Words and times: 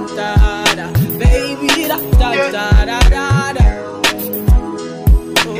da 0.00 0.34
da 0.36 0.64
da, 0.74 0.86
baby 1.18 1.88
da 1.88 1.98
da 2.20 2.30
da 2.52 2.66
da 2.84 3.00
da 3.14 3.52
da. 3.52 3.64
Oh, 5.40 5.54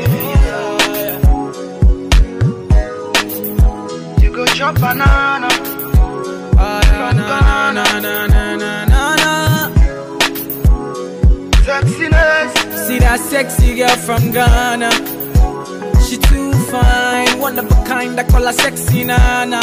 yeah. 2.85 4.23
You 4.23 4.31
go 4.33 4.45
chop 4.47 4.75
banana. 4.81 5.49
Ah, 6.61 6.81
na 6.91 7.13
na 7.13 7.27
na 7.73 7.73
na 7.73 7.85
na 8.01 8.57
na 8.57 8.85
na 8.93 9.03
na. 9.23 9.33
Sexiness. 11.67 12.53
See 12.87 12.99
that 13.01 13.21
sexy 13.21 13.75
girl 13.77 13.97
from 14.07 14.31
Ghana. 14.33 14.91
She 16.07 16.17
too 16.17 16.53
fine, 16.71 17.39
one 17.41 17.59
of 17.59 17.71
a 17.71 17.85
kind. 17.85 18.19
I 18.19 18.25
call 18.25 18.47
her 18.47 18.53
sexy 18.53 19.05
nana. 19.05 19.61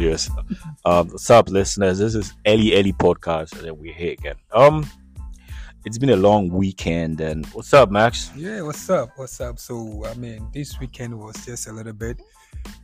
Yes. 0.00 0.30
Um, 0.86 1.08
what's 1.10 1.28
up, 1.28 1.50
listeners? 1.50 1.98
This 1.98 2.14
is 2.14 2.32
Ellie 2.46 2.74
Ellie 2.74 2.94
Podcast, 2.94 3.62
and 3.62 3.78
we're 3.78 3.92
here 3.92 4.12
again. 4.12 4.36
Um, 4.50 4.88
it's 5.84 5.98
been 5.98 6.08
a 6.08 6.16
long 6.16 6.48
weekend, 6.48 7.20
and 7.20 7.44
what's 7.48 7.74
up, 7.74 7.90
Max? 7.90 8.30
Yeah, 8.34 8.62
what's 8.62 8.88
up? 8.88 9.10
What's 9.16 9.38
up? 9.42 9.58
So, 9.58 10.06
I 10.06 10.14
mean, 10.14 10.48
this 10.54 10.80
weekend 10.80 11.18
was 11.18 11.44
just 11.44 11.68
a 11.68 11.72
little 11.72 11.92
bit 11.92 12.18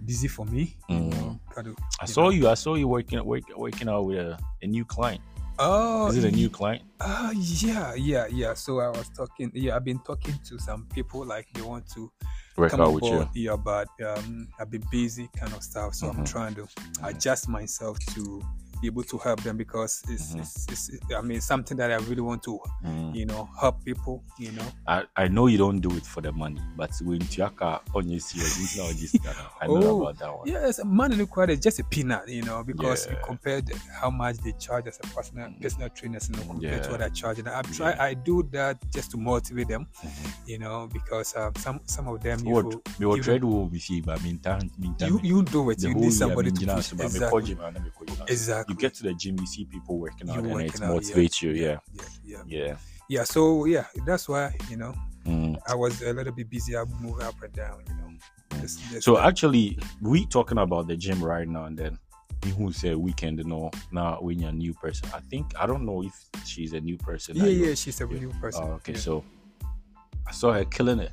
busy 0.05 0.29
for 0.29 0.45
me. 0.45 0.77
you 0.91 0.97
Mm. 0.97 1.39
know, 1.65 1.75
I 2.03 2.05
saw 2.05 2.25
know. 2.25 2.31
you. 2.31 2.49
I 2.51 2.55
saw 2.55 2.75
you 2.75 2.87
working 2.87 3.25
work, 3.25 3.45
working 3.57 3.89
out 3.89 4.05
with 4.05 4.19
a, 4.19 4.39
a 4.61 4.67
new 4.67 4.85
client. 4.85 5.23
Oh, 5.59 6.09
Is 6.09 6.23
it 6.23 6.25
a 6.25 6.37
new 6.37 6.51
client? 6.51 6.83
Uh, 7.01 7.33
yeah, 7.35 7.95
yeah, 7.95 8.27
yeah. 8.31 8.53
So 8.53 8.81
I 8.81 8.89
was 8.89 9.09
talking. 9.09 9.51
Yeah, 9.55 9.77
I've 9.77 9.85
been 9.87 10.01
talking 10.01 10.35
to 10.49 10.59
some 10.59 10.87
people 10.93 11.25
like 11.25 11.47
they 11.55 11.63
want 11.63 11.89
to 11.95 12.13
Work 12.57 12.73
out 12.75 12.93
with 12.95 13.05
you. 13.05 13.29
Yeah, 13.35 13.57
but 13.57 13.89
um, 14.05 14.49
I've 14.59 14.71
been 14.71 14.85
busy, 14.91 15.29
kind 15.37 15.53
of 15.53 15.63
stuff. 15.63 15.95
So 15.95 16.09
I'm 16.09 16.17
Mhm. 16.19 16.27
trying 16.31 16.55
to 16.55 16.67
adjust 17.03 17.49
myself 17.49 17.99
to 18.15 18.43
be 18.81 18.87
able 18.89 19.03
to 19.05 19.19
help 19.19 19.43
them 19.43 19.57
because 19.57 20.03
it's, 20.09 20.35
Mhm. 20.35 20.41
it's, 20.41 20.89
it's, 20.89 20.91
I 21.17 21.21
mean, 21.23 21.41
something 21.41 21.77
that 21.79 21.91
I 21.91 21.97
really 21.97 22.21
want 22.23 22.43
to, 22.45 22.59
Mm. 22.85 23.15
you 23.15 23.27
know, 23.27 23.49
help 23.61 23.85
people. 23.85 24.23
You 24.39 24.53
know. 24.53 24.67
I, 24.87 25.05
I 25.17 25.29
know 25.29 25.47
you 25.47 25.59
don't 25.59 25.81
do 25.81 25.91
it 25.97 26.05
for 26.07 26.21
the 26.21 26.33
money, 26.33 26.61
but 26.77 26.91
when 27.03 27.21
Tiaka 27.21 27.81
on 27.95 28.09
you 28.09 28.19
know 28.19 28.93
this. 28.93 29.15
I 29.61 29.67
know 29.67 29.77
Oh, 29.83 30.03
about 30.03 30.19
that 30.19 30.37
one. 30.39 30.49
Yes, 30.49 30.81
money 30.85 31.17
required 31.17 31.51
is 31.51 31.61
just 31.61 31.79
a 31.79 31.85
peanut, 31.85 32.29
you 32.29 32.43
know, 32.43 32.63
because 32.65 33.07
you 33.07 33.13
Yeah. 33.13 33.23
compare 33.25 33.61
the, 33.61 33.79
how 34.01 34.11
much 34.11 34.37
they 34.39 34.53
charge 34.53 34.87
as 34.87 34.99
a 35.03 35.07
personal 35.15 35.53
personal 35.61 35.89
trainers, 35.91 36.29
you 36.29 36.37
know, 36.37 36.43
compared 36.45 36.83
to 36.85 36.91
what 36.91 37.03
I 37.03 37.09
charge. 37.11 37.39
And 37.39 37.49
I 37.49 37.63
try, 37.63 37.91
Yeah. 37.91 38.03
I 38.05 38.15
do 38.15 38.43
that 38.53 38.79
just 38.93 39.11
to 39.13 39.17
motivate 39.17 39.69
them, 39.69 39.87
Mhm. 40.05 40.31
you 40.49 40.59
know, 40.59 40.89
because 40.93 41.35
um, 41.37 41.53
some 41.59 41.81
some 41.87 42.09
of 42.09 42.23
them 42.23 42.41
you 42.45 42.51
What 42.53 42.65
will- 42.67 42.83
me 42.99 43.07
what 43.07 43.19
even- 43.19 43.25
trade 43.25 43.45
will 43.45 43.67
be 43.69 43.79
see, 43.79 44.01
but 44.01 44.23
meantime, 44.23 44.71
meantime, 44.79 45.09
you 45.09 45.21
you 45.23 45.43
do 45.43 45.71
it. 45.71 45.83
You 45.83 45.95
need 45.95 46.13
somebody 46.13 46.51
to 46.53 46.61
you 46.61 46.67
push. 46.67 46.87
so, 46.87 46.97
but 46.97 47.13
me 47.13 47.21
call 47.21 47.41
Exactly. 48.29 48.66
Gym, 48.75 48.75
and 48.75 48.75
me 48.75 48.75
call 48.75 48.75
you. 48.75 48.75
Exactly. 48.75 48.75
You 48.75 48.77
get 48.77 48.95
to 48.95 49.03
the 49.03 49.15
gym, 49.15 49.37
you 49.41 49.47
see 49.47 49.65
people 49.65 49.99
working 49.99 50.31
out, 50.31 50.39
and 50.39 50.47
it 50.47 50.83
out, 50.83 51.05
yeah. 51.05 51.15
motivates 51.15 51.43
you. 51.43 51.51
Yeah, 51.51 51.79
yeah, 51.93 52.05
yeah, 52.25 52.43
yeah. 52.47 52.77
yeah. 53.09 53.25
So 53.25 53.65
yeah, 53.65 53.85
that's 54.05 54.29
why 54.29 54.57
you 54.69 54.77
know 54.77 54.95
Mm. 55.27 55.59
I 55.67 55.75
was 55.75 56.03
a 56.03 56.13
little 56.13 56.33
bit 56.33 56.49
busy. 56.49 56.77
I 56.77 56.85
move 57.01 57.21
up 57.21 57.35
and 57.43 57.53
down, 57.53 57.83
you 57.89 57.95
know. 57.95 58.61
Just 58.61 59.03
So 59.03 59.19
actually, 59.19 59.79
we 60.01 60.25
talking 60.27 60.59
about 60.59 60.87
the 60.87 60.97
gym 60.97 61.23
right 61.23 61.49
now, 61.49 61.65
and 61.65 61.77
then 61.77 61.99
who 62.57 62.73
said 62.73 62.97
weekend? 62.97 63.39
You 63.39 63.45
know, 63.45 63.71
now 63.91 64.19
when 64.21 64.39
you're 64.39 64.51
a 64.51 64.53
new 64.53 64.73
person, 64.73 65.09
I 65.13 65.21
think 65.21 65.53
I 65.59 65.67
don't 65.67 65.85
know 65.85 66.03
if 66.05 66.15
she's 66.45 66.73
a 66.73 66.81
new 66.81 66.97
person. 66.97 67.37
yeah, 67.37 67.47
yeah, 67.47 67.75
she's 67.75 68.01
a 68.01 68.07
new 68.07 68.31
person. 68.41 68.65
Oh, 68.65 68.73
okay, 68.75 68.93
yeah. 68.93 68.99
so 68.99 69.25
I 70.27 70.31
saw 70.31 70.53
her 70.53 70.65
killing 70.65 71.01
it. 71.01 71.13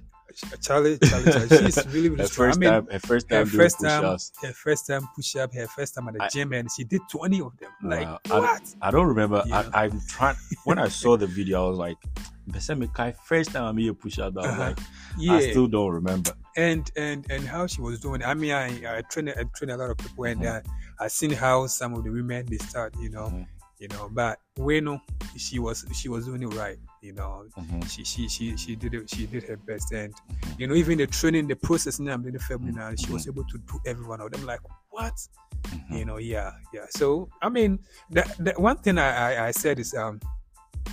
Charlie, 0.62 0.98
Charlie, 0.98 1.32
Charlie, 1.32 1.48
she's 1.48 1.86
really, 1.88 2.10
really 2.10 2.22
Her 2.24 2.28
strong. 2.28 2.48
I 2.48 2.52
first 2.52 2.60
mean, 2.60 2.70
time, 2.72 2.88
her 2.92 3.00
first 3.00 3.30
time 3.30 3.46
doing 3.48 3.58
first 3.62 3.80
time, 3.82 4.02
push-ups. 4.02 4.32
her 4.42 4.54
first 4.54 4.88
time 4.88 5.08
push 5.16 5.36
up, 5.36 5.54
her 5.54 5.68
first 5.68 5.96
time 5.96 6.08
at 6.08 6.14
the 6.16 6.24
I- 6.24 6.30
gym, 6.30 6.54
and 6.54 6.70
she 6.72 6.84
did 6.84 7.02
twenty 7.12 7.40
of 7.42 7.56
them. 7.60 7.72
Like 7.84 8.08
Wow. 8.08 8.20
I- 8.32 8.40
what? 8.40 8.76
I 8.82 8.92
don't 8.92 9.08
remember. 9.08 9.44
Yeah. 9.46 9.70
I, 9.74 9.84
I'm 9.86 10.02
trying. 10.08 10.36
When 10.66 10.80
I 10.80 10.88
saw 10.88 11.18
the 11.18 11.28
video, 11.28 11.66
I 11.66 11.70
was 11.70 11.78
like, 11.78 11.98
"Besemikai." 12.50 13.16
First 13.26 13.52
time 13.52 13.64
I 13.66 13.72
made 13.72 13.90
a 13.90 13.94
push-up, 13.94 14.34
I 14.38 14.42
was 14.42 14.46
Uh-huh. 14.48 14.62
like, 14.70 14.80
yeah, 15.18 15.34
I 15.34 15.50
still 15.52 15.68
don't 15.68 15.92
remember. 15.92 16.32
and 16.56 16.90
and 16.96 17.26
and 17.30 17.44
how 17.48 17.68
she 17.68 17.82
was 17.82 18.00
doing. 18.00 18.24
I 18.24 18.34
mean, 18.34 18.52
I 18.52 18.98
I 18.98 19.02
train 19.02 19.30
I 19.30 19.44
train 19.56 19.70
a 19.72 19.78
lot 19.78 19.90
of 19.90 19.98
people, 19.98 20.24
and 20.26 20.42
Mhm. 20.42 20.66
uh, 20.66 21.04
I 21.04 21.08
seen 21.10 21.32
how 21.32 21.68
some 21.68 21.94
of 21.94 22.04
the 22.04 22.12
women 22.12 22.46
they 22.50 22.58
start, 22.58 22.96
you 23.00 23.10
know, 23.10 23.28
Mhm. 23.30 23.48
You 23.84 23.90
know. 23.94 24.08
But 24.12 24.40
Weno, 24.58 25.00
she 25.38 25.60
was 25.60 25.86
she 26.00 26.08
was 26.10 26.26
doing 26.26 26.44
it 26.48 26.54
right, 26.56 26.78
you 27.02 27.14
know. 27.14 27.46
Mhm. 27.60 27.84
She 27.92 28.04
she 28.12 28.28
she 28.30 28.56
she 28.58 28.76
did 28.76 28.94
it. 28.94 29.10
She 29.10 29.28
did 29.28 29.44
her 29.50 29.58
best, 29.58 29.92
and 29.92 30.14
you 30.58 30.66
know, 30.68 30.76
even 30.76 30.98
the 30.98 31.08
training, 31.08 31.48
the 31.52 31.56
process 31.68 32.00
now, 32.00 32.14
I'm 32.14 32.22
doing 32.24 32.34
the 32.40 32.40
family 32.40 32.72
now. 32.72 32.96
She 32.96 33.12
was 33.12 33.28
able 33.28 33.44
to 33.54 33.58
do 33.72 33.76
every 33.86 34.06
one 34.08 34.22
of 34.22 34.32
them. 34.32 34.46
Like 34.46 34.62
what? 34.90 35.14
Mhm. 35.68 35.98
you 36.00 36.06
know 36.06 36.18
yeah 36.18 36.52
yeah 36.76 36.86
so 36.90 37.30
i 37.42 37.48
mean 37.48 37.80
the, 38.12 38.22
the 38.46 38.52
one 38.60 38.76
thing 38.84 38.98
I, 39.00 39.10
I 39.32 39.48
i 39.48 39.52
said 39.52 39.80
is 39.80 39.94
um 39.94 40.20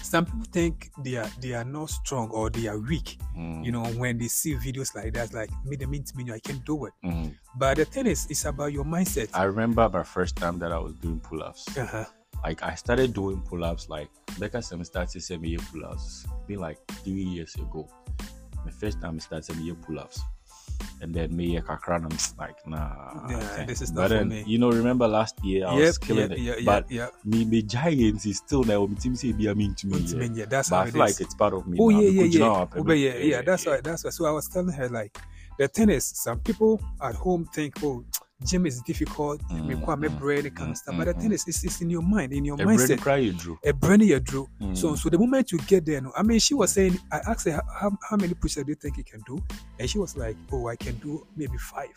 some 0.01 0.25
people 0.25 0.47
think 0.53 0.91
they 1.03 1.17
are 1.17 1.29
they 1.43 1.55
are 1.55 1.65
not 1.65 1.91
strong 1.91 2.31
or 2.31 2.51
they 2.51 2.69
are 2.69 2.79
weak 2.79 3.19
Mm. 3.37 3.65
you 3.65 3.73
know 3.73 3.83
when 3.99 4.19
they 4.19 4.29
see 4.29 4.55
videos 4.55 4.95
like 4.95 5.13
that 5.15 5.33
like 5.35 5.51
me 5.67 5.75
the 5.77 5.87
mean 5.87 6.05
to 6.05 6.17
me 6.17 6.31
i 6.33 6.39
can't 6.39 6.65
do 6.65 6.87
it 6.87 6.93
Mhm. 7.05 7.35
but 7.59 7.79
the 7.79 7.85
thing 7.85 8.07
is 8.07 8.27
it's 8.31 8.45
about 8.45 8.73
your 8.73 8.85
mindset 8.85 9.29
I 9.35 9.45
remember 9.45 9.89
my 9.89 10.05
first 10.05 10.37
time 10.37 10.59
that 10.61 10.71
I 10.73 10.79
was 10.79 10.95
doing 11.03 11.19
pull-ups. 11.21 11.67
uh-huh. 11.77 12.05
Like 12.45 12.63
I 12.63 12.75
started 12.75 13.13
doing 13.13 13.41
pull-ups 13.43 13.89
like 13.89 14.09
Becca 14.39 14.63
Sem 14.63 14.83
started 14.85 15.23
sending 15.23 15.53
me 15.53 15.59
pull-ups 15.73 16.27
been 16.47 16.61
like 16.61 16.79
three 17.05 17.23
years 17.23 17.55
ago. 17.57 17.89
My 18.65 18.71
first 18.71 19.01
time 19.01 19.17
I 19.17 19.19
started 19.19 19.57
me 19.59 19.73
pull-ups. 19.73 20.21
And 21.03 21.15
then 21.15 21.35
me 21.37 21.59
kakra 21.61 21.97
and 21.97 22.07
I'm 22.07 22.19
like 22.39 22.67
nah. 22.67 23.29
Yeah, 23.29 23.65
this 23.65 23.83
is 23.83 23.91
but 23.91 24.01
not 24.01 24.09
for 24.09 24.15
then, 24.17 24.29
me. 24.29 24.45
You 24.47 24.59
know, 24.59 24.71
remember 24.71 25.07
last 25.09 25.43
year 25.45 25.67
I 25.67 25.77
yep, 25.77 25.87
was 25.87 25.99
killing 25.99 26.31
yeah, 26.31 26.37
it. 26.37 26.41
yeah, 26.41 26.55
yeah, 26.59 26.65
but 26.65 26.91
yeah. 26.91 27.09
me 27.25 27.45
me 27.45 27.63
giants 27.63 28.25
is 28.27 28.39
still 28.39 28.63
there. 28.63 28.81
Me 28.81 28.95
team 28.97 29.15
say 29.17 29.33
be 29.33 29.47
a 29.47 29.55
mean 29.55 29.75
to 29.77 29.87
me. 29.87 29.99
Yeah. 29.99 30.29
yeah, 30.33 30.45
that's 30.47 30.71
But 30.71 30.77
how 30.77 30.83
I 30.83 30.89
it 30.89 30.93
feel 30.93 31.03
is. 31.03 31.11
like 31.13 31.21
it's 31.27 31.35
part 31.35 31.55
of 31.55 31.67
me. 31.67 31.79
Oh 31.81 31.89
now, 31.89 32.01
yeah, 32.01 32.09
yeah, 32.09 32.25
yeah. 32.25 32.67
Oh, 32.77 32.85
but 32.85 32.99
yeah, 32.99 33.17
yeah. 33.17 33.43
That's 33.43 33.67
why. 33.67 33.81
That's 33.83 34.05
why. 34.05 34.11
So 34.11 34.25
I 34.27 34.31
was 34.31 34.49
telling 34.49 34.73
her 34.73 34.89
like, 34.89 35.19
the 35.59 35.69
thing 35.69 35.91
is, 35.91 36.05
some 36.05 36.41
people 36.41 36.81
at 37.03 37.15
home 37.15 37.47
think, 37.53 37.75
oh, 37.83 38.05
gym 38.45 38.67
is 38.67 38.81
difficult. 38.83 39.41
Mm, 39.51 39.67
me 39.67 40.09
mm, 40.09 40.19
brain 40.19 40.51
kind 40.51 40.71
of 40.71 40.77
stuff. 40.77 40.97
But 40.97 41.07
the 41.07 41.15
mm, 41.15 41.21
thing 41.21 41.33
is, 41.33 41.45
it's, 41.47 41.63
it's 41.65 41.81
in 41.81 41.91
your 41.91 42.03
mind, 42.03 42.33
in 42.33 42.45
your 42.45 42.61
A 42.61 42.65
brain 42.65 42.99
cry 42.99 43.17
you 43.19 43.33
drew. 43.33 43.59
a 43.65 43.73
brain 43.73 44.01
you 44.01 44.21
drew. 44.21 44.49
So 44.75 44.93
Mm. 44.93 44.99
so 44.99 45.09
the 45.11 45.19
moment 45.19 45.53
you 45.53 45.59
get 45.59 45.85
there, 45.85 46.01
no, 46.01 46.13
I 46.17 46.23
mean, 46.23 46.39
she 46.39 46.55
was 46.55 46.73
saying, 46.73 46.99
I 47.13 47.19
asked 47.27 47.47
her 47.47 47.61
how, 47.81 47.91
how 48.09 48.17
many 48.17 48.35
push-ups 48.35 48.65
do 48.67 48.71
you 48.73 48.77
think 48.77 48.97
you 48.97 49.05
can 49.05 49.21
do, 49.27 49.39
and 49.79 49.89
she 49.91 49.99
was 49.99 50.17
like, 50.17 50.37
oh, 50.53 50.69
I 50.69 50.77
can 50.77 50.97
do 50.97 51.27
maybe 51.37 51.57
five. 51.59 51.95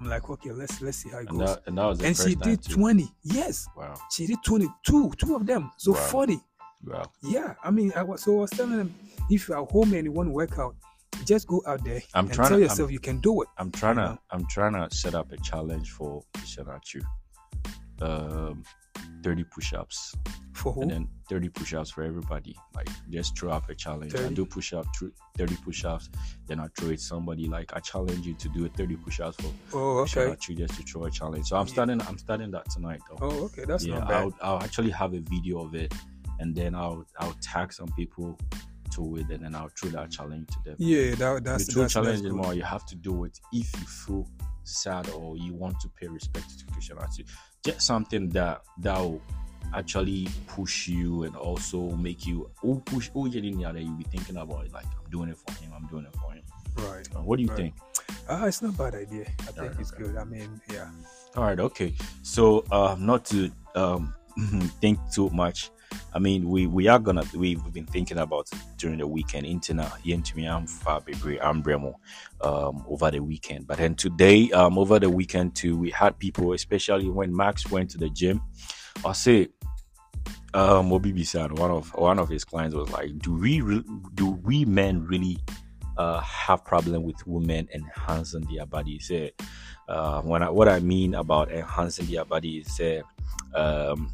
I'm 0.00 0.08
like, 0.08 0.28
okay, 0.30 0.52
let's 0.52 0.80
let's 0.80 0.98
see 0.98 1.10
how 1.10 1.18
it 1.18 1.28
And 1.28 1.38
goes. 1.38 1.56
that, 1.56 1.62
and 1.66 1.76
that 1.78 2.02
And 2.04 2.16
she 2.16 2.34
did 2.36 2.62
too. 2.62 2.74
20. 2.74 3.08
Yes, 3.24 3.66
Wow. 3.76 3.94
she 4.10 4.26
did 4.26 4.38
22, 4.44 5.12
two 5.16 5.34
of 5.34 5.44
them. 5.46 5.70
So 5.76 5.92
Wow. 5.92 5.98
40. 5.98 6.40
Wow. 6.84 7.10
Yeah, 7.22 7.54
I 7.64 7.70
mean, 7.72 7.92
I 7.96 8.04
was 8.04 8.22
so 8.22 8.38
I 8.38 8.40
was 8.42 8.50
telling 8.50 8.78
them, 8.78 8.94
if 9.28 9.48
you're 9.48 9.60
at 9.60 9.68
home 9.70 9.92
and 9.94 10.04
you 10.04 10.12
want 10.12 10.28
to 10.28 10.32
work 10.32 10.56
out, 10.58 10.76
just 11.28 11.46
go 11.46 11.62
out 11.66 11.84
there 11.84 12.00
I'm 12.14 12.24
and 12.26 12.34
trying 12.34 12.48
tell 12.48 12.58
to- 12.58 12.62
yourself 12.64 12.90
you 12.90 12.98
can 13.00 13.20
do 13.20 13.42
it. 13.42 13.48
I'm 13.58 13.70
trying 13.70 13.96
to 13.96 14.02
know? 14.02 14.18
I'm 14.30 14.46
trying 14.46 14.72
to 14.74 14.94
set 14.94 15.14
up 15.14 15.30
a 15.32 15.36
challenge 15.38 15.90
for 15.92 16.22
Shanachu. 16.38 17.02
Um 18.00 18.62
30 19.24 19.44
push-ups 19.44 20.14
For 20.52 20.72
who? 20.72 20.82
and 20.82 20.90
then 20.90 21.08
30 21.28 21.48
push-ups 21.48 21.90
for 21.90 22.04
everybody. 22.04 22.54
Like 22.74 22.88
just 23.10 23.36
throw 23.36 23.50
up 23.50 23.68
a 23.68 23.74
challenge. 23.74 24.14
I 24.14 24.28
do 24.28 24.46
push-up 24.46 24.86
through 24.96 25.12
30 25.36 25.56
push-ups, 25.56 26.08
then 26.46 26.60
I 26.60 26.66
throw 26.78 26.90
it 26.90 27.00
somebody 27.00 27.46
like 27.48 27.72
I 27.74 27.80
challenge 27.80 28.24
you 28.26 28.34
to 28.34 28.48
do 28.50 28.64
a 28.66 28.68
30 28.68 28.96
push-ups 28.96 29.36
for 29.40 29.52
oh, 29.74 29.98
okay. 30.00 30.26
Shanachu 30.26 30.56
just 30.56 30.74
to 30.76 30.82
throw 30.84 31.04
a 31.04 31.10
challenge. 31.10 31.46
So 31.48 31.56
I'm 31.56 31.66
Yeah. 31.66 31.72
starting 31.72 32.00
I'm 32.02 32.18
starting 32.18 32.50
that 32.52 32.70
tonight 32.70 33.00
though. 33.08 33.18
Oh, 33.22 33.44
okay. 33.46 33.64
That's 33.66 33.84
yeah, 33.84 33.98
not 33.98 34.08
bad. 34.08 34.16
I'll, 34.22 34.34
I'll 34.42 34.62
actually 34.62 34.90
have 34.90 35.12
a 35.14 35.20
video 35.20 35.58
of 35.64 35.74
it 35.74 35.92
and 36.38 36.54
then 36.54 36.74
I'll 36.74 37.04
I'll 37.18 37.36
tag 37.42 37.72
some 37.72 37.88
people 37.96 38.38
to 38.98 39.16
it 39.16 39.28
and 39.30 39.44
then 39.44 39.54
I'll 39.54 39.68
throw 39.68 39.90
that 39.90 40.10
challenge 40.10 40.48
to 40.48 40.58
them. 40.64 40.76
yeah, 40.78 41.14
that, 41.14 41.44
that's 41.44 41.66
the 41.66 41.72
true 41.72 41.82
that's, 41.82 41.94
challenge 41.94 42.22
that's 42.22 42.34
more 42.34 42.54
you 42.54 42.62
have 42.62 42.84
to 42.86 42.96
do 42.96 43.24
it 43.24 43.38
if 43.52 43.72
you 43.80 43.86
feel 43.86 44.28
sad 44.64 45.08
or 45.10 45.36
you 45.36 45.54
want 45.54 45.78
to 45.80 45.88
pay 45.88 46.08
respect 46.08 46.58
to 46.58 46.66
Christianity. 46.72 47.24
Just 47.64 47.82
something 47.86 48.28
that 48.30 48.62
that 48.80 48.98
will 48.98 49.20
actually 49.74 50.26
push 50.46 50.88
you 50.88 51.24
and 51.24 51.36
also 51.36 51.90
make 51.96 52.26
you 52.26 52.50
who 52.60 52.80
push 52.86 53.10
who 53.12 53.28
you 53.28 53.40
in 53.42 53.60
there 53.60 53.72
that 53.72 53.82
you'll 53.82 53.92
be 53.96 54.04
thinking 54.04 54.36
about 54.36 54.64
it 54.64 54.72
like 54.72 54.86
I'm 54.86 55.10
doing 55.10 55.28
it 55.30 55.38
for 55.38 55.52
him, 55.62 55.72
I'm 55.76 55.86
doing 55.86 56.06
it 56.06 56.14
for 56.16 56.32
him. 56.32 56.42
Right. 56.76 57.08
Uh, 57.14 57.20
what 57.22 57.36
do 57.36 57.42
you 57.42 57.48
Right. 57.50 57.56
think? 57.56 57.74
Ah, 58.28 58.46
it's 58.46 58.62
not 58.62 58.74
a 58.74 58.78
bad 58.78 58.94
idea. 58.94 59.22
I 59.22 59.42
think 59.42 59.58
Alright, 59.58 59.80
it's 59.80 59.92
okay. 59.92 60.02
good. 60.04 60.16
I 60.16 60.24
mean, 60.24 60.60
yeah. 60.72 60.88
All 61.36 61.44
right, 61.44 61.58
okay. 61.60 61.94
So 62.22 62.64
uh 62.70 62.96
not 62.98 63.24
to 63.26 63.50
um 63.74 64.14
think 64.80 64.98
too 65.12 65.28
much. 65.30 65.70
I 66.14 66.18
mean, 66.18 66.48
we 66.48 66.66
we 66.66 66.88
are 66.88 66.98
gonna 66.98 67.24
we've 67.34 67.62
been 67.72 67.86
thinking 67.86 68.18
about 68.18 68.48
during 68.76 68.98
the 68.98 69.06
weekend. 69.06 69.46
Intina, 69.46 69.86
yentumi 70.04 70.46
am 70.46 70.66
fabibre 70.66 71.38
ambremo 71.40 71.94
um 72.40 72.84
over 72.88 73.10
the 73.10 73.20
weekend. 73.20 73.66
But 73.66 73.78
then 73.78 73.94
today, 73.94 74.50
um 74.50 74.78
over 74.78 74.98
the 74.98 75.10
weekend 75.10 75.54
too, 75.54 75.76
we 75.76 75.90
had 75.90 76.18
people, 76.18 76.52
especially 76.52 77.08
when 77.08 77.34
Max 77.34 77.70
went 77.70 77.90
to 77.90 77.98
the 77.98 78.08
gym. 78.10 78.40
I'll 79.04 79.14
say 79.14 79.48
um 80.54 80.92
Obi 80.92 81.12
Bisan, 81.12 81.54
one 81.54 81.70
of 81.70 81.94
one 81.94 82.18
of 82.18 82.28
his 82.28 82.44
clients 82.44 82.74
was 82.74 82.90
like, 82.90 83.18
Do 83.18 83.36
we 83.36 83.60
do 84.14 84.30
we 84.44 84.64
men 84.64 85.04
really 85.06 85.38
uh, 85.98 86.20
have 86.20 86.64
problem 86.64 87.02
with 87.02 87.26
women 87.26 87.68
enhancing 87.74 88.46
their 88.52 88.64
bodies? 88.64 89.10
Uh, 89.88 90.20
when 90.22 90.42
I, 90.42 90.50
what 90.50 90.68
I 90.68 90.80
mean 90.80 91.14
about 91.14 91.50
enhancing 91.50 92.06
their 92.06 92.24
body 92.24 92.58
is, 92.58 92.80
um, 93.54 94.12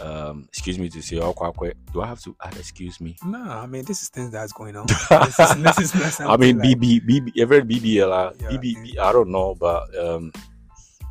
um, 0.00 0.46
excuse 0.48 0.78
me 0.78 0.88
to 0.88 1.02
say, 1.02 1.18
oh, 1.18 1.32
kwa- 1.32 1.52
kwa- 1.52 1.72
do 1.92 2.02
I 2.02 2.06
have 2.06 2.20
to 2.22 2.36
add 2.42 2.56
excuse 2.56 3.00
me? 3.00 3.16
No, 3.24 3.38
I 3.38 3.66
mean 3.66 3.84
this 3.84 4.02
is 4.02 4.08
things 4.08 4.30
that's 4.30 4.52
going 4.52 4.76
on. 4.76 4.86
this 5.10 5.38
is, 5.40 5.62
this 5.62 5.78
is 5.78 6.20
not 6.20 6.30
I 6.30 6.36
mean, 6.36 6.58
like- 6.58 6.78
BB, 6.78 7.00
BB, 7.06 7.32
every 7.38 7.62
BBL, 7.62 8.10
uh, 8.10 8.32
Yeah. 8.38 8.58
BB, 8.58 8.98
I 8.98 9.12
don't 9.12 9.30
know, 9.30 9.54
but 9.54 9.96
um, 9.98 10.32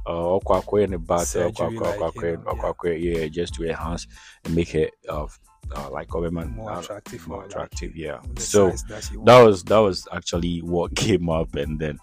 uh, 0.06 0.40
Okwakwe 0.40 0.84
and 0.86 1.06
bat, 1.06 1.28
Surgery, 1.28 1.78
like, 1.78 2.00
Okwakwe, 2.00 2.32
you 2.32 2.38
know, 2.38 2.44
yeah. 2.46 2.62
Okwakwe, 2.62 3.02
yeah, 3.02 3.28
just 3.28 3.54
to 3.56 3.68
enhance 3.68 4.08
and 4.46 4.56
make 4.56 4.74
it 4.74 4.94
uh, 5.10 5.28
uh 5.76 5.90
like 5.92 6.08
government 6.08 6.52
more 6.52 6.72
uh, 6.72 6.80
attractive, 6.80 7.28
more 7.28 7.40
or 7.40 7.42
like 7.42 7.52
attractive, 7.52 7.96
yeah. 7.96 8.20
So 8.38 8.70
that 8.70 9.10
that 9.26 9.42
was 9.44 9.64
that 9.64 9.80
was 9.80 10.08
actually 10.14 10.60
what 10.60 10.96
came 11.06 11.30
up, 11.30 11.56
and 11.56 11.78
then 11.78 12.00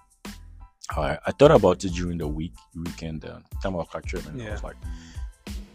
I 0.90 1.18
I 1.26 1.30
thought 1.32 1.50
about 1.50 1.82
it 1.84 1.94
during 1.94 2.18
the 2.18 2.28
week 2.28 2.52
weekend. 2.74 3.24
Uh, 3.24 3.38
time 3.62 3.76
of 3.76 3.90
catching, 3.90 4.20
and 4.26 4.42
I 4.42 4.50
was 4.50 4.62
like, 4.62 4.76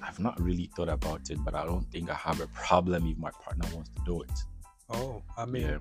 I've 0.10 0.20
not 0.20 0.42
really 0.42 0.68
thought 0.76 0.90
about 0.90 1.30
it, 1.30 1.38
but 1.46 1.54
I 1.54 1.64
don't 1.66 1.86
think 1.92 2.10
I 2.10 2.16
have 2.16 2.42
a 2.42 2.48
problem 2.48 3.06
if 3.06 3.16
my 3.20 3.30
partner 3.30 3.68
wants 3.76 3.92
to 3.92 4.02
do 4.06 4.24
it. 4.24 4.32
Oh, 4.90 5.22
I 5.38 5.46
mean, 5.46 5.62
Yeah. 5.62 5.78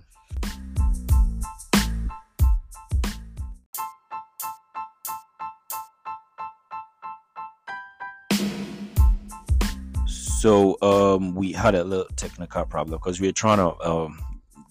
So 10.06 10.76
um, 10.82 11.34
we 11.34 11.52
had 11.52 11.74
a 11.74 11.82
little 11.82 12.06
technical 12.16 12.66
problem 12.66 12.98
because 13.00 13.20
we 13.20 13.28
were 13.28 13.32
trying 13.32 13.58
to 13.58 13.80
um, 13.80 14.20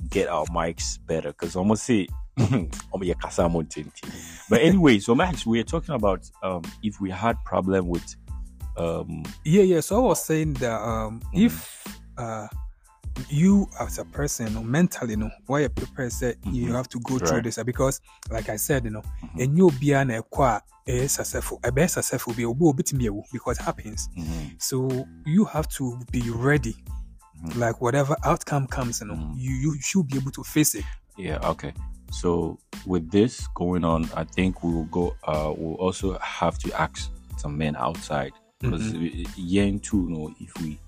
get 0.10 0.30
our 0.30 0.46
mics 0.46 1.00
better 1.08 1.30
because 1.30 1.56
almost 1.56 1.84
say 1.84 2.08
yeah, 2.38 3.14
kasa 3.20 3.50
mo 3.50 3.64
tinti. 3.64 4.08
but 4.50 4.62
anyway 4.62 5.00
so 5.00 5.16
max 5.16 5.46
we 5.46 5.60
are 5.60 5.64
talking 5.64 5.96
about 5.96 6.30
um, 6.44 6.62
if 6.84 7.02
we 7.02 7.10
had 7.10 7.36
problem 7.44 7.88
with 7.88 8.16
um, 8.78 9.24
yeah, 9.46 9.64
yeah. 9.64 9.80
So 9.82 9.98
I 9.98 10.00
was 10.08 10.24
saying 10.26 10.54
that 10.56 10.80
um, 10.82 11.22
Mhm. 11.34 11.46
if 11.46 11.88
uh, 12.18 12.48
you 13.30 13.68
as 13.80 13.98
a 13.98 14.06
person, 14.06 14.48
you 14.48 14.54
know, 14.54 14.64
mentally, 14.64 15.12
you 15.12 15.18
know, 15.18 15.32
why 15.48 15.62
you 15.62 15.70
prepare, 15.70 16.10
say 16.10 16.36
you 16.46 16.74
have 16.74 16.88
to 16.90 17.00
go 17.00 17.18
through 17.20 17.42
this 17.42 17.58
because, 17.64 18.00
like 18.32 18.50
I 18.50 18.58
said, 18.58 18.86
you 18.86 18.92
know, 18.92 19.02
Mhm. 19.24 19.44
and 19.44 19.58
you 19.58 19.72
be 19.80 19.94
an 19.94 20.10
equa 20.10 20.62
is 20.86 21.14
successful, 21.14 21.60
a 21.64 21.72
best 21.72 21.96
successful 21.96 22.34
be 22.34 22.44
a 22.44 22.54
bit 22.74 22.94
me 22.94 23.10
because 23.32 23.58
it 23.60 23.64
happens. 23.64 24.10
mhm, 24.18 24.56
So 24.62 25.08
you 25.26 25.46
have 25.46 25.68
to 25.70 26.00
be 26.12 26.30
ready. 26.30 26.76
Mhm. 27.44 27.56
Like 27.58 27.82
whatever 27.82 28.16
outcome 28.24 28.68
comes, 28.68 29.02
you 29.02 29.08
know, 29.08 29.16
Mhm. 29.16 29.34
you 29.38 29.74
you 29.74 29.82
should 29.82 30.08
be 30.08 30.18
able 30.18 30.32
to 30.32 30.44
face 30.44 30.76
it. 30.76 30.86
yeah 31.20 31.40
okay 31.50 31.74
so 32.12 32.60
with 32.86 33.10
this 33.10 33.48
going 33.56 33.84
on 33.84 34.08
i 34.16 34.24
think 34.24 34.64
we 34.64 34.72
will 34.72 34.86
go 34.92 35.16
uh, 35.24 35.52
we'll 35.58 35.74
also 35.86 36.16
have 36.20 36.60
to 36.60 36.72
ask 36.80 37.10
some 37.38 37.58
men 37.58 37.76
outside 37.76 38.32
because 38.62 38.94
Mhm. 38.94 39.82
too 39.82 39.98
you 39.98 40.10
know 40.10 40.34
if 40.40 40.58
we 40.62 40.80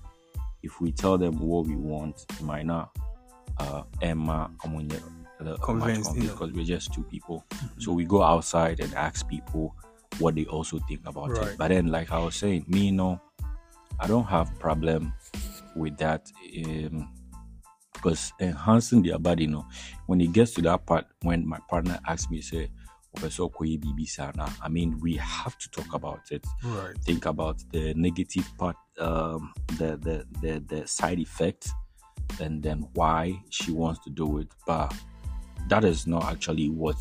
if 0.62 0.80
we 0.80 0.92
tell 0.92 1.16
them 1.18 1.38
what 1.38 1.66
we 1.66 1.76
want 1.76 2.26
it 2.30 2.42
might 2.42 2.66
not 2.66 2.90
uh 3.58 3.82
emma 4.00 4.50
convinced 4.58 6.16
you 6.16 6.22
know. 6.24 6.32
because 6.32 6.52
we're 6.52 6.64
just 6.64 6.92
two 6.92 7.02
people 7.04 7.44
so 7.78 7.92
we 7.92 8.04
go 8.04 8.22
outside 8.22 8.80
and 8.80 8.92
ask 8.94 9.26
people 9.28 9.74
what 10.18 10.34
they 10.34 10.44
also 10.46 10.78
think 10.88 11.00
about 11.06 11.30
Right. 11.30 11.48
it 11.52 11.58
but 11.58 11.68
then 11.68 11.86
like 11.88 12.10
i 12.12 12.18
was 12.18 12.34
saying 12.36 12.64
me 12.68 12.86
you 12.86 12.92
know 12.92 13.20
i 13.98 14.06
don't 14.06 14.26
have 14.26 14.50
problem 14.58 15.12
with 15.76 15.96
that 15.98 16.30
um 16.66 17.08
because 17.94 18.32
enhancing 18.40 19.02
their 19.02 19.18
body 19.18 19.44
you 19.44 19.50
know 19.50 19.66
when 20.06 20.20
it 20.20 20.32
gets 20.32 20.52
to 20.52 20.62
that 20.62 20.84
part 20.86 21.06
when 21.22 21.46
my 21.46 21.58
partner 21.68 21.98
asks 22.06 22.30
me 22.30 22.40
say 22.40 22.70
"Opeso 23.16 23.48
kwe 23.50 23.76
bibi 23.78 24.06
sana," 24.06 24.48
i 24.62 24.68
mean 24.68 24.98
we 25.00 25.16
have 25.16 25.56
to 25.58 25.68
talk 25.70 25.94
about 25.94 26.30
it 26.30 26.46
Right. 26.64 26.96
think 27.04 27.26
about 27.26 27.58
the 27.72 27.94
negative 27.94 28.46
part, 28.58 28.76
um, 28.98 29.52
the, 29.78 29.96
the 29.96 30.26
the 30.42 30.60
the 30.68 30.86
side 30.86 31.18
effect, 31.18 31.68
and 32.40 32.62
then 32.62 32.86
why 32.94 33.42
she 33.50 33.72
wants 33.72 34.00
to 34.04 34.10
do 34.10 34.38
it. 34.38 34.48
But 34.66 34.94
that 35.68 35.84
is 35.84 36.06
not 36.06 36.24
actually 36.24 36.68
what 36.70 36.96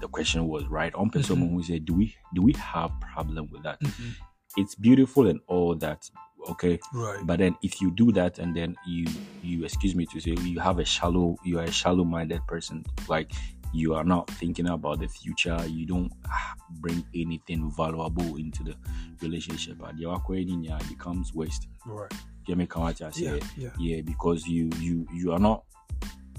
the 0.00 0.08
question 0.08 0.48
was, 0.48 0.64
right? 0.68 0.94
On 0.94 1.10
person 1.10 1.36
Mhm. 1.36 1.50
who 1.50 1.62
said, 1.62 1.84
"Do 1.84 1.94
we 1.94 2.14
do 2.34 2.42
we 2.42 2.52
have 2.54 2.90
problem 3.00 3.48
with 3.52 3.62
that?" 3.62 3.80
Mhm. 3.80 4.14
It's 4.56 4.74
beautiful 4.74 5.26
and 5.28 5.40
all 5.48 5.74
that, 5.76 6.10
okay. 6.48 6.78
Right. 6.92 7.24
But 7.26 7.38
then 7.38 7.56
if 7.62 7.80
you 7.80 7.90
do 7.90 8.12
that 8.12 8.38
and 8.38 8.54
then 8.56 8.76
you 8.86 9.06
you 9.42 9.64
excuse 9.64 9.94
me 9.94 10.06
to 10.06 10.20
say 10.20 10.32
you 10.42 10.60
have 10.60 10.78
a 10.78 10.84
shallow 10.84 11.36
you 11.44 11.58
are 11.58 11.64
a 11.64 11.72
shallow 11.72 12.04
minded 12.04 12.40
person 12.46 12.84
like 13.08 13.32
you 13.72 13.94
are 13.94 14.04
not 14.04 14.28
thinking 14.30 14.68
about 14.68 15.00
the 15.00 15.08
future 15.08 15.58
you 15.66 15.86
don't 15.86 16.12
ah, 16.26 16.54
bring 16.80 17.04
anything 17.14 17.70
valuable 17.76 18.36
into 18.36 18.62
the 18.62 18.74
relationship 19.22 19.76
and 19.86 19.98
your 19.98 20.14
acquiring 20.14 20.64
it 20.64 20.88
becomes 20.88 21.34
waste 21.34 21.68
right. 21.86 22.12
you 22.46 22.56
me 22.56 22.66
come 22.66 22.82
out 22.84 23.00
Yeah. 23.16 23.38
Yeah. 23.56 23.70
yeah 23.78 24.00
because 24.02 24.46
you 24.46 24.70
you 24.78 25.06
you 25.12 25.32
are 25.32 25.38
not 25.38 25.64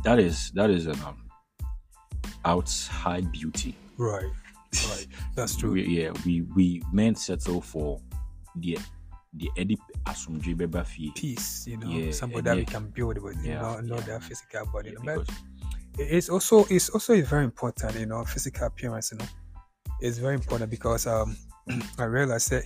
that 0.03 0.19
is 0.19 0.51
that 0.51 0.69
is 0.69 0.85
an 0.87 0.99
um, 1.05 1.17
outside 2.45 3.31
beauty 3.31 3.75
Right. 3.97 4.25
Right. 4.89 5.07
That's 5.35 5.55
true. 5.55 5.71
we, 5.71 5.85
yeah 5.85 6.11
we 6.25 6.41
we 6.55 6.81
men 6.91 7.15
settle 7.15 7.61
for 7.61 7.99
the 8.55 8.77
the 9.35 9.49
edit 9.57 9.79
asumdwe 10.05 10.55
beba 10.55 10.83
fie 10.85 11.11
Peace. 11.15 11.67
You 11.67 11.77
know, 11.77 11.89
Yeah, 11.89 12.11
somebody 12.11 12.41
that 12.43 12.55
we 12.57 12.65
can 12.65 12.89
build 12.89 13.17
with. 13.17 13.37
You 13.43 13.51
Yeah, 13.53 13.61
know, 13.61 13.79
not 13.81 13.99
yeah. 13.99 14.05
that 14.05 14.23
physical 14.23 14.65
body. 14.65 14.89
Yeah, 14.89 14.99
but 15.05 15.19
because- 15.25 15.37
it's 15.97 16.29
also 16.29 16.65
it's 16.69 16.89
also 16.89 17.19
very 17.21 17.43
important 17.43 17.95
you 17.99 18.05
know 18.05 18.23
physical 18.25 18.67
appearance 18.67 19.11
you 19.11 19.17
know 19.17 19.25
it's 20.01 20.17
very 20.17 20.33
important 20.35 20.69
because 20.69 21.05
um 21.07 21.35
i 21.99 22.03
realize 22.03 22.45
that 22.45 22.63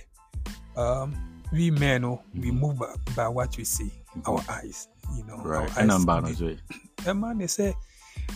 um 0.76 1.14
we 1.52 1.70
men 1.70 2.04
oh, 2.04 2.20
we 2.34 2.50
Mhm. 2.50 2.60
move 2.60 2.78
by, 2.78 2.94
by 3.16 3.28
what 3.28 3.56
we 3.56 3.64
see 3.64 3.90
our 4.26 4.42
eyes 4.48 4.88
you 5.16 5.24
know 5.24 5.36
Right. 5.38 5.70
our 5.70 5.78
And 5.82 5.90
eyes 5.92 6.04
be- 6.40 6.58
as 7.00 7.06
a 7.06 7.14
man 7.14 7.38
they 7.38 7.46
say 7.46 7.74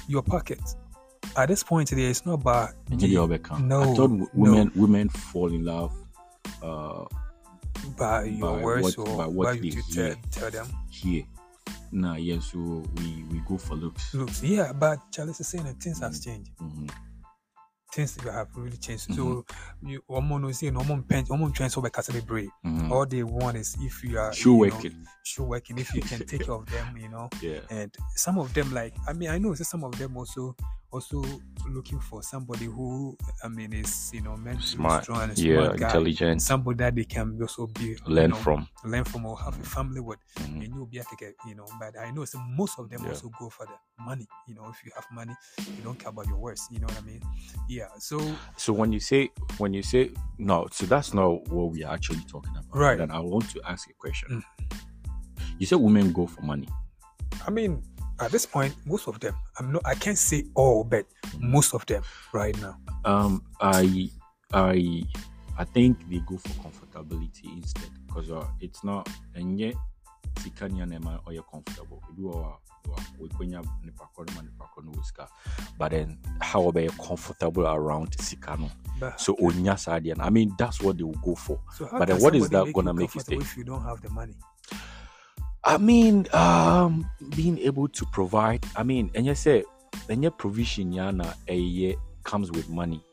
your 0.09 0.23
pocket 0.23 0.61
at 1.37 1.49
this 1.49 1.63
point 1.63 1.89
today 1.89 2.05
it's 2.11 2.25
not 2.27 2.35
about 2.35 2.71
the- 2.89 3.07
you 3.09 3.19
no, 3.61 3.83
I 3.83 3.87
thought 3.87 3.97
w- 3.97 4.21
no. 4.21 4.29
women 4.35 4.73
women 4.75 5.09
fall 5.09 5.53
in 5.53 5.65
love 5.65 5.93
uh 6.63 7.05
by 7.97 8.25
your 8.25 8.57
by 8.59 8.63
words 8.63 8.97
what- 8.97 9.09
or 9.09 9.17
by 9.19 9.27
what 9.27 9.65
you 9.65 9.83
tell, 9.93 10.15
tell 10.31 10.51
them 10.51 10.67
here. 10.91 11.25
Nah, 11.95 12.15
yeah, 12.17 12.41
so 12.41 12.59
we 12.97 13.23
we 13.31 13.41
go 13.47 13.59
for 13.59 13.75
looks. 13.75 14.15
looks 14.15 14.43
yeah 14.43 14.73
but 14.73 14.99
charles 15.13 15.39
is 15.41 15.47
saying 15.49 15.65
that 15.65 15.77
things 15.83 16.01
have 16.01 16.13
Mm. 16.13 16.25
changed 16.25 16.51
Mhm. 16.59 16.91
things 17.93 18.17
have 18.17 18.49
really 18.57 18.79
changed 18.79 19.11
Mm-hmm. 19.11 19.17
so 19.17 19.45
you 19.83 20.03
one 20.07 20.27
no 20.41 20.51
say 20.53 20.71
no 20.71 20.81
one 20.81 21.03
pen 21.03 21.27
one 21.29 21.53
trying 21.53 21.69
to 21.69 21.81
brave 22.23 22.49
Mhm. 22.65 22.91
all 22.91 23.05
they 23.05 23.23
want 23.23 23.59
is 23.59 23.77
if 23.81 24.03
you 24.05 24.19
are 24.19 24.33
Shoe 24.33 24.55
working. 24.57 25.07
shoe 25.25 25.45
working 25.45 25.77
if 25.79 25.95
you 25.95 26.01
can 26.01 26.25
take 26.27 26.47
care 26.47 26.55
of 26.55 26.65
them 26.67 26.97
you 26.97 27.09
know 27.11 27.29
Yeah. 27.43 27.61
and 27.69 27.95
some 28.17 28.39
of 28.39 28.55
them 28.55 28.73
like 28.73 28.95
i 29.07 29.13
mean 29.13 29.29
i 29.29 29.37
know 29.39 29.53
some 29.55 29.85
of 29.85 29.93
them 29.99 30.17
also 30.17 30.57
also 30.93 31.23
looking 31.71 31.99
for 32.01 32.23
somebody 32.23 32.67
who 32.67 33.17
i 33.45 33.49
mean 33.49 33.73
is 33.73 34.11
you 34.13 34.21
know 34.21 34.37
mentally 34.37 34.63
Smart. 34.63 35.05
strong 35.05 35.23
and 35.31 35.39
Yeah, 35.39 35.65
smart 35.65 35.79
guy 35.79 35.87
intelligent. 35.87 36.43
somebody 36.43 36.77
that 36.79 36.95
they 36.95 37.05
can 37.05 37.39
also 37.41 37.67
be 37.69 37.85
you 37.85 37.97
Learn 38.07 38.31
know, 38.31 38.37
from. 38.37 38.69
learn 38.85 39.05
from 39.05 39.25
or 39.27 39.39
have 39.39 39.59
a 39.59 39.63
family 39.65 40.01
with 40.01 40.19
Mhm. 40.39 40.65
and 40.65 40.75
you'll 40.75 40.87
be 40.87 40.99
like 40.99 41.23
a- 41.23 41.49
you 41.49 41.55
know 41.55 41.67
but 41.81 41.97
i 41.99 42.11
know 42.11 42.25
so 42.25 42.39
most 42.57 42.79
of 42.79 42.89
them 42.91 43.03
Yeah. 43.03 43.11
also 43.11 43.31
go 43.39 43.49
for 43.49 43.67
the 43.67 43.75
money 44.05 44.27
you 44.49 44.55
know 44.55 44.69
if 44.69 44.85
you 44.85 44.91
have 44.95 45.07
money 45.13 45.35
you 45.77 45.83
don't 45.83 45.99
care 45.99 46.11
about 46.11 46.27
your 46.27 46.39
words 46.39 46.67
you 46.71 46.79
know 46.81 46.87
what 46.87 46.99
i 46.99 47.01
mean 47.03 47.21
yeah 47.69 47.89
so 47.99 48.19
So 48.57 48.73
when 48.73 48.93
you 48.93 49.01
say 49.01 49.31
when 49.59 49.73
you 49.75 49.83
say 49.83 50.11
no, 50.39 50.67
so 50.73 50.87
that's 50.87 51.15
not 51.15 51.49
what 51.49 51.71
we 51.71 51.85
are 51.85 51.95
actually 51.95 52.25
talking 52.25 52.53
about. 52.57 52.75
Right. 52.75 52.99
Then 52.99 53.11
I 53.13 53.21
want 53.21 53.49
to 53.51 53.61
ask 53.65 53.89
a 53.89 53.93
question. 53.95 54.43
Mm. 54.43 54.79
You 55.59 55.67
said 55.67 55.79
women 55.79 56.13
go 56.13 56.27
for 56.27 56.43
money. 56.43 56.69
I 57.47 57.51
mean, 57.51 57.83
at 58.23 58.31
this 58.33 58.47
point, 58.47 58.75
most 58.87 59.09
of 59.09 59.19
them. 59.21 59.35
I'm 59.59 59.73
not. 59.73 59.83
I 59.85 59.95
can't 59.95 60.19
say 60.19 60.45
all, 60.55 60.85
but 60.85 61.07
most 61.39 61.75
of 61.75 61.85
them 61.87 62.03
right 62.33 62.59
now. 62.61 62.77
Um, 63.05 63.43
I, 63.61 64.11
I, 64.53 65.03
I 65.59 65.65
think 65.65 65.99
they 66.09 66.19
go 66.27 66.37
for 66.39 66.49
comfortability 66.69 67.45
instead 67.57 67.91
because 68.07 68.31
uh, 68.31 68.47
it's 68.61 68.85
not 68.85 69.09
and 69.35 69.59
yet 69.59 69.75
sikanya 70.41 70.87
nema 70.87 71.21
or 71.27 71.33
you're 71.33 71.43
comfortable. 71.45 72.03
Do 72.17 72.33
our 72.33 72.59
we 73.19 73.29
kwenya 73.29 73.63
nipa 73.85 74.09
kono 74.17 74.35
ma 74.35 74.43
nipa 74.43 74.65
kono 74.77 74.97
whisker, 74.97 75.27
but 75.79 75.91
then 75.93 76.19
how 76.41 76.69
about 76.69 76.83
you 76.83 76.91
comfortable 76.91 77.67
around 77.67 78.11
sikano? 78.19 78.71
But, 78.99 79.21
So 79.21 79.37
onya 79.41 79.75
sadian. 79.75 80.21
I 80.21 80.31
mean 80.31 80.55
that's 80.59 80.81
what 80.81 80.97
they 80.99 81.05
will 81.05 81.13
go 81.23 81.35
for. 81.35 81.61
so 81.77 81.89
but 81.93 82.09
then 82.09 82.21
what 82.21 82.35
is 82.35 82.49
that 82.51 82.73
gonna 82.73 82.93
make 82.95 83.15
you 83.15 83.21
stay? 83.21 83.37
if 83.37 83.57
you 83.57 83.65
don't 83.65 83.83
have 83.83 84.01
the 84.03 84.11
money? 84.11 84.35
I 85.65 85.79
mean, 85.79 86.27
um, 86.33 87.09
being 87.37 87.59
able 87.59 87.89
to 87.89 88.05
provide. 88.07 88.65
I 88.75 88.83
mean, 88.83 89.11
and 89.15 89.25
you 89.27 89.35
say, 89.35 89.65
and 90.09 90.23
your 90.23 90.33
provision 90.33 90.93
yana 90.93 91.35
a 91.47 91.57
year 91.57 91.95
comes 92.25 92.51
with 92.51 92.69
money. 92.69 93.05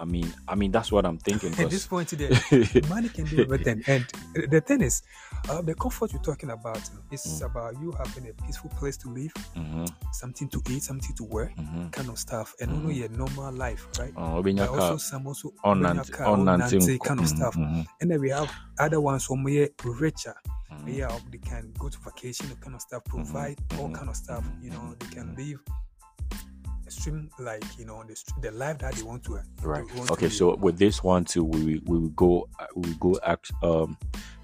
I 0.00 0.06
mean, 0.06 0.32
I 0.48 0.54
mean 0.54 0.70
that's 0.72 0.90
what 0.90 1.04
I'm 1.04 1.18
thinking. 1.18 1.52
At 1.58 1.68
this 1.68 1.86
point 1.86 2.08
today, 2.08 2.30
money 2.88 3.10
can 3.10 3.26
do 3.26 3.42
everything. 3.42 3.82
And 3.86 4.06
the 4.48 4.62
thing 4.62 4.80
is, 4.80 5.02
uh, 5.50 5.60
the 5.60 5.74
comfort 5.74 6.12
you're 6.14 6.22
talking 6.22 6.50
about 6.50 6.80
is 7.10 7.20
Mm. 7.20 7.44
about 7.50 7.78
you 7.80 7.92
having 7.92 8.30
a 8.30 8.32
peaceful 8.44 8.70
place 8.78 8.96
to 8.98 9.10
live, 9.10 9.32
Mhm, 9.54 9.86
something 10.12 10.48
to 10.48 10.62
eat, 10.70 10.82
something 10.82 11.14
to 11.16 11.24
wear, 11.24 11.52
mhm. 11.58 11.92
kind 11.92 12.08
of 12.08 12.18
stuff, 12.18 12.54
and 12.60 12.72
only 12.72 12.94
your 12.94 13.10
normal 13.10 13.52
life, 13.52 13.86
right? 13.98 14.14
Uh, 14.16 14.40
But 14.40 14.68
also 14.70 14.96
some 14.96 15.26
also 15.26 15.52
ɔnnante- 15.64 16.10
car, 16.12 16.26
ɔnnante 16.28 16.78
ɔnnante 16.78 16.96
nko- 16.96 17.04
kind 17.04 17.20
of 17.20 17.28
stuff. 17.28 17.54
mhm, 17.56 17.86
And 18.00 18.10
then 18.10 18.20
we 18.22 18.30
have 18.30 18.50
other 18.78 19.00
ones 19.02 19.26
who 19.26 19.34
are 19.36 19.68
richer. 20.00 20.34
Yeah, 20.86 21.12
they 21.30 21.38
can 21.38 21.72
go 21.78 21.88
to 21.90 21.98
vacation, 21.98 22.48
that 22.48 22.60
kind 22.62 22.74
of 22.74 22.80
stuff, 22.80 23.04
provide 23.04 23.58
all 23.78 23.90
kind 23.90 24.08
of 24.08 24.16
stuff. 24.16 24.44
You 24.62 24.70
know, 24.70 24.94
they 24.98 25.06
can 25.14 25.34
live 25.36 25.60
extreme 26.90 27.30
like 27.38 27.62
you 27.78 27.84
know 27.86 28.02
the, 28.02 28.16
the 28.42 28.50
life 28.50 28.78
that 28.78 28.94
they 28.94 29.02
want 29.02 29.22
to. 29.24 29.36
uh, 29.36 29.42
Right. 29.62 29.84
want 29.96 30.10
Okay. 30.10 30.26
live. 30.26 30.32
So 30.34 30.56
with 30.56 30.78
this 30.78 31.02
one 31.04 31.24
too, 31.24 31.44
we 31.44 31.80
we 31.86 31.98
will 31.98 32.08
go 32.10 32.48
we 32.74 32.90
will 32.90 32.98
go 32.98 33.20
ask 33.24 33.52
um 33.62 33.96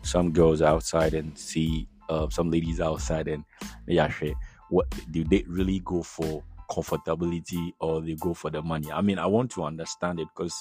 some 0.02 0.32
girls 0.32 0.62
outside 0.62 1.14
and 1.14 1.36
see 1.36 1.88
uh, 2.08 2.28
some 2.30 2.50
ladies 2.50 2.80
outside 2.80 3.26
and 3.26 3.44
yeah, 3.88 4.08
shit, 4.08 4.34
what 4.70 4.86
do 5.10 5.24
they 5.24 5.44
really 5.48 5.80
go 5.80 6.02
for 6.02 6.44
comfortability 6.70 7.72
or 7.80 8.00
they 8.00 8.14
go 8.14 8.32
for 8.32 8.50
the 8.50 8.62
money? 8.62 8.92
I 8.92 9.00
mean, 9.00 9.18
I 9.18 9.26
want 9.26 9.50
to 9.52 9.64
understand 9.64 10.20
it 10.20 10.28
because 10.34 10.54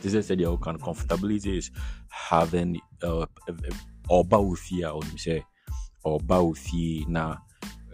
this 0.00 0.14
is 0.14 0.26
the 0.28 0.36
kind 0.58 0.74
of 0.74 0.82
comfortability 0.82 1.58
is 1.58 1.70
having 2.08 2.80
uh 3.02 3.26
a 3.46 3.52
ɔnim 4.10 5.16
sɛ 5.16 5.44
ɔba 6.04 6.42
ofie 6.42 7.06
na 7.06 7.36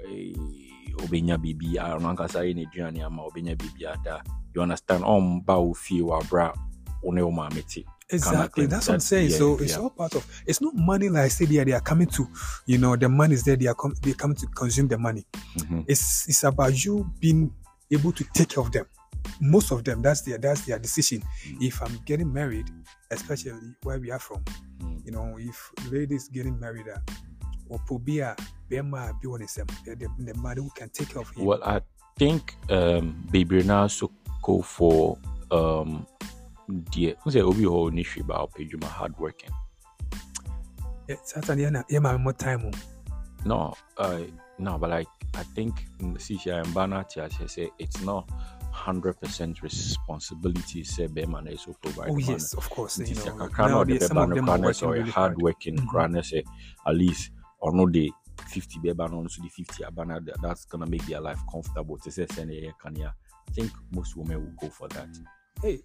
eh, 0.09 0.68
obenya 0.97 1.38
biribi 1.38 1.78
a 1.78 1.97
ɔno 1.99 2.09
ankasa 2.16 2.40
yɛ 2.45 2.54
n'aduane 2.54 3.02
ama 3.04 3.23
obenya 3.23 3.57
biribi 3.57 3.87
ada 3.87 4.23
you 4.54 4.62
understand 4.62 5.04
ɔmba 5.04 5.54
ofie 5.71 6.02
wɔ 6.02 6.21
abera 6.23 6.52
wo 7.02 7.11
ne 7.12 7.23
wo 7.23 7.30
maame 7.30 7.62
te 7.66 7.85
Exactly, 8.11 8.64
that's 8.64 8.88
what 8.88 8.95
I'm 8.95 9.00
saying. 9.00 9.30
yeah, 9.33 9.37
so 9.37 9.59
it's 9.59 9.73
yeah. 9.73 9.80
all 9.80 9.90
part 9.90 10.14
of. 10.14 10.25
It's 10.47 10.62
not 10.62 10.75
money 10.75 11.11
like 11.11 11.25
I 11.25 11.28
said. 11.28 11.50
Yeah, 11.50 11.64
they 11.64 11.73
are 11.73 11.80
coming 11.83 12.07
to, 12.16 12.26
you 12.64 12.78
know, 12.78 12.97
the 12.97 13.07
money 13.07 13.35
is 13.35 13.45
there. 13.45 13.54
They 13.54 13.66
are 13.66 13.75
com- 13.75 13.95
they 14.00 14.14
come 14.14 14.35
to 14.35 14.47
consume 14.47 14.88
the 14.88 14.97
money. 14.97 15.26
Mhm. 15.59 15.85
It's 15.87 16.26
it's 16.26 16.42
about 16.42 16.73
you 16.83 17.04
being 17.21 17.52
able 17.90 18.12
to 18.12 18.25
take 18.33 18.49
care 18.49 18.62
of 18.64 18.73
them. 18.73 18.87
Most 19.42 19.73
of 19.73 19.85
them, 19.85 20.00
that's 20.00 20.23
their 20.23 20.38
that's 20.38 20.62
their 20.62 20.78
decision. 20.78 21.21
Mm. 21.47 21.61
If 21.68 21.83
I'm 21.83 21.99
getting 22.07 22.33
married, 22.33 22.71
especially 23.11 23.52
where 23.83 23.99
we 24.00 24.11
are 24.11 24.18
from, 24.18 24.42
Mm. 24.80 25.04
you 25.04 25.12
know, 25.12 25.37
if 25.38 25.71
ladies 25.92 26.28
getting 26.33 26.59
married, 26.59 26.88
uh, 26.88 26.97
or 27.68 27.78
probia, 27.80 28.35
be 28.69 28.77
the 30.19 30.35
man 30.41 30.57
who 30.57 30.71
can 30.75 30.89
take 30.91 31.11
care 31.11 31.23
of 31.23 31.31
him. 31.31 31.45
Well, 31.45 31.63
I 31.65 31.81
think 32.19 32.57
um, 32.71 33.27
Baby 33.31 33.63
now 33.63 33.87
so 33.87 34.11
go 34.43 34.63
for 34.63 35.19
um, 35.51 36.07
the 36.93 37.17
Obi 37.25 37.65
Ho 37.65 37.91
Nishiba 37.91 38.39
or 38.41 38.49
Pejuma 38.49 38.85
yeah, 41.89 41.99
my 42.01 42.17
more 42.17 42.33
time. 42.35 42.71
No, 43.45 43.75
no, 44.59 44.79
but 44.79 44.91
like 44.91 45.07
I 45.35 45.43
think 45.43 45.87
mm, 46.01 46.17
CCI 46.19 46.65
and 46.65 46.75
Banati, 46.75 47.19
as 47.19 47.33
I 47.41 47.47
say, 47.47 47.71
it's 47.79 48.03
not 48.03 48.29
hundred 48.71 49.15
percent 49.21 49.63
responsibility. 49.63 50.85
Say 50.85 51.07
Beman 51.07 51.47
is 51.49 51.63
so 51.63 51.75
provide. 51.81 52.11
Oh 52.11 52.19
yes, 52.19 52.53
of 52.55 52.69
course. 52.69 52.99
You 52.99 53.15
know, 53.15 53.49
now, 53.59 53.85
some 53.99 54.19
of 54.19 54.31
them 54.31 54.49
are 54.49 54.73
hard. 54.73 55.09
hardworking. 55.09 55.77
Mm-hmm. 55.77 56.21
Say 56.21 56.45
at 56.87 56.95
least 56.95 57.31
or 57.61 57.73
no 57.73 57.87
day 57.87 58.11
50 58.42 58.80
bare 58.80 58.95
banner 58.95 59.16
onto 59.16 59.42
the 59.42 59.49
50 59.49 59.83
abana 59.85 60.21
that's 60.42 60.64
gonna 60.64 60.87
make 60.87 61.04
their 61.07 61.21
life 61.21 61.40
comfortable 61.50 61.99
to 61.99 62.11
say 62.11 62.26
send 62.30 62.52
i 62.52 63.52
think 63.52 63.71
most 63.92 64.16
women 64.16 64.45
will 64.45 64.68
go 64.68 64.68
for 64.68 64.88
that. 64.88 65.09
Hey, 65.62 65.80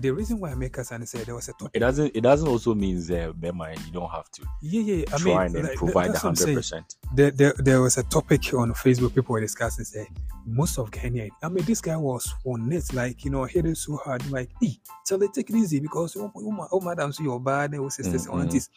the 0.00 0.10
reason 0.10 0.40
why 0.40 0.50
I 0.50 0.54
make 0.56 0.76
us 0.78 0.90
and 0.90 1.08
say 1.08 1.22
there 1.22 1.36
was 1.36 1.48
a 1.48 1.52
topic. 1.52 1.70
It 1.74 1.78
doesn't. 1.78 2.16
It 2.16 2.22
doesn't 2.22 2.48
also 2.48 2.74
means 2.74 3.08
uh, 3.08 3.32
bear 3.36 3.52
mind 3.52 3.78
you 3.86 3.92
don't 3.92 4.10
have 4.10 4.28
to. 4.32 4.42
Yeah, 4.60 4.80
yeah. 4.80 5.04
I 5.12 5.18
try 5.18 5.46
mean, 5.46 5.56
and 5.58 5.68
like, 5.68 5.76
provide 5.76 6.14
hundred 6.16 6.56
percent. 6.56 6.96
There, 7.14 7.30
there, 7.30 7.54
there 7.58 7.80
was 7.80 7.98
a 7.98 8.02
topic 8.02 8.52
on 8.52 8.72
Facebook. 8.72 9.14
People 9.14 9.34
were 9.34 9.40
discussing. 9.40 9.84
Say 9.84 10.08
most 10.44 10.76
of 10.76 10.90
Kenya. 10.90 11.28
I 11.40 11.48
mean, 11.48 11.64
this 11.64 11.80
guy 11.80 11.96
was 11.96 12.34
on 12.44 12.72
it, 12.72 12.92
like 12.92 13.24
you 13.24 13.30
know, 13.30 13.44
hitting 13.44 13.76
so 13.76 13.96
hard. 13.96 14.28
Like, 14.28 14.50
hey, 14.60 14.76
so 15.04 15.16
they 15.16 15.28
take 15.28 15.50
it 15.50 15.56
easy 15.56 15.78
because 15.78 16.16
oh, 16.16 16.32
oh, 16.36 16.68
oh 16.72 16.80
madam, 16.80 17.12
so 17.12 17.22
you're 17.22 17.38
bad. 17.38 17.70
They 17.70 17.78
were 17.78 17.90
sisters, 17.90 18.26
mm-hmm. 18.26 18.40
aunties. 18.40 18.70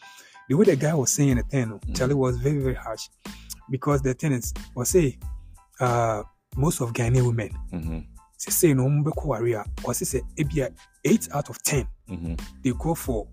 The 0.50 0.56
way 0.56 0.66
the 0.66 0.76
guy 0.76 0.94
was 0.94 1.12
saying 1.12 1.36
the 1.38 1.44
thing, 1.44 1.72
oh, 1.74 1.80
Mm. 1.80 1.96
Charlie 1.98 2.14
was 2.14 2.38
very, 2.38 2.60
very 2.60 2.76
harsh 2.76 3.08
because 3.70 4.02
the 4.02 4.16
is, 4.32 4.54
was 4.76 4.90
say, 4.90 5.18
uh, 5.80 6.24
most 6.56 6.82
of 6.82 6.94
Ghanaian 6.94 7.26
women. 7.26 7.50
Mm-hmm. 7.74 8.00
Say, 8.38 8.52
say 8.52 8.74
no, 8.74 8.84
mbeko 8.88 9.26
warrior. 9.26 9.66
Or 9.84 9.94
say, 9.94 10.06
say, 10.06 10.22
ebia 10.38 10.70
eight 11.04 11.28
out 11.34 11.50
of 11.50 11.62
ten, 11.64 11.88
Mm-hmm. 12.10 12.36
they 12.64 12.72
go 12.78 12.94
for 12.94 13.28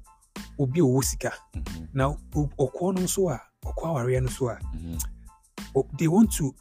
obi 0.59 0.81
owo 0.81 1.05
sika. 1.05 1.33
Mm-hmm. 1.55 1.85
Now, 1.93 2.17
ọkọ 2.35 2.95
no 2.95 3.01
nso 3.03 3.31
a, 3.31 3.41
ọkọ 3.67 3.83
awareɛ 3.87 4.23
no 4.23 4.29
nso 4.29 4.49
a, 4.51 4.59
Mm-hmm. 4.77 5.97
they 5.99 6.09
want 6.09 6.33
to 6.33 6.55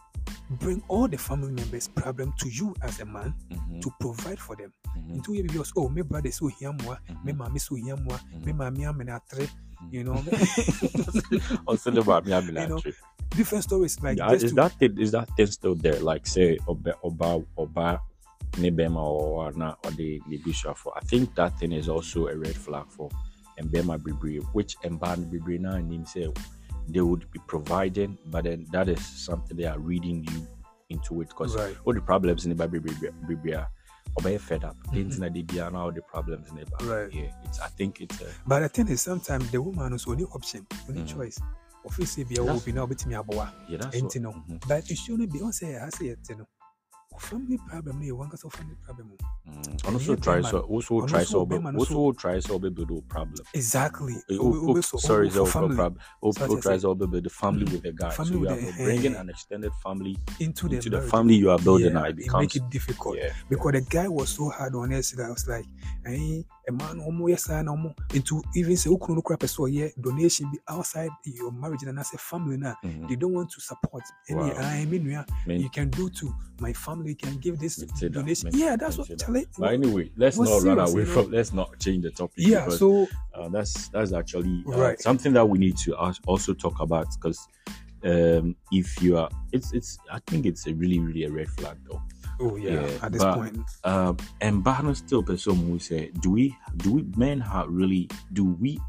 bring 0.60 0.84
all 0.90 1.08
the 1.08 1.18
family 1.18 1.52
members' 1.54 1.88
problem 1.88 2.34
to 2.38 2.50
you 2.50 2.76
as 2.82 3.00
a 3.00 3.06
man 3.06 3.34
Mm-hmm. 3.50 3.80
to 3.80 3.90
provide 4.00 4.40
for 4.40 4.56
them. 4.58 4.74
Mhm. 4.98 5.18
Nti 5.22 5.28
woyɛ 5.32 5.48
biribi 5.48 5.72
oh, 5.78 5.88
me 5.90 6.02
brother 6.02 6.30
sɛ 6.30 6.42
ohia 6.46 6.72
mmoa, 6.74 6.98
me 7.24 7.32
Mhm. 7.32 7.38
maame 7.38 7.56
sɛ 7.60 7.72
ohia 7.72 7.96
mmoa, 7.96 8.20
me 8.46 8.52
Mhm. 8.52 8.58
maame 8.58 8.86
amene 8.88 9.12
atere, 9.20 9.50
you 9.90 10.04
know, 10.04 10.14
about 11.98 12.26
me, 12.26 12.34
I'm 12.34 12.46
You 12.48 12.52
know, 12.68 12.76
like, 12.84 12.96
different 13.30 13.64
stories 13.64 14.02
like 14.02 14.18
yeah, 14.18 14.32
is 14.32 14.44
to- 14.44 14.56
that 14.56 14.72
thing, 14.74 14.98
is 15.00 15.12
that 15.12 15.30
thing 15.36 15.48
still 15.48 15.76
there? 15.76 16.00
Like 16.00 16.28
say 16.28 16.58
Oba 16.68 16.96
Oba 17.04 17.44
Oba 17.58 18.02
Nebema 18.54 18.98
or 19.02 19.52
na 19.54 19.76
or 19.86 19.92
the 19.92 20.22
the 20.30 20.38
bishop 20.38 20.78
for. 20.78 20.94
I 20.98 21.02
think 21.02 21.34
that 21.36 21.58
thing 21.60 21.72
is 21.72 21.88
also 21.90 22.28
a 22.28 22.36
red 22.38 22.56
flag 22.56 22.86
for 22.90 23.10
Mbema 23.60 23.98
Bibri, 24.00 24.44
which 24.54 24.78
Mban 24.84 25.32
Bibri 25.32 25.60
now 25.60 25.76
and 25.76 25.92
him 25.92 26.06
say 26.06 26.32
they 26.90 27.02
would 27.02 27.30
be 27.32 27.40
providing, 27.48 28.18
but 28.28 28.44
then 28.44 28.66
that 28.72 28.90
is 28.90 29.06
something 29.06 29.56
they 29.56 29.66
are 29.66 29.80
reading 29.80 30.24
you 30.30 30.48
into 30.90 31.22
it 31.22 31.30
because 31.30 31.56
Right. 31.56 31.76
all 31.86 31.94
the 31.94 32.02
problems 32.02 32.44
in 32.46 32.50
the 32.50 32.56
Bible 32.56 32.80
Obey 34.20 34.38
fed 34.38 34.64
up. 34.64 34.76
Mhm. 34.88 34.94
Things 34.94 35.20
they 35.20 35.42
be 35.42 35.60
are 35.62 35.72
now 35.72 35.90
the 35.92 36.02
problems 36.02 36.50
in 36.50 36.56
the 36.58 36.66
Bible. 36.66 36.86
Right. 36.94 37.14
Yeah, 37.14 37.32
it's 37.46 37.60
I 37.60 37.68
think 37.68 38.02
it's 38.02 38.20
a 38.22 38.26
But 38.46 38.60
the 38.62 38.70
thing 38.70 38.88
is, 38.90 39.02
sometimes 39.02 39.50
the 39.52 39.62
woman 39.62 39.94
also 39.94 40.12
only 40.12 40.26
option, 40.26 40.66
only 40.90 41.02
Mhm. 41.04 41.08
choice. 41.08 41.40
Office 41.86 42.16
be 42.18 42.36
a 42.38 42.44
be 42.60 42.72
now 42.74 42.86
between 42.86 43.16
aboa. 43.16 43.52
yeah 43.70 43.78
that's 43.78 44.02
what, 44.02 44.14
you 44.16 44.22
know. 44.22 44.34
mhm. 44.34 44.60
But 44.68 44.90
it 44.92 44.98
shouldn't 44.98 45.32
be 45.32 45.42
on 45.42 45.52
say 45.54 45.78
I 45.78 45.90
say 45.90 46.08
it, 46.10 46.20
you 46.30 46.36
know. 46.36 46.48
Family 47.22 47.58
problem, 47.70 48.02
you 48.02 48.16
want 48.16 48.34
us 48.34 48.42
family 48.50 48.76
problem. 48.84 49.12
And 49.46 49.96
also 49.96 50.16
try 50.16 50.42
so 50.42 50.62
also 50.62 51.02
and 51.02 51.10
try 51.10 51.24
so 51.24 51.46
Bema 51.46 51.72
no 51.72 51.80
also 51.80 52.12
try 52.14 52.40
so 52.40 52.58
baby 52.58 52.84
do 52.86 53.04
problem. 53.08 53.46
Exactly. 53.54 54.16
Oh, 54.32 54.82
sorry, 54.82 55.30
so 55.30 55.46
for 55.46 55.70
problem. 55.70 56.00
Oh, 56.24 56.32
try 56.34 56.78
so 56.78 56.96
baby 56.96 57.22
the 57.22 57.30
family 57.30 57.66
with 57.66 57.86
a 57.86 57.92
guy. 57.92 58.10
Family 58.10 58.48
so 58.48 58.56
you 58.56 58.70
are 58.70 58.74
bringing 58.74 59.16
an 59.16 59.30
extended 59.30 59.72
family 59.84 60.18
into 60.40 60.68
the, 60.68 60.76
into 60.78 60.90
the 60.90 61.02
family 61.02 61.36
you 61.36 61.52
are 61.52 61.60
building. 61.60 61.88
Yeah, 61.88 61.94
now 61.94 62.06
it 62.06 62.10
it 62.10 62.16
becomes 62.18 62.42
make 62.42 62.56
it 62.56 62.70
difficult. 62.70 63.18
yeah. 63.18 63.32
because 63.50 63.74
the 63.74 63.82
guy 63.82 64.08
was 64.08 64.30
so 64.30 64.50
hard 64.50 64.74
on 64.76 64.92
us 64.94 65.12
that 65.12 65.26
I 65.26 65.30
was 65.30 65.48
like, 65.48 65.66
eh, 66.08 66.42
a 66.68 66.72
man 66.72 67.00
almost 67.00 67.30
yes 67.30 67.50
and 67.50 67.70
almost 67.70 67.96
into 68.14 68.42
even 68.56 68.78
say 68.78 68.90
ukunu 68.90 69.16
no 69.16 69.22
crap 69.22 69.44
so 69.46 69.66
yeah 69.66 69.88
donation 70.00 70.50
be 70.52 70.60
outside 70.68 71.10
your 71.26 71.52
marriage 71.52 71.84
and 71.84 72.00
as 72.00 72.14
a 72.14 72.18
family 72.18 72.58
now 72.58 72.76
Mhm. 72.84 73.08
they 73.10 73.16
don't 73.16 73.34
want 73.34 73.50
to 73.50 73.60
support 73.62 74.04
any 74.30 74.40
Wow. 74.40 74.54
I 74.58 74.86
mean 74.86 75.06
yeah, 75.10 75.26
you 75.48 75.70
can 75.70 75.90
do 75.90 76.10
to 76.10 76.34
my 76.60 76.74
family 76.74 77.10
you 77.10 77.16
can 77.16 77.38
give 77.40 77.58
this 77.60 77.78
donation 78.12 78.50
yeah 78.54 78.76
that's 78.76 78.98
what 78.98 79.08
consider. 79.08 79.26
Charlie, 79.26 79.48
But 79.58 79.74
anyway, 79.74 80.12
let's 80.16 80.38
not 80.38 80.62
run 80.64 80.80
away 80.80 81.02
you 81.02 81.08
know. 81.08 81.14
from. 81.24 81.32
Let's 81.32 81.52
not 81.54 81.80
change 81.80 82.04
the 82.04 82.12
topic. 82.12 82.36
yeah 82.38 82.66
because, 82.66 82.80
so 82.80 83.08
uh, 83.34 83.50
that's 83.50 83.88
that's 83.90 84.14
actually 84.14 84.64
uh, 84.68 84.78
Right. 84.78 85.00
something 85.02 85.34
that 85.34 85.48
we 85.50 85.58
need 85.58 85.78
to 85.86 85.96
also 86.28 86.54
talk 86.54 86.80
about 86.80 87.08
because 87.16 87.40
um, 88.04 88.56
if 88.72 89.02
you 89.02 89.18
are, 89.18 89.30
it's 89.52 89.74
it's. 89.74 89.98
I 90.12 90.20
think 90.28 90.46
it's 90.46 90.66
a 90.68 90.74
really 90.74 91.00
really 91.00 91.24
a 91.26 91.32
red 91.32 91.50
flag 91.50 91.78
though. 91.90 92.02
Oh 92.42 92.56
yeah, 92.58 92.74
Yeah, 92.82 93.06
at 93.06 93.12
this 93.12 93.24
but- 93.24 93.36
point. 93.36 93.58
Um, 93.84 94.18
and 94.42 94.64
Barnes 94.64 94.98
still 95.00 95.24
person 95.24 95.56
who 95.56 95.80
say, 95.80 96.12
do 96.20 96.32
we 96.32 96.58
do 96.78 96.94
we 96.94 97.02
men 97.16 97.40
have 97.40 97.68
really 97.70 98.10
do 98.34 98.46
we 98.60 98.80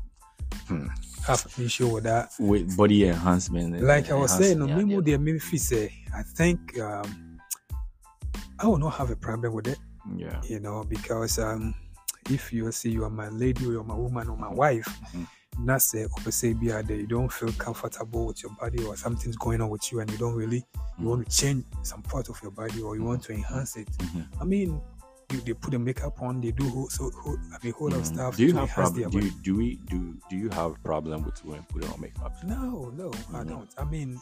have 1.26 1.46
an 1.58 1.64
issue 1.64 1.88
with 1.88 2.04
that. 2.04 2.32
With 2.38 2.76
body 2.76 3.06
enhancement? 3.06 3.82
like 3.82 4.10
I 4.10 4.14
was 4.14 4.32
saying 4.32 4.58
no 4.58 4.64
enhancing- 4.64 4.88
memo 4.88 5.00
yeah, 5.00 5.04
there 5.06 5.18
maybe 5.18 5.38
say 5.38 5.92
I 6.14 6.22
think 6.22 6.78
um 6.80 7.38
I 8.58 8.66
will 8.66 8.78
not 8.78 8.94
have 8.94 9.10
a 9.10 9.16
problem 9.16 9.54
with 9.54 9.66
it. 9.66 9.78
Yeah, 10.16 10.40
you 10.48 10.60
know, 10.60 10.84
because 10.84 11.38
um, 11.38 11.74
if 12.30 12.52
you 12.52 12.70
say 12.72 12.90
you 12.90 13.04
are 13.04 13.10
my 13.10 13.28
lady 13.28 13.66
or 13.66 13.72
you're 13.72 13.84
my 13.84 13.94
woman 13.94 14.28
or 14.28 14.36
my 14.36 14.48
wife, 14.52 14.86
Mhm. 15.14 15.26
That's 15.60 15.94
a 15.94 16.08
say 16.30 16.52
be 16.54 16.68
that 16.68 16.88
you 16.88 17.06
don't 17.06 17.30
feel 17.32 17.52
comfortable 17.52 18.26
with 18.26 18.42
your 18.42 18.52
body 18.52 18.82
or 18.84 18.96
something's 18.96 19.36
going 19.36 19.60
on 19.60 19.68
with 19.70 19.92
you 19.92 20.00
and 20.00 20.10
you 20.10 20.16
don't 20.18 20.34
really 20.34 20.64
you 20.98 21.06
want 21.08 21.28
to 21.28 21.36
change 21.36 21.64
some 21.82 22.02
part 22.02 22.28
of 22.28 22.40
your 22.42 22.50
body 22.52 22.80
or 22.80 22.96
you 22.96 23.02
want 23.04 23.22
to 23.24 23.32
enhance 23.32 23.76
it. 23.76 23.88
Mhm. 23.98 24.26
I 24.40 24.44
mean, 24.44 24.80
you, 25.30 25.40
they 25.40 25.52
put 25.54 25.70
the 25.70 25.78
makeup 25.78 26.20
on, 26.20 26.40
they 26.40 26.50
do 26.52 26.68
whole, 26.68 26.88
so 26.90 27.10
whole, 27.10 27.38
I 27.54 27.58
mean 27.64 27.72
whole 27.74 27.88
lot 27.90 27.98
of 28.00 28.02
Mhm. 28.04 28.14
stuff 28.14 28.36
Do 28.36 28.44
you 28.44 28.52
to 28.52 28.58
have 28.58 28.68
enhance 28.68 28.90
problem? 28.92 29.10
Do 29.10 29.18
you, 29.20 29.30
do 29.42 29.56
we 29.56 29.76
do 29.88 30.14
do 30.30 30.36
you 30.36 30.48
have 30.50 30.82
problem 30.84 31.24
with 31.24 31.44
women 31.44 31.64
putting 31.68 31.90
on 31.90 32.00
makeup? 32.00 32.32
No, 32.44 32.90
no, 32.90 33.10
I 33.32 33.42
Mhm. 33.42 33.48
don't. 33.48 33.70
I 33.78 33.84
mean, 33.84 34.20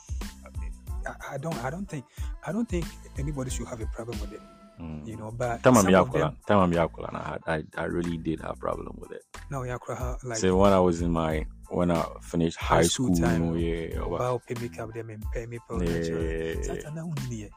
I, 1.06 1.34
I 1.34 1.38
don't. 1.38 1.56
I 1.64 1.70
don't 1.70 1.88
think. 1.88 2.04
I 2.46 2.52
don't 2.52 2.68
think 2.68 2.84
anybody 3.18 3.50
should 3.50 3.66
have 3.68 3.80
a 3.80 3.86
problem 3.86 4.20
with 4.20 4.32
it. 4.32 4.40
Mm. 4.80 5.06
You 5.06 5.16
know, 5.16 5.30
but 5.30 5.62
Time 5.62 5.74
some 5.74 5.86
I'm 5.88 5.94
of 5.94 6.08
Yakola. 6.08 6.12
them 6.20 6.36
Time 6.46 6.58
I'm 6.58 6.72
and 6.72 7.16
I 7.16 7.22
had 7.28 7.42
I, 7.76 7.82
I 7.82 7.84
really 7.84 8.16
did 8.16 8.40
have 8.40 8.58
problem 8.58 8.96
with 8.98 9.12
it. 9.12 9.22
now 9.50 9.62
yeah, 9.62 9.76
like 10.24 10.38
so 10.38 10.56
when 10.56 10.72
I 10.72 10.80
was 10.80 11.02
in 11.02 11.10
my 11.10 11.44
when 11.68 11.90
I 11.90 12.02
finished 12.22 12.56
high, 12.56 12.82
school 12.82 13.14
school, 13.14 13.26
time. 13.28 13.56
yeah, 13.58 14.00
well, 14.06 14.40
bao 14.40 14.50
me 14.50 14.68
makeup 14.68 14.92
them 14.94 15.10
and 15.10 15.22
pay 15.32 15.46
me 15.46 15.58
for 15.68 15.84
yeah, 15.84 16.54
Sata 16.64 16.94
na 16.94 17.02
unini 17.04 17.38
ye. 17.44 17.50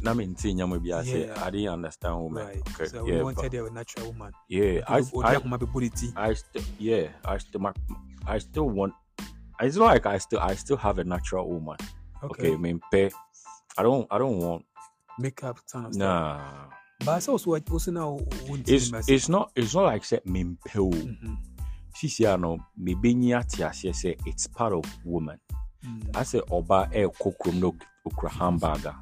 na 0.00 0.14
me 0.14 0.26
nti 0.26 0.54
nyama 0.54 0.78
bi 0.78 0.90
ase 0.94 1.26
Yeah. 1.26 1.44
I 1.44 1.50
didn't 1.50 1.72
understand 1.74 2.14
women. 2.22 2.46
Right. 2.46 2.62
Okay, 2.70 2.86
So 2.86 3.02
we 3.04 3.20
wanted 3.20 3.52
but, 3.52 3.66
a 3.66 3.70
natural 3.74 4.06
woman. 4.06 4.32
yeah, 4.48 4.80
I, 4.86 4.98
I, 5.24 5.34
be. 5.38 6.12
I 6.16 6.34
still, 6.34 6.62
yeah, 6.78 7.08
I 7.24 7.38
still, 7.38 7.60
my, 7.60 7.72
I 8.26 8.38
still 8.38 8.70
want. 8.70 8.94
It's 9.60 9.76
not 9.76 9.86
like 9.86 10.06
I 10.06 10.18
still, 10.18 10.38
I 10.38 10.54
still 10.54 10.76
have 10.76 10.98
a 10.98 11.04
natural 11.04 11.48
woman. 11.50 11.76
Okay, 12.22 12.42
Okay. 12.46 12.52
I 12.54 12.56
mean, 12.56 12.80
pay. 12.92 13.10
I 13.76 13.82
don't, 13.82 14.06
I 14.10 14.18
don't 14.18 14.38
want. 14.38 14.64
Makeup 15.18 15.58
ton 15.70 15.86
of 15.86 15.94
stuff. 15.94 16.06
Nah, 16.08 16.64
But 17.04 17.08
I 17.28 17.30
also 17.32 17.54
also 17.70 17.90
now 17.90 18.18
it's, 18.66 18.90
it's 19.08 19.28
not, 19.28 19.50
it's 19.54 19.74
not 19.74 19.84
like 19.84 20.04
say 20.04 20.20
me 20.24 20.56
pay. 20.66 20.78
mm-hmm. 20.80 21.34
Sisi 21.94 22.26
ano, 22.32 22.58
me 22.76 22.94
benyi 22.94 23.36
ati 23.36 23.62
ase 23.64 23.92
say 23.96 24.16
it's 24.26 24.46
part 24.46 24.72
of 24.72 24.84
woman. 25.04 25.38
mm, 25.84 26.16
I 26.16 26.22
say 26.22 26.40
oba 26.50 26.88
e 26.94 27.02
kokrom 27.04 27.54
no 27.60 27.74
okra 28.06 28.30
hamburger. 28.30 28.94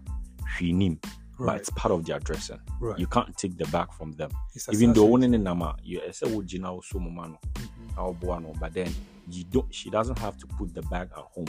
Hwinim, 0.58 0.98
but 1.02 1.44
right, 1.44 1.60
it's 1.60 1.70
part 1.70 1.92
of 1.92 2.04
their 2.06 2.18
dressing. 2.20 2.60
right. 2.80 2.98
You 2.98 3.06
can't 3.06 3.36
take 3.36 3.58
the 3.58 3.66
back 3.66 3.92
from 3.92 4.12
them. 4.12 4.30
It's 4.54 4.68
Even 4.72 4.92
though 4.94 5.04
one 5.04 5.22
in 5.22 5.42
nama, 5.42 5.76
you 5.82 6.00
say 6.12 6.26
wo 6.32 6.42
jina 6.42 6.72
wo 6.72 6.80
so 6.80 6.98
mama 6.98 7.28
no. 7.28 7.38
Mhm. 7.54 7.98
our 7.98 8.40
no, 8.40 8.52
but 8.60 8.72
then 8.72 8.94
you 9.28 9.44
don't 9.44 9.72
she 9.74 9.90
doesn't 9.90 10.18
have 10.18 10.36
to 10.38 10.46
put 10.46 10.72
the 10.74 10.82
bag 10.82 11.08
at 11.16 11.24
home. 11.34 11.46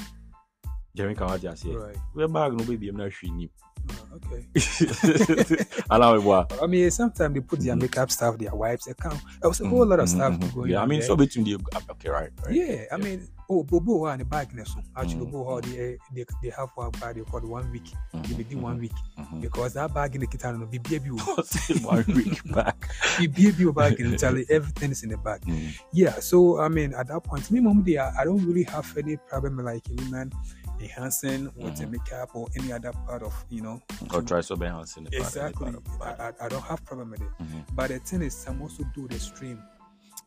Jeremy 0.97 1.13
can 1.15 1.39
just 1.39 1.61
say, 1.63 1.69
Right. 1.75 1.95
Where 2.13 2.27
bag 2.27 2.53
no 2.53 2.63
baby, 2.65 2.89
I'm 2.89 2.97
not 2.97 3.13
sure 3.13 3.29
you 3.29 3.49
Ah, 3.89 4.15
okay. 4.17 4.43
Allow 5.89 6.17
me 6.17 6.21
boy. 6.23 6.43
I 6.61 6.65
mean, 6.67 6.91
sometimes 6.91 7.33
they 7.33 7.39
put 7.39 7.61
their 7.61 7.75
makeup 7.75 8.11
stuff, 8.11 8.37
their 8.37 8.53
wipes, 8.53 8.87
account. 8.87 9.21
There 9.39 9.47
was 9.49 9.61
a 9.61 9.67
whole 9.67 9.85
lot 9.85 9.99
of 10.01 10.09
stuff 10.09 10.33
Mhm, 10.33 10.39
mhm. 10.43 10.53
going 10.55 10.71
Yeah, 10.71 10.81
I 10.81 10.85
mean, 10.87 10.99
there. 10.99 11.07
so 11.07 11.15
between 11.15 11.45
the 11.45 11.55
okay, 11.91 12.09
right? 12.09 12.29
right. 12.43 12.53
Yeah, 12.53 12.83
I 12.91 12.97
mean, 12.97 13.25
oh, 13.49 13.63
Bobo 13.63 14.07
and 14.07 14.19
the 14.19 14.25
bag 14.25 14.53
next 14.53 14.75
one. 14.75 14.83
Actually, 14.97 15.27
Mm. 15.27 15.31
Bobo, 15.31 15.61
they, 15.61 15.97
they 16.13 16.25
they 16.43 16.49
have 16.49 16.69
one 16.75 16.91
bag 16.99 17.15
they 17.15 17.21
call 17.21 17.39
one 17.41 17.71
week. 17.71 17.87
They 18.13 18.33
be 18.35 18.43
do 18.43 18.57
one 18.57 18.77
week 18.79 18.91
Mhm. 19.17 19.39
because 19.41 19.73
that 19.75 19.93
bag 19.93 20.15
in 20.15 20.21
the 20.21 20.27
kitchen 20.27 20.59
will 20.59 20.67
be 20.67 20.79
baby, 20.79 21.09
one 21.11 22.03
week 22.13 22.43
back. 22.53 22.89
be 23.19 23.27
baby 23.27 23.71
bag 23.71 23.95
tell 24.17 24.35
you 24.37 24.45
everything 24.49 24.91
is 24.91 25.03
in 25.03 25.09
the 25.11 25.17
bag. 25.17 25.41
Mm, 25.45 25.79
Yeah, 25.93 26.19
so 26.19 26.59
I 26.59 26.67
mean, 26.67 26.93
at 26.93 27.07
that 27.07 27.23
point, 27.23 27.49
me 27.51 27.61
mom, 27.61 27.83
there, 27.85 28.11
I 28.19 28.25
don't 28.25 28.43
really 28.45 28.63
have 28.63 28.91
any 28.97 29.15
problem 29.15 29.63
like 29.63 29.83
women 29.95 30.33
enhancing 30.79 31.51
with 31.55 31.75
the 31.77 31.85
Mhm. 31.85 31.91
makeup 31.91 32.29
or 32.33 32.47
any 32.55 32.71
other 32.71 32.91
part 33.05 33.23
of 33.23 33.33
you 33.49 33.61
know. 33.61 33.81
Or 34.13 34.21
try 34.21 34.41
so 34.41 34.55
in 34.55 34.59
the 34.61 35.09
Exactly, 35.13 35.71
the 35.71 35.81
part 35.81 36.19
of. 36.19 36.39
I, 36.39 36.45
I, 36.45 36.49
don't 36.49 36.63
have 36.63 36.83
problem 36.85 37.11
with 37.11 37.21
it. 37.21 37.29
Mhm. 37.41 37.65
But 37.75 37.89
the 37.89 37.99
thing 37.99 38.21
is, 38.21 38.35
some 38.35 38.61
also 38.61 38.83
do 38.95 39.07
the 39.07 39.19
stream. 39.19 39.61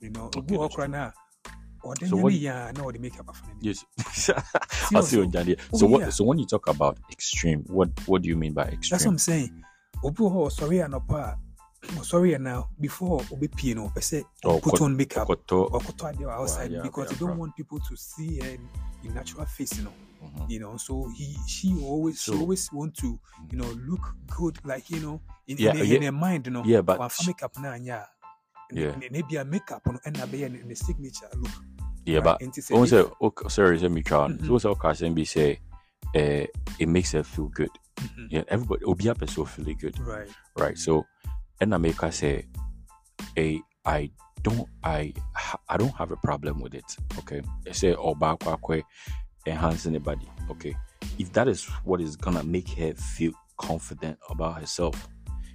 You 0.00 0.10
know, 0.10 0.26
Okay, 0.26 0.40
Obu 0.40 0.60
that's 0.60 0.74
okra 0.74 1.14
or 1.82 1.94
then 1.94 2.08
So 2.08 2.16
you 2.16 2.22
what- 2.22 2.32
yeah, 2.32 2.72
no, 2.76 2.90
the 2.90 2.98
makeup. 2.98 3.34
Yes. 3.60 3.84
I 4.94 5.00
see 5.00 5.18
what 5.18 5.30
Jandy. 5.30 5.58
So 5.74 5.86
what? 5.86 6.00
yeah. 6.00 6.10
So 6.10 6.24
when 6.24 6.38
you 6.38 6.46
talk 6.46 6.68
about 6.68 6.98
extreme, 7.10 7.64
what 7.68 7.88
what 8.06 8.22
do 8.22 8.28
you 8.28 8.36
mean 8.36 8.52
by 8.52 8.64
extreme? 8.64 8.90
That's 8.90 9.06
what 9.06 9.12
I'm 9.12 9.18
saying. 9.18 9.64
Obu 10.02 10.50
sorry 10.50 10.80
and 10.80 10.94
apa. 10.94 11.38
Sorry 12.02 12.36
now 12.38 12.68
before 12.78 13.22
obi 13.32 13.48
pie 13.48 13.72
no 13.72 13.90
say 14.00 14.22
Oh, 14.44 14.60
put 14.60 14.82
on 14.82 14.94
makeup 14.94 15.26
put 15.26 15.50
on 15.50 16.14
there 16.18 16.30
outside 16.30 16.70
because 16.82 17.08
they 17.08 17.16
don't 17.16 17.38
want 17.38 17.56
people 17.56 17.80
to 17.80 17.96
see 17.96 18.38
in 18.38 18.68
natural 19.14 19.46
face, 19.46 19.78
you 19.78 19.84
know. 19.84 19.92
Mhm. 20.20 20.50
You 20.50 20.60
know, 20.60 20.76
so 20.76 21.08
he 21.16 21.36
she 21.48 21.72
always 21.82 22.20
she 22.22 22.32
always 22.32 22.68
want 22.72 22.94
to 22.98 23.18
you 23.50 23.56
know 23.58 23.70
look 23.88 24.14
good 24.28 24.58
like 24.64 24.90
you 24.90 25.00
know 25.00 25.20
in, 25.46 25.56
Yeah, 25.58 25.72
in, 25.72 25.86
yeah. 25.86 25.96
in 25.96 26.02
her 26.02 26.12
mind, 26.12 26.46
you 26.46 26.52
know. 26.52 26.62
Yeah, 26.64 26.82
but 26.82 26.98
Wafa 27.00 27.24
makeup 27.26 27.56
na 27.58 27.76
nya. 27.80 28.04
Yeah. 28.72 28.94
Maybe 29.10 29.36
a 29.36 29.44
makeup 29.44 29.82
no 29.86 29.98
and 30.04 30.14
the 30.16 30.74
signature 30.76 31.28
look. 31.36 31.50
Yeah, 32.04 32.16
right? 32.18 32.24
but 32.24 32.42
And 32.42 32.52
to 32.54 32.62
say 32.62 32.74
Once 32.74 32.90
say, 32.90 33.00
if- 33.00 33.12
okay, 33.20 33.48
sorry, 33.48 33.78
let 33.78 33.90
me 33.90 34.02
try. 34.02 34.28
Mhm. 34.28 34.60
So 34.60 34.74
can 34.74 35.14
be 35.14 35.24
say, 35.24 35.58
uh, 36.14 36.46
it 36.78 36.86
makes 36.88 37.12
her 37.12 37.22
feel 37.24 37.48
good. 37.48 37.70
Mhm. 37.96 38.28
Yeah, 38.30 38.44
everybody 38.48 38.84
will 38.84 38.94
be 38.94 39.08
up 39.08 39.20
so 39.28 39.44
feeling 39.44 39.76
good, 39.80 39.98
Right. 40.00 40.28
right? 40.56 40.78
So, 40.78 41.04
and 41.60 41.74
I 41.74 41.78
make 41.78 42.00
her 42.00 42.12
say, 42.12 42.46
a 43.36 43.60
I 43.84 44.10
don't 44.42 44.68
I 44.84 45.12
I 45.68 45.76
don't 45.76 45.94
have 45.96 46.10
a 46.12 46.16
problem 46.16 46.60
with 46.60 46.74
it. 46.74 46.96
Okay, 47.18 47.42
they 47.64 47.72
say 47.72 47.94
oh 47.94 48.14
back 48.14 48.38
enhance 49.50 49.86
anybody. 49.86 50.28
Okay, 50.50 50.76
if 51.18 51.32
that 51.32 51.48
is 51.48 51.64
what 51.84 52.00
is 52.00 52.16
gonna 52.16 52.42
make 52.44 52.68
her 52.70 52.94
feel 52.94 53.32
confident 53.56 54.18
about 54.30 54.60
herself, 54.60 55.08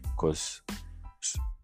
because 0.04 0.62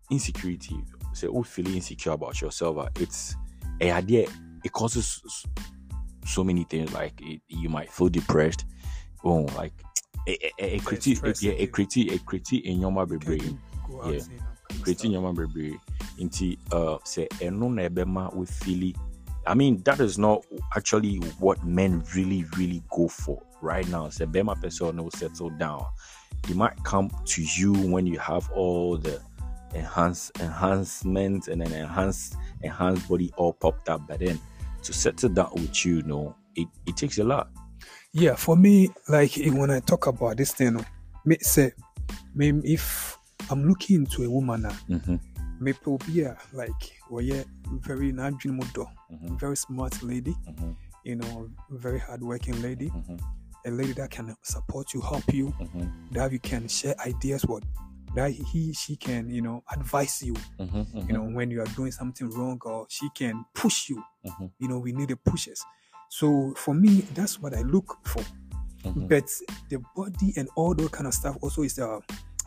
insecurity, 0.09 0.75
say 1.13 1.27
oh 1.27 1.43
feeling 1.43 1.75
insecure 1.75 2.11
about 2.13 2.41
yourself, 2.41 2.77
ah, 2.79 2.89
it's 2.99 3.35
a 3.81 3.91
idea. 3.91 4.27
It 4.63 4.71
causes 4.71 5.21
so 6.25 6.43
many 6.43 6.63
things. 6.65 6.93
Like 6.93 7.13
it, 7.21 7.41
you 7.47 7.69
might 7.69 7.91
feel 7.91 8.09
depressed. 8.09 8.65
Oh, 9.23 9.41
like 9.55 9.73
a, 10.27 10.79
critique, 10.79 11.19
yeah, 11.41 11.53
a 11.53 11.67
critique, 11.67 12.11
a 12.11 12.19
critique 12.19 12.65
in 12.65 12.79
your 12.79 13.05
brain. 13.05 13.41
you 13.41 13.59
go 13.87 14.01
out 14.03 14.13
Yeah. 14.13 14.19
critique 14.81 15.05
in 15.05 15.11
know, 15.13 15.21
kind 15.21 15.39
of 15.39 15.49
creating 15.53 15.73
stuff? 15.73 15.75
nneɛma 15.75 15.77
bebree 15.77 15.79
nti 16.19 16.57
uh, 16.71 16.97
sɛ 17.03 17.27
ɛno 17.39 17.73
na 17.73 17.81
ɛbɛma 17.89 18.35
we 18.35 18.45
feeli 18.45 18.95
I 19.47 19.53
mean 19.53 19.81
that 19.83 19.99
is 19.99 20.17
not 20.17 20.45
actually 20.75 21.17
what 21.39 21.63
men 21.65 22.03
really 22.15 22.45
really 22.57 22.83
go 22.91 23.07
for 23.07 23.41
right 23.61 23.87
now. 23.87 24.07
Sɛ 24.07 24.31
bɛrima 24.31 24.55
pɛ 24.61 24.67
sɛ 24.67 24.91
ɔno 24.91 25.11
settle 25.15 25.49
down. 25.51 25.85
They 26.47 26.53
might 26.53 26.81
come 26.83 27.09
to 27.25 27.43
you 27.57 27.73
when 27.73 28.07
you 28.07 28.17
have 28.19 28.49
all 28.51 28.97
the 28.97 29.21
enhance 29.73 30.31
enhancements 30.39 31.47
and 31.47 31.61
an 31.61 31.71
enhanced 31.71 32.35
enhanced 32.61 33.07
body 33.07 33.31
all 33.37 33.53
popped 33.53 33.89
up. 33.89 34.07
But 34.07 34.19
then 34.19 34.39
to 34.83 34.93
settle 34.93 35.29
down 35.29 35.51
with 35.53 35.85
you, 35.85 35.97
you 35.97 36.03
know 36.03 36.35
it, 36.55 36.67
it 36.85 36.97
takes 36.97 37.17
a 37.17 37.23
lot. 37.23 37.49
Yeah, 38.13 38.35
for 38.35 38.55
me, 38.57 38.89
like 39.07 39.37
eh, 39.37 39.49
when 39.49 39.71
I 39.71 39.79
talk 39.79 40.07
about 40.07 40.37
this 40.37 40.51
thing, 40.51 40.85
me 41.25 41.37
say, 41.39 41.71
me 42.35 42.49
if 42.63 43.17
I'm 43.49 43.67
looking 43.67 44.01
into 44.01 44.23
a 44.23 44.29
woman 44.29 44.63
now, 44.63 44.75
mm-hmm. 44.89 45.15
Me 45.61 45.73
will 45.85 45.97
be 45.99 46.21
a 46.23 46.37
like, 46.53 46.99
yeah, 47.21 47.43
very 47.81 48.11
dream 48.11 48.57
modo, 48.57 48.89
Mm-hmm. 49.11 49.37
very 49.37 49.55
smart 49.57 50.01
lady, 50.03 50.35
Mm-hmm. 50.49 50.71
you 51.03 51.15
know, 51.17 51.49
very 51.69 51.99
hardworking 51.99 52.61
lady, 52.61 52.89
Mm-hmm. 52.89 53.15
a 53.65 53.71
lady 53.71 53.93
that 53.93 54.09
can 54.09 54.35
support 54.41 54.93
you, 54.93 55.01
help 55.01 55.33
you, 55.33 55.53
Mm-hmm. 55.59 55.87
that 56.11 56.31
you 56.31 56.39
can 56.39 56.67
share 56.67 56.95
ideas 57.05 57.45
with, 57.45 57.63
that 58.15 58.31
he 58.31 58.73
she 58.73 58.95
can, 58.95 59.29
you 59.29 59.41
know, 59.41 59.63
advise 59.71 60.21
you, 60.23 60.33
Mm-hmm. 60.59 61.07
you 61.07 61.13
know, 61.13 61.23
when 61.23 61.51
you 61.51 61.61
are 61.61 61.71
doing 61.75 61.91
something 61.91 62.29
wrong, 62.31 62.59
or 62.65 62.85
she 62.89 63.07
can 63.15 63.45
push 63.53 63.89
you. 63.89 64.03
Mm-hmm. 64.25 64.45
You 64.59 64.67
know, 64.67 64.79
we 64.79 64.91
need 64.93 65.09
the 65.09 65.15
pushes. 65.17 65.63
So 66.09 66.53
for 66.57 66.73
me, 66.73 67.01
that's 67.13 67.39
what 67.39 67.53
I 67.55 67.61
look 67.61 67.97
for. 68.05 68.23
Mm-hmm. 68.83 69.05
but 69.05 69.29
the 69.69 69.77
body 69.95 70.33
and 70.37 70.49
all 70.55 70.73
those 70.73 70.89
kind 70.89 71.05
of 71.05 71.13
stuff 71.13 71.37
also 71.41 71.61
is 71.61 71.77
a 71.77 71.99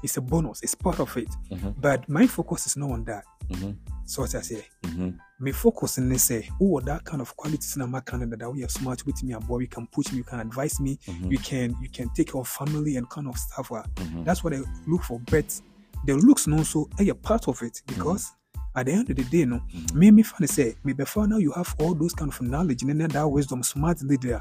it's 0.04 0.16
a 0.18 0.20
bonus. 0.20 0.62
It's 0.62 0.74
part 0.74 1.00
of 1.00 1.16
it. 1.16 1.28
Mhm. 1.50 1.74
but 1.80 2.08
my 2.08 2.26
focus 2.26 2.66
is 2.66 2.76
not 2.76 2.90
on 2.90 3.04
that. 3.04 3.24
Mm-hmm. 3.50 3.72
so 4.06 4.22
what 4.22 4.34
i 4.34 4.40
say. 4.40 4.64
Mm-hmm. 4.84 5.10
my 5.38 5.52
focus 5.52 5.98
in 5.98 6.08
this 6.08 6.22
say 6.24 6.48
oh 6.60 6.80
that 6.80 7.04
kind 7.04 7.20
of 7.20 7.36
qualities 7.36 7.76
in 7.76 7.90
my 7.90 8.00
canada 8.00 8.36
that 8.36 8.50
we 8.50 8.64
are 8.64 8.68
smart 8.70 9.04
with 9.04 9.22
me 9.22 9.34
and 9.34 9.46
boy 9.46 9.58
you 9.60 9.66
can 9.68 9.86
push 9.88 10.10
me 10.12 10.18
you 10.18 10.24
can 10.24 10.40
advise 10.40 10.80
me. 10.80 10.98
Mhm. 11.06 11.30
you 11.30 11.38
can 11.38 11.76
you 11.82 11.88
can 11.90 12.08
take 12.14 12.32
care 12.32 12.40
of 12.40 12.48
family 12.48 12.96
and 12.96 13.06
kind 13.10 13.28
of 13.28 13.36
stuff 13.36 13.70
uh, 13.72 13.82
Mhm. 13.96 14.24
that's 14.24 14.42
what 14.44 14.54
i 14.54 14.60
look 14.86 15.02
for. 15.02 15.20
But 15.30 15.60
the 16.06 16.14
looks 16.14 16.46
no 16.46 16.62
so 16.62 16.88
a 16.98 17.12
part 17.14 17.48
of 17.48 17.62
it 17.62 17.82
because 17.86 18.32
at 18.76 18.86
the 18.86 18.92
end 18.92 19.10
of 19.10 19.16
the 19.16 19.24
day 19.24 19.44
no. 19.44 19.60
Me 19.94 20.10
me 20.10 20.22
funny 20.22 20.46
say 20.46 20.74
me 20.84 20.92
before 20.94 21.26
now 21.28 21.36
you 21.38 21.52
have 21.52 21.74
all 21.80 21.94
those 21.94 22.14
kind 22.14 22.30
of 22.32 22.40
knowledge 22.42 22.82
and 22.82 22.98
then 23.00 23.08
that 23.10 23.28
wisdom 23.28 23.62
smart 23.62 24.02
leader 24.02 24.38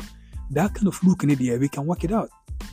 that 0.52 0.74
kind 0.76 0.88
of 0.88 0.98
look 1.04 1.24
in 1.24 1.30
the 1.36 1.50
air 1.52 1.60
we 1.60 1.68
can 1.70 1.86
work 1.86 2.04
it 2.04 2.12
out 2.12 2.30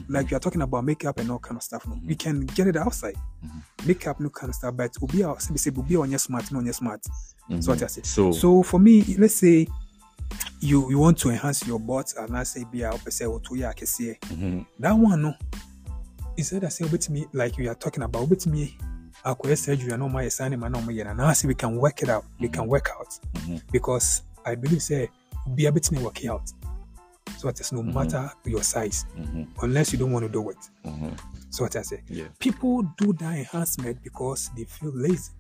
like 0.09 0.31
you 0.31 0.37
are 0.37 0.41
talking 0.41 0.63
about 0.63 0.85
makeup 0.85 1.19
and 1.19 1.31
all 1.31 1.39
kind 1.39 1.57
of 1.57 1.63
stuff 1.63 1.87
no? 1.87 1.99
We 2.07 2.15
can 2.15 2.47
get 2.47 2.67
it 2.67 2.77
outside. 2.77 3.17
Mhm. 3.45 3.87
makeup 3.87 4.21
no 4.21 4.29
kind 4.31 4.51
of 4.51 4.55
stuff 4.57 4.77
but 4.77 4.95
obi 5.03 5.23
a 5.23 5.35
say 5.41 5.57
say 5.57 5.71
obi 5.71 5.95
a 5.95 5.99
onyɛ 5.99 6.19
smart 6.21 6.51
no 6.53 6.61
onyɛ 6.61 6.75
smart. 6.75 7.03
Mhm. 7.49 7.63
so 7.65 7.73
what 7.73 7.83
I 7.83 7.87
say 7.87 8.03
So, 8.05 8.33
so 8.33 8.63
for 8.63 8.79
me 8.81 9.03
let's 9.19 9.35
say 9.35 9.67
you 10.61 10.91
you 10.91 10.99
want 10.99 11.19
to 11.19 11.31
enhance 11.31 11.67
your 11.67 11.81
butt 11.81 12.15
and 12.19 12.37
I 12.37 12.43
say 12.45 12.65
be 12.71 12.79
opese 12.81 13.23
oto 13.27 13.55
ya 13.55 13.73
akɛseɛ 13.73 14.19
Mhm. 14.21 14.67
that 14.79 14.93
one 14.93 15.23
no. 15.23 15.35
Instead 16.37 16.65
I 16.65 16.69
say 16.69 16.85
obetumi 16.85 17.27
like 17.33 17.59
you 17.59 17.69
are 17.71 17.75
talking 17.75 18.03
about 18.03 18.29
obetumi 18.29 18.73
akɔyɛ 19.25 19.57
surgery 19.59 19.97
na 19.97 20.07
ɔmo 20.07 20.15
ayɛ 20.23 20.31
saa 20.33 20.45
nneɛma 20.49 20.71
na 20.71 20.79
ɔmo 20.81 20.91
yɛ 20.95 21.05
na 21.05 21.13
now 21.15 21.33
say 21.33 21.49
we 21.49 21.55
can 21.55 21.77
work 21.77 22.03
it 22.03 22.09
out. 22.09 22.25
We 22.39 22.49
can 22.49 22.67
work 22.69 22.89
out. 22.99 23.19
Mhm. 23.35 23.61
because 23.73 24.23
I 24.45 24.55
believe 24.55 24.83
say 24.83 25.09
obi 25.47 25.67
a 25.67 25.73
betumi 25.73 26.03
work 26.03 26.23
it 26.25 26.29
out 26.29 26.53
so 27.41 27.49
what 27.49 27.59
I 27.61 27.63
say 27.65 27.77
no 27.77 27.83
Mhm. 27.83 27.95
matter 27.95 28.31
your 28.45 28.63
size 28.63 29.07
Mhm. 29.17 29.47
unless 29.63 29.93
you 29.93 29.99
don't 29.99 30.13
want 30.13 30.25
to 30.27 30.29
do 30.33 30.51
it 30.51 30.59
Mhm. 30.85 31.17
so 31.51 31.65
what 31.65 31.77
I 31.77 31.83
say 31.83 32.03
yeah. 32.09 32.29
people 32.39 32.83
do 32.99 33.13
that 33.15 33.37
enhancement 33.39 34.03
because 34.03 34.51
they 34.57 34.65
feel 34.65 34.93
lazy. 34.95 35.33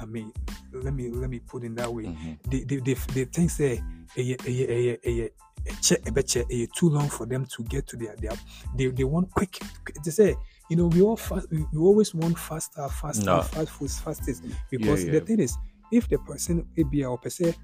I 0.00 0.04
mean, 0.06 0.32
let 0.72 0.94
me 0.94 1.10
let 1.10 1.28
me 1.28 1.40
put 1.40 1.64
it 1.64 1.74
that 1.76 1.92
way. 1.92 2.04
Mhm. 2.04 2.38
They, 2.50 2.64
they, 2.64 2.76
they, 2.80 2.94
they 3.14 3.24
think 3.24 3.50
say 3.50 3.82
eh, 4.16 4.22
eh, 4.22 4.36
eh, 4.46 4.66
eh, 4.68 4.98
eh, 5.02 5.10
eh, 5.10 5.28
eh, 5.66 5.74
che- 5.82 5.98
eh, 6.06 6.10
bet 6.12 6.26
che- 6.26 6.46
eh, 6.50 6.66
too 6.72 6.88
long 6.90 7.08
for 7.08 7.26
them 7.26 7.46
to 7.46 7.62
get 7.64 7.86
to 7.88 7.96
their, 7.96 8.14
their 8.16 8.36
they, 8.76 8.90
they 8.92 9.04
want 9.04 9.28
quick 9.32 9.58
they 10.04 10.12
say 10.12 10.36
you 10.70 10.76
know, 10.76 10.86
we 10.86 11.00
all 11.00 11.16
fast, 11.16 11.46
we, 11.50 11.64
we 11.72 11.78
always 11.78 12.14
want 12.14 12.38
faster, 12.38 12.86
faster, 12.90 13.24
No. 13.24 13.40
fast 13.42 13.70
food, 13.70 13.90
fastest. 13.90 14.42
Because 14.70 15.02
yeah. 15.04 15.12
the 15.14 15.20
thing 15.22 15.40
is, 15.40 15.56
if 15.90 16.06
the 16.10 16.18
person 16.18 16.64
be 16.90 17.04
or 17.04 17.18
per 17.18 17.30
se, 17.30 17.54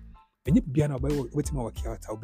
and 0.46 0.56
you 0.56 0.62
be 0.62 0.82
an 0.82 0.92
waiting 1.32 1.58
our 1.58 1.70
care, 1.70 1.98
I'll 2.08 2.16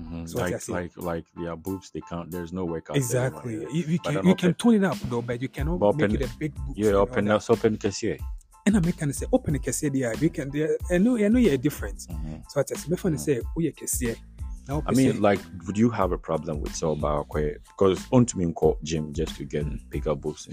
Mhm. 0.00 0.28
So 0.28 0.38
like 0.38 0.60
say- 0.60 0.72
like 0.72 0.96
like 0.96 1.24
their 1.36 1.56
boobs, 1.56 1.90
they 1.90 2.00
can't. 2.02 2.30
There's 2.30 2.52
no 2.52 2.64
workout. 2.64 2.96
exactly. 2.96 3.56
There, 3.56 3.70
You, 3.70 3.84
you 3.88 3.98
can 3.98 4.12
you 4.12 4.18
open- 4.20 4.36
can 4.36 4.54
tone 4.54 4.74
it 4.74 4.84
up 4.84 4.98
though, 5.10 5.22
but 5.22 5.40
you 5.42 5.48
cannot 5.48 5.78
But 5.80 5.96
make 5.96 6.12
it 6.14 6.22
a 6.22 6.38
big. 6.38 6.54
boobs 6.54 6.78
yeah, 6.78 6.92
open 6.92 7.24
that. 7.24 7.32
that's 7.32 7.50
open. 7.50 7.76
And 8.66 8.76
I 8.76 8.80
make 8.80 8.96
can 8.96 9.12
say 9.12 9.26
open 9.32 9.58
kese 9.58 9.92
there. 9.92 10.14
We 10.20 10.30
can. 10.30 10.50
I 10.90 10.98
know 10.98 11.16
I 11.16 11.28
know 11.28 11.38
you're 11.38 11.56
different. 11.58 11.98
Mhm. 12.08 12.44
So 12.50 12.60
I 12.60 12.62
tell 12.62 12.78
me 12.88 12.96
funny 12.96 13.18
say 13.18 13.40
oh 13.40 13.60
yeah 13.60 13.72
kese. 13.72 14.16
I 14.66 14.92
mean, 14.92 15.20
like, 15.20 15.40
would 15.66 15.76
you 15.76 15.90
have 15.90 16.12
a 16.12 16.16
problem 16.16 16.62
with 16.62 16.74
Soba 16.74 17.22
Because 17.76 17.98
on 18.12 18.24
to 18.24 18.38
me 18.38 18.50
call 18.54 18.78
gym 18.82 19.12
just 19.12 19.36
to 19.36 19.44
get 19.44 19.66
bigger 19.90 20.14
boobs 20.14 20.48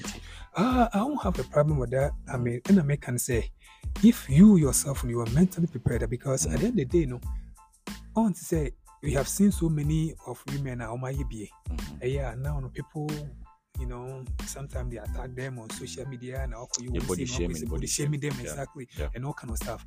Ah, 0.57 0.89
I 0.93 0.97
don't 0.97 1.21
have 1.23 1.39
a 1.39 1.45
problem 1.45 1.77
with 1.79 1.91
that. 1.91 2.11
I 2.27 2.35
mean, 2.35 2.59
and 2.67 2.77
I 2.77 2.83
make 2.83 2.99
can 2.99 3.17
say, 3.17 3.49
if 4.03 4.29
you 4.29 4.57
yourself 4.57 5.03
you 5.07 5.19
are 5.21 5.29
mentally 5.31 5.67
prepared, 5.67 6.09
because 6.09 6.45
at 6.45 6.59
the 6.59 6.67
end 6.67 6.79
of 6.79 6.89
the 6.89 7.05
day, 7.05 7.11
I 8.15 8.19
want 8.19 8.35
to 8.35 8.43
say 8.43 8.71
we 9.01 9.13
have 9.13 9.27
seen 9.27 9.51
so 9.51 9.69
many 9.69 10.13
of 10.27 10.43
women 10.47 10.79
now, 10.79 10.95
my 10.95 11.13
EBA. 11.13 11.49
Yeah, 12.03 12.35
now 12.37 12.59
know, 12.59 12.69
people, 12.69 13.09
you 13.79 13.85
know, 13.87 14.23
sometimes 14.45 14.91
they 14.91 14.97
attack 14.97 15.33
them 15.35 15.57
on 15.59 15.69
social 15.71 16.05
media 16.07 16.41
and 16.43 16.53
all 16.53 16.69
you 16.79 16.91
Yeah, 16.93 17.01
body 17.07 17.25
shaming, 17.25 17.53
body, 17.57 17.65
body 17.65 17.87
shaming 17.87 18.19
them 18.19 18.33
yeah, 18.35 18.41
exactly, 18.49 18.87
yeah. 18.97 19.07
and 19.15 19.25
all 19.25 19.33
kind 19.33 19.51
of 19.51 19.57
stuff. 19.57 19.85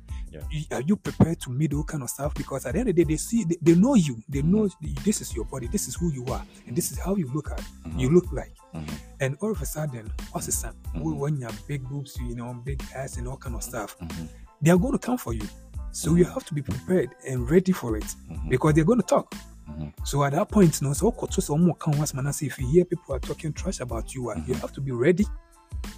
Are 0.71 0.81
you 0.81 0.95
prepared 0.97 1.39
to 1.41 1.49
meet 1.51 1.73
all 1.73 1.83
kind 1.83 2.03
of 2.03 2.09
stuff? 2.09 2.33
Because 2.33 2.65
at 2.65 2.73
the 2.73 2.79
end 2.79 2.89
of 2.89 2.95
the 2.95 3.03
day, 3.05 3.13
they 3.13 3.17
see, 3.17 3.43
they, 3.45 3.57
they 3.61 3.75
know 3.75 3.95
you, 3.95 4.21
they 4.29 4.39
Mm-hmm. 4.41 4.51
know 4.51 4.69
this 5.03 5.21
is 5.21 5.35
your 5.35 5.45
body, 5.45 5.67
this 5.67 5.87
is 5.87 5.95
who 5.95 6.11
you 6.11 6.25
are, 6.25 6.43
and 6.67 6.75
this 6.75 6.91
is 6.91 6.99
how 6.99 7.15
you 7.15 7.27
look 7.33 7.49
at, 7.51 7.61
Mhm. 7.85 7.99
you 7.99 8.09
look 8.09 8.31
like. 8.31 8.53
Mhm. 8.73 8.89
And 9.21 9.37
all 9.41 9.51
of 9.51 9.61
a 9.61 9.65
sudden, 9.65 10.11
what's 10.31 10.45
the 10.47 10.51
son? 10.51 10.73
Mhm. 10.93 11.17
When 11.17 11.37
you 11.39 11.45
have 11.45 11.67
big 11.67 11.83
boobs, 11.87 12.17
you 12.17 12.35
know, 12.35 12.53
big 12.65 12.83
ass 12.93 13.17
and 13.17 13.27
all 13.27 13.37
kind 13.37 13.55
of 13.55 13.63
stuff, 13.63 13.97
Mhm. 13.99 14.27
they 14.61 14.71
are 14.71 14.77
going 14.77 14.91
to 14.93 14.99
come 14.99 15.17
for 15.17 15.33
you. 15.33 15.47
So 15.91 16.15
you 16.15 16.25
have 16.25 16.43
to 16.45 16.53
be 16.53 16.61
prepared 16.61 17.15
and 17.25 17.49
ready 17.49 17.71
for 17.71 17.95
it 17.95 18.15
because 18.49 18.73
they're 18.73 18.83
going 18.83 18.99
to 18.99 19.05
talk. 19.07 19.33
Mhm. 19.67 19.93
So 20.05 20.23
at 20.23 20.33
that 20.33 20.49
point, 20.49 20.79
you 20.81 20.87
know, 20.87 20.93
so 20.93 21.13
so 21.29 21.41
so 21.41 21.57
more 21.57 21.75
can 21.75 21.97
once 21.97 22.13
man 22.13 22.31
say 22.33 22.45
if 22.47 22.59
you 22.59 22.67
hear 22.67 22.85
people 22.85 23.15
are 23.15 23.19
talking 23.19 23.53
trash 23.53 23.79
about 23.79 24.13
you, 24.13 24.29
uh, 24.29 24.35
you 24.47 24.53
have 24.55 24.71
to 24.73 24.81
be 24.81 24.91
ready 24.91 25.25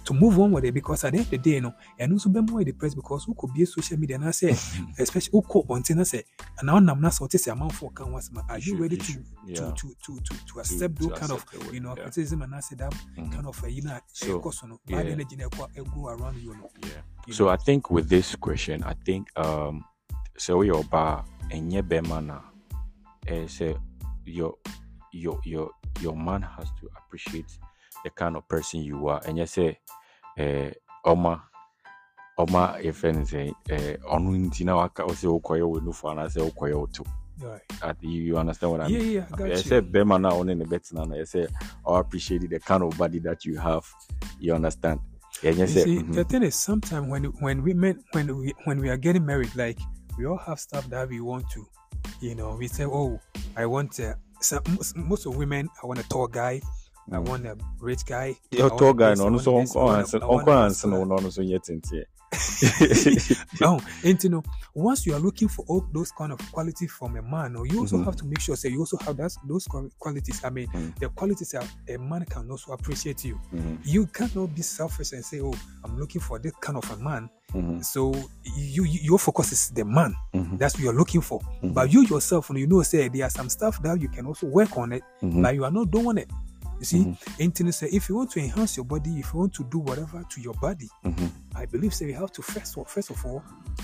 to 0.04 0.14
move 0.14 0.38
on 0.38 0.52
with 0.52 0.64
it 0.64 0.72
because 0.72 1.04
at 1.04 1.12
the 1.12 1.18
end 1.18 1.26
of 1.26 1.30
the 1.30 1.38
day, 1.38 1.50
you 1.54 1.60
know, 1.60 1.74
and 1.98 2.12
also 2.12 2.28
be 2.28 2.40
more 2.40 2.64
depressed 2.64 2.96
because 2.96 3.24
who 3.24 3.34
could 3.34 3.52
be 3.54 3.64
social 3.64 3.98
media 3.98 4.16
and 4.16 4.24
I 4.26 4.30
say, 4.32 4.50
especially 4.98 5.30
who 5.32 5.42
could 5.42 5.64
on 5.70 5.82
I 5.98 6.02
say, 6.02 6.24
and 6.58 6.66
now 6.66 6.76
I'm 6.76 7.00
not 7.00 7.14
so 7.14 7.26
to 7.26 7.38
say 7.38 7.50
amount 7.50 7.72
for 7.74 7.90
can 7.92 8.12
once 8.12 8.32
man. 8.32 8.44
Are 8.48 8.58
you 8.58 8.76
ready 8.76 8.96
to 8.96 9.12
to, 9.54 9.72
to 9.72 9.94
to 10.04 10.20
to 10.20 10.46
to 10.46 10.60
accept 10.60 10.96
those 10.98 11.18
kind 11.18 11.32
of 11.32 11.44
you 11.72 11.80
know 11.80 11.94
criticism 11.94 12.42
and 12.42 12.54
I 12.54 12.60
say 12.60 12.76
that 12.76 12.92
Mhm. 13.16 13.32
kind 13.32 13.46
of 13.46 13.62
uh, 13.62 13.66
you 13.66 13.82
know 13.82 13.98
So, 14.12 14.40
course, 14.40 14.62
you 14.62 14.68
know, 14.68 14.80
bad 14.86 15.06
energy 15.06 15.36
go 15.84 16.08
around 16.08 16.36
you. 16.38 16.54
Yeah. 16.82 17.32
So. 17.32 17.48
I 17.48 17.56
think 17.56 17.90
with 17.90 18.08
this 18.08 18.34
question, 18.36 18.82
I 18.84 18.94
think 19.04 19.28
um 19.38 19.84
so 20.36 20.62
your 20.62 20.84
bar 20.84 21.24
and 21.50 21.72
your 21.72 21.82
bemana 23.28 23.48
say 23.50 23.76
your 24.24 24.54
your 25.12 25.40
your 25.44 25.70
your 26.00 26.16
man 26.16 26.42
has 26.42 26.68
to 26.80 26.88
appreciate 26.96 27.46
the 28.04 28.10
kind 28.10 28.36
of 28.36 28.46
person 28.48 28.82
you 28.82 29.08
are. 29.08 29.20
And 29.26 29.38
you 29.38 29.46
say 29.46 29.78
eh 30.36 30.70
Oma 31.04 31.42
Oma 32.38 32.78
if 32.82 33.04
anything 33.04 33.54
eh 33.68 33.96
onu 34.10 34.36
nti 34.50 34.64
na 34.64 34.76
waka 34.76 35.04
o 35.04 35.12
say 35.14 35.26
okoye 35.28 35.68
we 35.68 35.80
no 35.80 35.92
for 35.92 36.14
na 36.14 36.28
say 36.28 36.40
okoye 36.40 36.74
o 36.74 36.86
to. 36.86 37.04
Right. 37.40 37.62
You, 38.02 38.10
you 38.22 38.36
understand 38.36 38.72
what 38.72 38.80
I 38.80 38.88
mean? 38.88 38.96
yeah, 39.00 39.06
yeah, 39.20 39.26
I 39.32 39.36
got 39.36 39.46
I 39.46 39.50
you. 39.50 39.56
say 39.58 39.80
bema 39.80 40.18
na 40.18 40.30
on 40.34 40.46
the 40.46 40.56
bet 40.64 40.92
na 40.92 41.04
I 41.14 41.24
say 41.24 41.46
I 41.86 42.00
appreciate 42.00 42.48
the 42.50 42.58
kind 42.58 42.82
of 42.82 42.98
body 42.98 43.20
that 43.20 43.44
you 43.44 43.56
have. 43.58 43.86
You 44.40 44.54
understand? 44.54 44.98
Yeah, 45.42 45.52
you 45.52 45.60
You 45.60 45.66
say 45.68 45.84
see, 45.84 45.98
mhm. 45.98 46.14
the 46.14 46.24
thing 46.24 46.42
is, 46.42 46.56
sometimes 46.56 47.08
when 47.08 47.24
when 47.40 47.62
women 47.62 48.02
when 48.12 48.36
we 48.36 48.54
when 48.64 48.80
we 48.80 48.88
are 48.88 48.96
getting 48.96 49.24
married, 49.24 49.54
like 49.54 49.78
we 50.18 50.26
all 50.26 50.38
have 50.38 50.58
stuff 50.58 50.88
that 50.90 51.08
we 51.08 51.20
want 51.20 51.48
to, 51.50 51.64
you 52.20 52.34
know, 52.34 52.56
we 52.56 52.68
say, 52.68 52.84
oh, 52.84 53.20
I 53.56 53.66
want 53.66 53.92
most, 54.68 54.96
most 54.96 55.26
of 55.26 55.36
women, 55.36 55.68
I 55.82 55.86
want 55.86 56.00
a 56.00 56.08
tall 56.08 56.26
guy, 56.26 56.60
I 57.10 57.18
want 57.18 57.46
a 57.46 57.56
rich 57.80 58.04
guy. 58.06 58.36
Your 58.50 58.70
tall 58.70 58.92
guy 58.94 59.14
no 59.14 59.28
no 59.28 59.38
so 59.38 59.58
uncle 59.58 59.88
Hansen 59.90 60.22
uncle 60.22 60.52
Hansen 60.52 60.90
no 60.90 61.04
no 61.04 61.30
so 61.30 61.42
yet 61.42 61.68
into 61.68 62.04
Oh, 63.62 63.80
and 64.04 64.22
you 64.22 64.28
know, 64.30 64.42
once 64.74 65.06
you 65.06 65.14
are 65.14 65.18
looking 65.18 65.48
for 65.48 65.64
all 65.68 65.86
those 65.92 66.12
kind 66.12 66.30
of 66.32 66.38
qualities 66.52 66.90
from 66.92 67.16
a 67.16 67.22
man, 67.22 67.56
or 67.56 67.66
you 67.66 67.80
also 67.80 67.96
Mhm. 67.96 68.04
have 68.04 68.16
to 68.16 68.26
make 68.26 68.40
sure 68.40 68.54
say 68.56 68.68
you 68.68 68.80
also 68.80 68.98
have 68.98 69.16
that 69.16 69.32
those 69.48 69.66
qualities. 69.98 70.44
I 70.44 70.50
mean, 70.50 70.68
Mm. 70.68 70.98
the 70.98 71.08
qualities 71.08 71.50
that 71.52 71.66
a 71.88 71.96
man 71.96 72.24
can 72.26 72.50
also 72.50 72.72
appreciate 72.72 73.24
you. 73.24 73.40
Mhm, 73.52 73.78
You 73.84 74.06
cannot 74.06 74.54
be 74.54 74.62
selfish 74.62 75.12
and 75.12 75.24
say, 75.24 75.40
"Oh, 75.40 75.54
I'm 75.84 75.98
looking 75.98 76.20
for 76.20 76.38
this 76.38 76.52
kind 76.60 76.76
of 76.76 76.90
a 76.90 76.96
man." 76.98 77.30
mhm, 77.54 77.82
So 77.82 78.12
you, 78.44 78.84
you 78.84 79.00
your 79.02 79.18
focus 79.18 79.52
is 79.52 79.70
the 79.70 79.84
man. 79.84 80.14
mhm, 80.34 80.58
That's 80.58 80.74
what 80.74 80.82
you're 80.84 80.92
looking 80.98 81.22
for. 81.22 81.40
Mhm. 81.62 81.72
But 81.72 81.90
you 81.92 82.02
yourself, 82.02 82.50
you 82.50 82.66
know, 82.66 82.82
say 82.82 83.08
there 83.08 83.24
are 83.24 83.30
some 83.30 83.48
stuff 83.48 83.80
that 83.82 83.98
you 84.00 84.08
can 84.10 84.26
also 84.26 84.46
work 84.46 84.76
on 84.76 84.92
it, 84.92 85.02
but 85.22 85.54
you 85.54 85.64
are 85.64 85.70
not 85.72 85.90
doing 85.90 86.18
it. 86.18 86.30
You 86.78 86.84
see, 86.84 87.04
Mhm. 87.38 87.72
say 87.72 87.88
if 87.88 88.08
you 88.08 88.16
want 88.16 88.30
to 88.32 88.40
enhance 88.40 88.76
your 88.76 88.84
body, 88.86 89.18
if 89.18 89.32
you 89.32 89.40
want 89.40 89.52
to 89.54 89.64
do 89.64 89.78
whatever 89.78 90.24
to 90.28 90.40
your 90.40 90.54
body, 90.54 90.88
mhm. 91.04 91.30
I 91.54 91.66
believe 91.66 91.92
say 91.94 92.06
you 92.06 92.14
have 92.14 92.32
to 92.32 92.42
first 92.42 92.76
of, 92.78 92.88
first 92.88 93.10
of 93.10 93.24
all, 93.26 93.42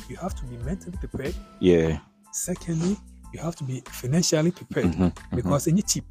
you 0.09 0.17
have 0.17 0.35
to 0.37 0.45
be 0.47 0.57
mentally 0.59 0.97
prepared. 0.99 1.35
Yeah. 1.61 1.99
Secondly, 2.33 2.97
you 3.33 3.41
have 3.41 3.57
to 3.57 3.65
be 3.65 3.83
financially 3.91 4.53
prepared 4.53 4.93
mhm, 4.93 5.13
because 5.35 5.67
any 5.69 5.83
cheap. 5.83 6.05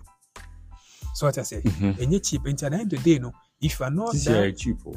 So 1.15 1.27
what 1.27 1.37
I 1.37 1.43
say, 1.43 1.61
Mhm. 1.61 1.99
any 2.01 2.19
cheap. 2.19 2.45
And 2.45 2.61
at 2.63 2.71
the 2.71 2.77
end 2.79 2.93
of 2.93 2.99
the 2.99 3.03
day, 3.03 3.11
you 3.13 3.19
know, 3.19 3.33
if 3.61 3.79
you 3.79 3.85
are 3.85 3.91
not 3.91 4.11
This 4.13 4.25
that 4.25 4.57
cheap. 4.57 4.77
oh. 4.85 4.95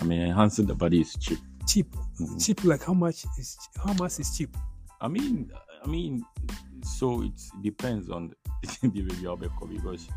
I 0.00 0.04
mean, 0.04 0.20
enhancing 0.22 0.66
the 0.66 0.74
body 0.74 1.00
is 1.02 1.14
cheap. 1.20 1.38
cheap, 1.66 1.94
Mhm. 2.18 2.44
cheap 2.44 2.64
like 2.64 2.82
how 2.82 2.94
much 2.94 3.24
is 3.38 3.56
how 3.76 3.92
much 3.92 4.18
is 4.18 4.36
cheap? 4.36 4.56
I 5.00 5.06
mean, 5.08 5.52
I 5.84 5.86
mean, 5.88 6.24
so 6.82 7.22
it 7.22 7.40
depends 7.62 8.08
on 8.10 8.34
the 8.82 8.88
baby 9.02 9.26
I'll 9.26 9.36
be 9.36 9.48
coming 9.60 9.76
because 9.76 10.08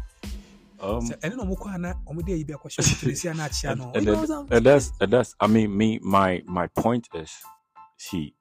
um 0.82 1.02
So, 1.06 1.14
ɛno 1.16 1.38
na 1.38 1.44
ɔmo 1.44 1.58
kɔ 1.58 1.74
ana 1.74 1.94
ɔmo 2.08 2.26
de 2.26 2.34
ayi 2.34 2.44
bi 2.48 2.54
akɔhyɛ 2.54 2.80
ɔmo 2.84 2.96
tiri 3.00 3.16
si 3.18 3.30
ana 3.30 3.44
akyia 3.50 3.72
and, 3.72 3.80
no. 3.80 3.92
and, 3.94 4.52
and 4.52 4.66
that's 4.66 4.92
and 5.00 5.12
that's 5.14 5.36
I 5.40 5.48
mean 5.48 5.76
me 5.76 6.00
my 6.02 6.42
my 6.46 6.68
point 6.68 7.08
is 7.14 7.32
see 7.98 8.34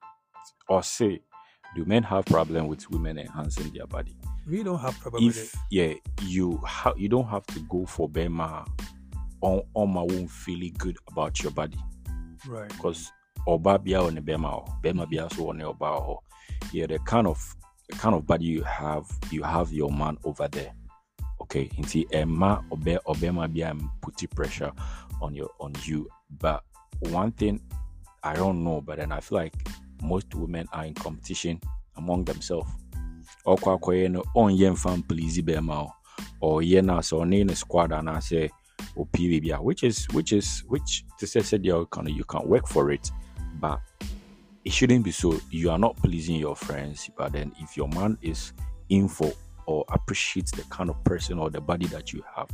or 0.67 0.83
say 0.83 1.21
do 1.75 1.85
men 1.85 2.03
have 2.03 2.25
problem 2.25 2.67
with 2.67 2.89
women 2.89 3.17
enhancing 3.17 3.71
their 3.73 3.85
body? 3.87 4.17
we 4.47 4.63
don't 4.63 4.79
have 4.79 4.97
problem 4.99 5.25
with 5.25 5.37
it. 5.37 5.41
if 5.41 5.55
yeah 5.71 5.93
you 6.23 6.57
ha- 6.65 6.93
you 6.97 7.09
don't 7.09 7.27
have 7.27 7.45
to 7.47 7.59
go 7.61 7.85
for 7.85 8.07
Bema 8.09 8.65
on 9.41 9.61
on 9.73 9.89
my 9.93 10.01
own 10.01 10.27
feeling 10.27 10.73
good 10.77 10.97
about 11.09 11.41
your 11.43 11.51
body 11.51 11.77
Right. 12.47 12.69
because 12.69 13.11
oba 13.47 13.79
bia 13.79 14.01
on 14.03 14.15
Bema 14.21 14.57
or 14.57 14.65
Bema 14.83 15.05
bia 15.07 15.27
so 15.35 15.49
on 15.49 15.61
oba 15.61 15.85
or 15.89 16.19
yeah 16.71 16.85
the 16.85 16.99
kind 16.99 17.27
of 17.27 17.55
the 17.89 17.95
kind 17.97 18.13
of 18.15 18.25
body 18.27 18.45
you 18.45 18.63
have 18.63 19.05
you 19.31 19.41
have 19.43 19.71
your 19.73 19.91
man 19.91 20.17
over 20.23 20.47
there 20.47 20.71
okay 21.45 21.69
inti 21.77 22.05
Emma 22.11 22.57
eh, 22.57 22.73
obe 22.73 22.99
obema 23.05 23.47
bia 23.47 23.69
am 23.69 23.91
putting 24.01 24.27
pressure 24.29 24.71
on 25.21 25.35
your 25.35 25.49
on 25.59 25.73
you. 25.85 26.09
But 26.39 26.63
one 26.99 27.31
thing 27.31 27.61
I 28.23 28.33
don't 28.33 28.63
know 28.63 28.81
but 28.81 28.97
then 28.97 29.11
I 29.11 29.19
feel 29.19 29.37
like 29.37 29.53
most 30.01 30.33
women 30.33 30.67
are 30.73 30.85
in 30.85 30.95
competition 30.95 31.61
among 31.95 32.25
themselves. 32.25 32.69
Ɔkɔ 33.45 33.77
akɔyɛ 33.79 34.11
no 34.11 34.23
ɔnyɛ 34.35 34.73
mfa 34.73 34.97
mplease 35.03 35.41
bɛrima 35.45 35.85
o. 35.85 35.91
Ɔyɛ 36.41 36.83
no 36.83 36.97
sɛ 36.97 37.21
ɔne 37.21 37.45
ne 37.45 37.53
squad 37.53 37.91
anaasɛ 37.91 38.49
opie 38.97 39.29
biribi 39.29 39.61
which 39.61 39.83
is 39.83 40.07
which 40.13 40.33
is 40.33 40.63
which 40.67 41.05
to 41.19 41.27
say 41.27 41.41
sɛdeɛ 41.41 41.85
ɔka 41.85 42.03
no 42.03 42.09
you 42.09 42.23
can 42.23 42.47
work 42.47 42.67
for 42.67 42.91
it. 42.91 43.11
But 43.59 43.79
it 44.63 44.73
shouldn't 44.73 45.05
be 45.05 45.11
so. 45.11 45.39
You 45.51 45.69
are 45.69 45.77
not 45.77 45.95
pleasing 45.97 46.37
your 46.37 46.55
friends 46.55 47.07
but 47.15 47.33
then 47.33 47.51
if 47.59 47.77
your 47.77 47.87
man 47.89 48.17
is 48.23 48.53
in 48.89 49.07
for 49.07 49.31
or 49.67 49.85
appreciate 49.89 50.47
the 50.51 50.63
kind 50.69 50.89
of 50.89 51.03
person 51.03 51.39
or 51.39 51.49
the 51.49 51.61
body 51.61 51.85
that 51.87 52.13
you 52.13 52.23
have 52.35 52.49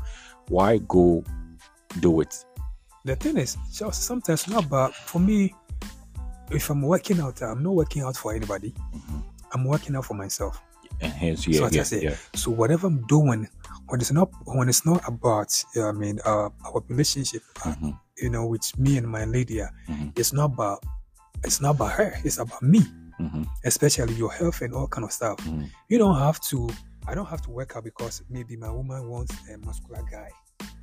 why 0.49 0.77
go 0.87 1.23
do 1.99 2.21
it 2.21 2.45
The 3.05 3.15
thing 3.15 3.37
is, 3.37 3.57
just 3.73 4.03
sometimes 4.03 4.47
not 4.47 4.65
about 4.65 4.93
for 4.93 5.19
me. 5.19 5.53
If 6.51 6.69
I'm 6.69 6.81
working 6.81 7.19
out, 7.19 7.41
I'm 7.41 7.63
not 7.63 7.73
working 7.73 8.03
out 8.03 8.15
for 8.17 8.33
anybody. 8.35 8.73
I'm 9.53 9.63
working 9.65 9.95
out 9.95 10.05
for 10.05 10.13
myself. 10.13 10.61
and 11.01 11.11
hence 11.13 11.45
So 11.45 11.51
yeah, 11.51 11.81
I 11.81 11.83
say, 11.83 12.01
yeah. 12.03 12.15
So 12.35 12.51
whatever 12.51 12.87
I'm 12.87 13.01
doing, 13.07 13.47
when 13.87 13.99
it's 14.01 14.11
not 14.11 14.29
when 14.45 14.69
it's 14.69 14.85
not 14.85 15.01
about, 15.07 15.49
I 15.77 15.91
mean, 15.93 16.19
uh, 16.25 16.49
our 16.65 16.83
relationship, 16.89 17.41
uh, 17.65 17.73
Mhm, 17.73 17.99
you 18.21 18.29
know, 18.29 18.45
with 18.45 18.67
me 18.77 18.97
and 18.97 19.07
my 19.07 19.25
lady, 19.25 19.61
uh, 19.61 19.67
Mhm. 19.89 20.11
it's 20.19 20.31
not 20.33 20.53
about 20.53 20.83
it's 21.43 21.59
not 21.59 21.71
about 21.75 21.93
her. 21.93 22.13
It's 22.23 22.37
about 22.37 22.61
me, 22.61 22.81
mhm, 23.19 23.47
especially 23.65 24.13
your 24.13 24.31
health 24.31 24.61
and 24.61 24.73
all 24.75 24.87
kind 24.87 25.05
of 25.05 25.11
stuff. 25.11 25.37
mhm. 25.39 25.69
You 25.89 25.97
don't 25.97 26.19
have 26.19 26.39
to. 26.51 26.69
I 27.07 27.15
don't 27.15 27.25
have 27.27 27.41
to 27.43 27.49
work 27.51 27.75
out 27.75 27.83
because 27.83 28.23
maybe 28.29 28.55
my 28.55 28.69
woman 28.71 29.09
wants 29.09 29.35
a 29.53 29.57
muscular 29.57 30.03
guy 30.11 30.29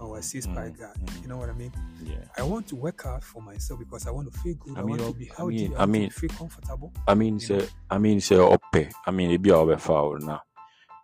or 0.00 0.18
a 0.18 0.22
six 0.22 0.46
pack 0.46 0.72
Mhm, 0.72 0.78
guy. 0.80 0.92
mhm. 1.04 1.22
You 1.22 1.28
know 1.28 1.36
what 1.36 1.48
I 1.48 1.52
mean? 1.52 1.72
yeah 2.02 2.16
I 2.36 2.42
want 2.42 2.66
to 2.68 2.76
work 2.76 3.06
out 3.06 3.22
for 3.24 3.40
myself 3.42 3.78
because 3.80 4.06
I 4.06 4.10
want 4.10 4.32
to 4.32 4.38
feel 4.40 4.54
good. 4.56 4.76
I, 4.76 4.80
I 4.80 4.84
mean, 4.84 4.98
want 4.98 5.12
to 5.12 5.18
be 5.18 5.30
I 5.38 5.44
mean- 5.44 5.74
I, 5.78 5.86
mean- 5.86 6.08
to 6.10 6.14
feel 6.14 6.30
comfortable. 6.30 6.92
I 7.06 7.14
mean, 7.14 7.38
say, 7.40 7.58
know? 7.58 7.66
I 7.90 7.98
mean, 7.98 8.20
say, 8.20 8.36
okay. 8.36 8.90
I 9.06 9.10
mean, 9.12 9.30
if 9.30 9.44
you 9.46 9.54
are 9.54 9.60
over 9.60 9.76
foul 9.78 10.18
now, 10.18 10.42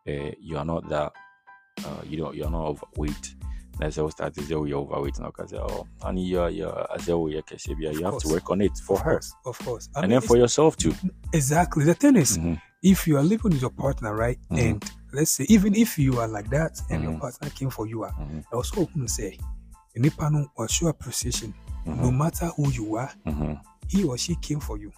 uh, 0.09 0.31
you 0.41 0.57
are 0.59 0.65
not 0.65 0.89
that, 0.89 1.13
uh, 1.85 2.03
you 2.09 2.17
don't, 2.19 2.35
you 2.37 2.45
are 2.45 2.51
not 2.51 2.65
overweight. 2.67 3.35
And 3.81 3.93
said, 3.93 4.03
oh, 4.05 4.09
start 4.11 4.35
oh, 4.53 4.65
you're 4.67 4.79
overweight. 4.79 5.19
now 5.19 5.27
because 5.27 5.53
oh, 5.55 5.87
honey, 6.01 6.25
you're, 6.27 6.49
you're, 6.49 6.93
I 6.93 6.97
said, 6.99 7.13
oh, 7.15 7.27
yeah, 7.27 7.41
Kesebia, 7.41 7.91
Of 7.91 7.99
you 7.99 8.05
have 8.05 8.19
to 8.19 8.29
work 8.29 8.49
on 8.51 8.61
it 8.61 8.77
for 8.79 8.99
her. 9.01 9.21
of 9.47 9.59
course. 9.59 9.89
I 9.97 10.01
And 10.01 10.11
mean, 10.11 10.21
then 10.21 10.29
for 10.29 10.37
yourself 10.37 10.77
too. 10.77 10.95
exactly. 11.33 11.85
The 11.85 11.95
thing 11.95 12.17
is, 12.17 12.39
Mhm. 12.39 12.61
If 12.85 13.07
you 13.09 13.17
are 13.17 13.23
living 13.25 13.53
with 13.53 13.61
your 13.63 13.71
partner, 13.71 14.15
right, 14.15 14.39
Mhm. 14.51 14.59
and 14.61 14.85
let's 15.13 15.31
say 15.31 15.45
even 15.49 15.75
if 15.75 15.99
you 15.99 16.21
are 16.21 16.29
like 16.29 16.49
that 16.51 16.81
and 16.91 17.03
your 17.03 17.13
Mhm. 17.13 17.21
partner 17.21 17.51
came 17.51 17.71
for 17.71 17.87
you, 17.89 18.05
ah, 18.05 18.13
Mhm. 18.21 18.45
I 18.53 18.57
also 18.57 18.81
want 18.81 18.95
to 18.95 19.09
say, 19.09 19.39
nipa 19.97 20.31
no 20.31 20.47
will 20.57 20.67
show 20.69 20.89
appreciation. 20.89 21.55
No 21.87 22.11
Mhm. 22.11 22.17
matter 22.19 22.47
who 22.57 22.71
you 22.71 22.97
are, 22.97 23.13
Mhm. 23.27 23.59
he 23.89 24.05
or 24.05 24.19
she 24.19 24.35
came 24.37 24.61
for 24.61 24.77
you, 24.79 24.93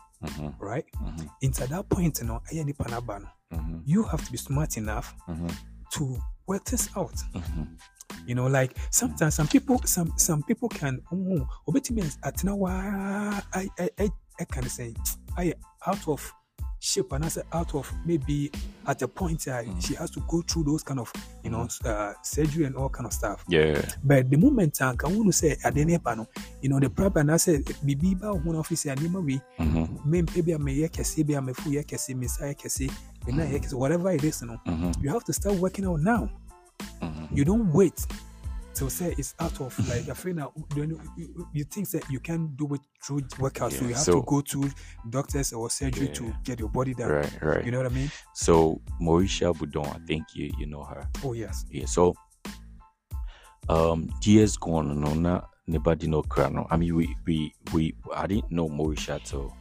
right? 0.58 0.84
Mhm. 1.00 1.30
Into 1.42 1.66
that 1.66 1.88
point, 1.88 2.18
you 2.20 2.26
know, 2.26 2.40
I 2.52 2.62
nipa 2.64 2.88
na 2.90 3.00
ba 3.00 3.18
no, 3.20 3.28
you 3.86 4.02
have 4.02 4.24
to 4.24 4.32
be 4.32 4.38
smart 4.38 4.76
enough 4.76 5.14
to 5.92 6.18
work 6.46 6.64
this 6.64 6.88
out. 6.96 7.14
You 8.26 8.34
know, 8.34 8.46
like 8.48 8.74
sometimes 8.90 9.34
some 9.34 9.46
people, 9.48 9.80
some 9.84 10.12
some 10.16 10.42
people 10.42 10.68
can, 10.68 11.00
oh, 11.12 11.46
obetimi 11.68 12.02
atena 12.22 12.56
wa, 12.56 12.70
I 13.52 13.68
I 13.78 13.90
I 13.98 14.10
I 14.40 14.44
can 14.44 14.68
say, 14.68 14.94
I 15.36 15.54
out 15.86 16.08
of 16.08 16.32
shape 16.86 17.12
and 17.12 17.24
I 17.24 17.28
say 17.28 17.42
out 17.52 17.74
of 17.74 17.92
maybe 18.04 18.50
at 18.86 19.02
a 19.02 19.08
point 19.08 19.48
uh, 19.48 19.62
Mm. 19.62 19.82
she 19.84 19.94
has 19.94 20.10
to 20.12 20.20
go 20.28 20.42
through 20.42 20.64
those 20.64 20.82
kind 20.84 21.00
of 21.00 21.12
you 21.42 21.50
know 21.50 21.66
uh, 21.84 22.12
surgery 22.22 22.64
and 22.64 22.76
all 22.76 22.88
kind 22.88 23.06
of 23.06 23.12
stuff. 23.12 23.44
Yeah. 23.48 23.82
But 24.04 24.30
the 24.30 24.36
moment 24.36 24.80
I 24.80 24.94
can 24.94 25.16
want 25.16 25.26
to 25.28 25.32
say 25.32 25.56
at 25.64 25.74
the 25.74 25.84
no, 25.84 26.26
you 26.62 26.68
know 26.68 26.78
the 26.78 26.88
problem 26.90 27.30
I 27.30 27.38
said 27.38 27.64
bibi 27.84 28.14
ba 28.14 28.32
one 28.32 28.56
office 28.56 28.86
and 28.86 29.00
we 29.00 29.08
Mhm. 29.58 30.04
me 30.06 30.22
maybe 30.34 30.54
I 30.54 30.58
may 30.58 30.88
kese 30.88 31.26
be 31.26 31.34
I'm 31.34 31.48
a 31.48 31.54
full 31.54 31.72
kese 31.72 32.14
me 32.14 32.28
say 32.28 32.54
kese 32.54 32.90
me 33.26 33.32
na 33.32 33.44
whatever 33.76 34.10
it 34.12 34.22
is 34.22 34.40
you 34.42 34.48
know 34.48 34.58
Mhm. 34.66 35.02
you 35.02 35.10
have 35.10 35.24
to 35.24 35.32
start 35.32 35.56
working 35.56 35.86
out 35.86 36.00
now. 36.00 36.30
Mhm. 37.02 37.28
You 37.36 37.44
don't 37.44 37.72
wait 37.72 38.06
till 38.76 38.90
say 38.90 39.14
it's 39.16 39.34
out 39.40 39.58
of 39.60 39.88
like 39.88 40.06
afraid 40.08 40.36
now 40.36 40.52
you, 40.76 41.00
you, 41.16 41.48
you 41.52 41.64
think 41.64 41.88
that 41.90 42.08
you 42.10 42.20
can 42.20 42.54
do 42.56 42.74
it 42.74 42.80
through 43.02 43.22
workout 43.38 43.72
so 43.72 43.84
you 43.86 43.94
have 43.94 44.04
so- 44.04 44.20
to 44.20 44.22
go 44.26 44.40
to 44.42 44.70
doctors 45.08 45.52
or 45.52 45.70
surgery 45.70 46.08
to 46.08 46.34
get 46.44 46.60
your 46.60 46.68
body 46.68 46.92
done. 46.92 47.08
Right, 47.10 47.42
right. 47.42 47.64
You 47.64 47.70
know 47.72 47.78
what 47.78 47.86
I 47.86 47.94
mean? 47.94 48.10
So 48.34 48.80
Moesha 49.00 49.54
Boduong, 49.54 49.94
I 49.96 49.98
think 50.06 50.24
you 50.34 50.52
you 50.58 50.66
know 50.66 50.84
her. 50.84 51.08
Oh 51.24 51.32
yes. 51.32 51.64
Yeah. 51.70 51.86
So 51.86 52.14
um 53.68 54.10
years 54.22 54.56
gone, 54.56 55.00
no, 55.00 55.14
not 55.14 55.50
nobody 55.66 56.06
no 56.06 56.22
crano. 56.22 56.66
I 56.70 56.76
mean, 56.76 56.94
we 56.94 57.16
we 57.26 57.54
we 57.72 57.94
I 58.14 58.26
didn't 58.26 58.50
know 58.52 58.68
Moesha 58.68 59.22
till 59.24 59.56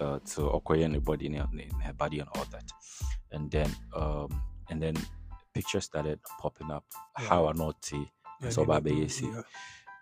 uh 0.00 0.20
to 0.34 0.46
acquire 0.48 0.84
anybody 0.84 1.26
in 1.26 1.34
her 1.34 1.92
body 1.92 2.20
and 2.20 2.28
all 2.36 2.46
that, 2.52 2.70
and 3.32 3.50
then 3.50 3.70
um 3.94 4.40
and 4.70 4.80
then 4.80 4.94
pictures 5.52 5.84
started 5.84 6.18
popping 6.40 6.70
up. 6.70 6.84
Yeah. 7.18 7.26
How 7.28 7.52
not. 7.52 7.76
Yeah, 7.92 8.48
So 8.50 8.64
they 8.64 8.80
Babe, 8.80 8.96
do- 8.96 9.08
see. 9.08 9.26
yeah. 9.26 9.42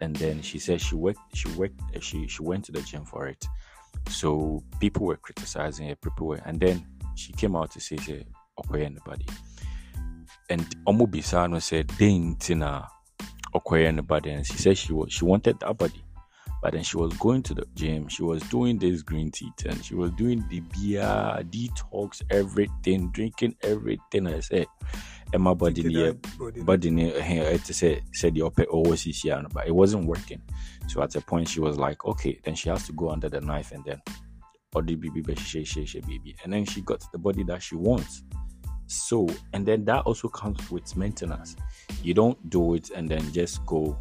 and 0.00 0.16
then 0.16 0.40
she 0.42 0.58
said 0.58 0.80
she 0.80 0.94
worked 0.94 1.20
she 1.34 1.48
worked 1.50 1.78
she 2.00 2.26
she 2.26 2.42
went 2.42 2.64
to 2.64 2.72
the 2.72 2.80
gym 2.82 3.04
for 3.04 3.26
it 3.28 3.44
so 4.08 4.62
people 4.80 5.04
were 5.04 5.16
criticizing 5.16 5.88
her 5.88 5.96
people 5.96 6.26
were 6.28 6.40
and 6.46 6.58
then 6.58 6.86
she 7.16 7.32
came 7.34 7.54
out 7.54 7.70
to 7.70 7.80
say 7.80 7.96
say 7.98 8.24
okoye 8.58 8.84
anybody 8.86 9.26
and 10.48 10.62
omo 10.86 11.06
bisano 11.06 11.60
said 11.60 11.86
then 11.98 12.34
tina 12.36 12.88
okoye 13.54 13.86
anybody 13.86 14.30
and 14.30 14.46
she 14.46 14.54
said 14.54 14.78
she 14.78 14.92
was 14.92 15.12
she 15.12 15.24
wanted 15.24 15.58
that 15.60 15.76
body 15.76 16.02
but 16.62 16.72
then 16.72 16.82
she 16.82 16.96
was 16.96 17.12
going 17.18 17.42
to 17.42 17.52
the 17.54 17.66
gym 17.74 18.08
she 18.08 18.22
was 18.22 18.42
doing 18.44 18.78
this 18.78 19.02
green 19.02 19.30
tea 19.30 19.50
and 19.66 19.84
she 19.84 19.94
was 19.94 20.10
doing 20.12 20.42
the 20.48 20.60
beer 20.60 21.02
detox 21.50 22.22
everything 22.30 23.10
drinking 23.12 23.54
everything 23.62 24.26
i 24.26 24.40
said 24.40 24.66
and 25.32 25.42
my 25.42 25.54
body 25.54 25.82
that 25.82 25.90
body- 26.38 26.58
to 27.58 27.72
say 27.74 28.02
said 28.12 28.34
the 28.34 28.42
upper 28.42 28.64
overseas 28.70 29.24
yeah, 29.24 29.42
but 29.52 29.66
it 29.66 29.74
wasn't 29.74 30.04
working. 30.06 30.40
So 30.88 31.02
at 31.02 31.14
a 31.14 31.20
point 31.20 31.48
she 31.48 31.60
was 31.60 31.78
like, 31.78 32.04
okay, 32.04 32.40
then 32.44 32.54
she 32.54 32.68
has 32.68 32.84
to 32.86 32.92
go 32.92 33.10
under 33.10 33.28
the 33.28 33.40
knife 33.40 33.72
and 33.72 33.84
then 33.84 34.00
or 34.74 34.82
the 34.82 34.94
baby 34.96 35.20
baby 35.20 35.40
she 35.40 35.64
she 35.64 35.84
she 35.86 36.00
baby. 36.00 36.34
And 36.44 36.52
then 36.52 36.64
she 36.64 36.80
got 36.80 37.04
the 37.12 37.18
body 37.18 37.42
that 37.44 37.62
she 37.62 37.76
wants. 37.76 38.22
So 38.86 39.28
and 39.52 39.64
then 39.64 39.84
that 39.84 40.02
also 40.04 40.28
comes 40.28 40.68
with 40.70 40.96
maintenance. 40.96 41.56
You 42.02 42.14
don't 42.14 42.50
do 42.50 42.74
it 42.74 42.90
and 42.90 43.08
then 43.08 43.32
just 43.32 43.64
go 43.66 43.96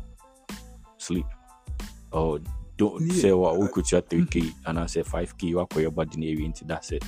sleep. 0.97 1.25
Or 2.11 2.39
don't 2.77 3.05
Yeah. 3.05 3.13
say 3.21 3.33
well 3.33 3.59
we 3.59 3.67
could 3.67 3.85
share 3.85 4.01
3k 4.01 4.51
and 4.65 4.79
I 4.79 4.85
say 4.87 5.01
5k 5.03 5.43
you 5.43 5.59
acquire 5.59 5.83
your 5.83 5.91
body 5.91 6.43
into 6.43 6.65
that's 6.65 6.91
it. 6.91 7.03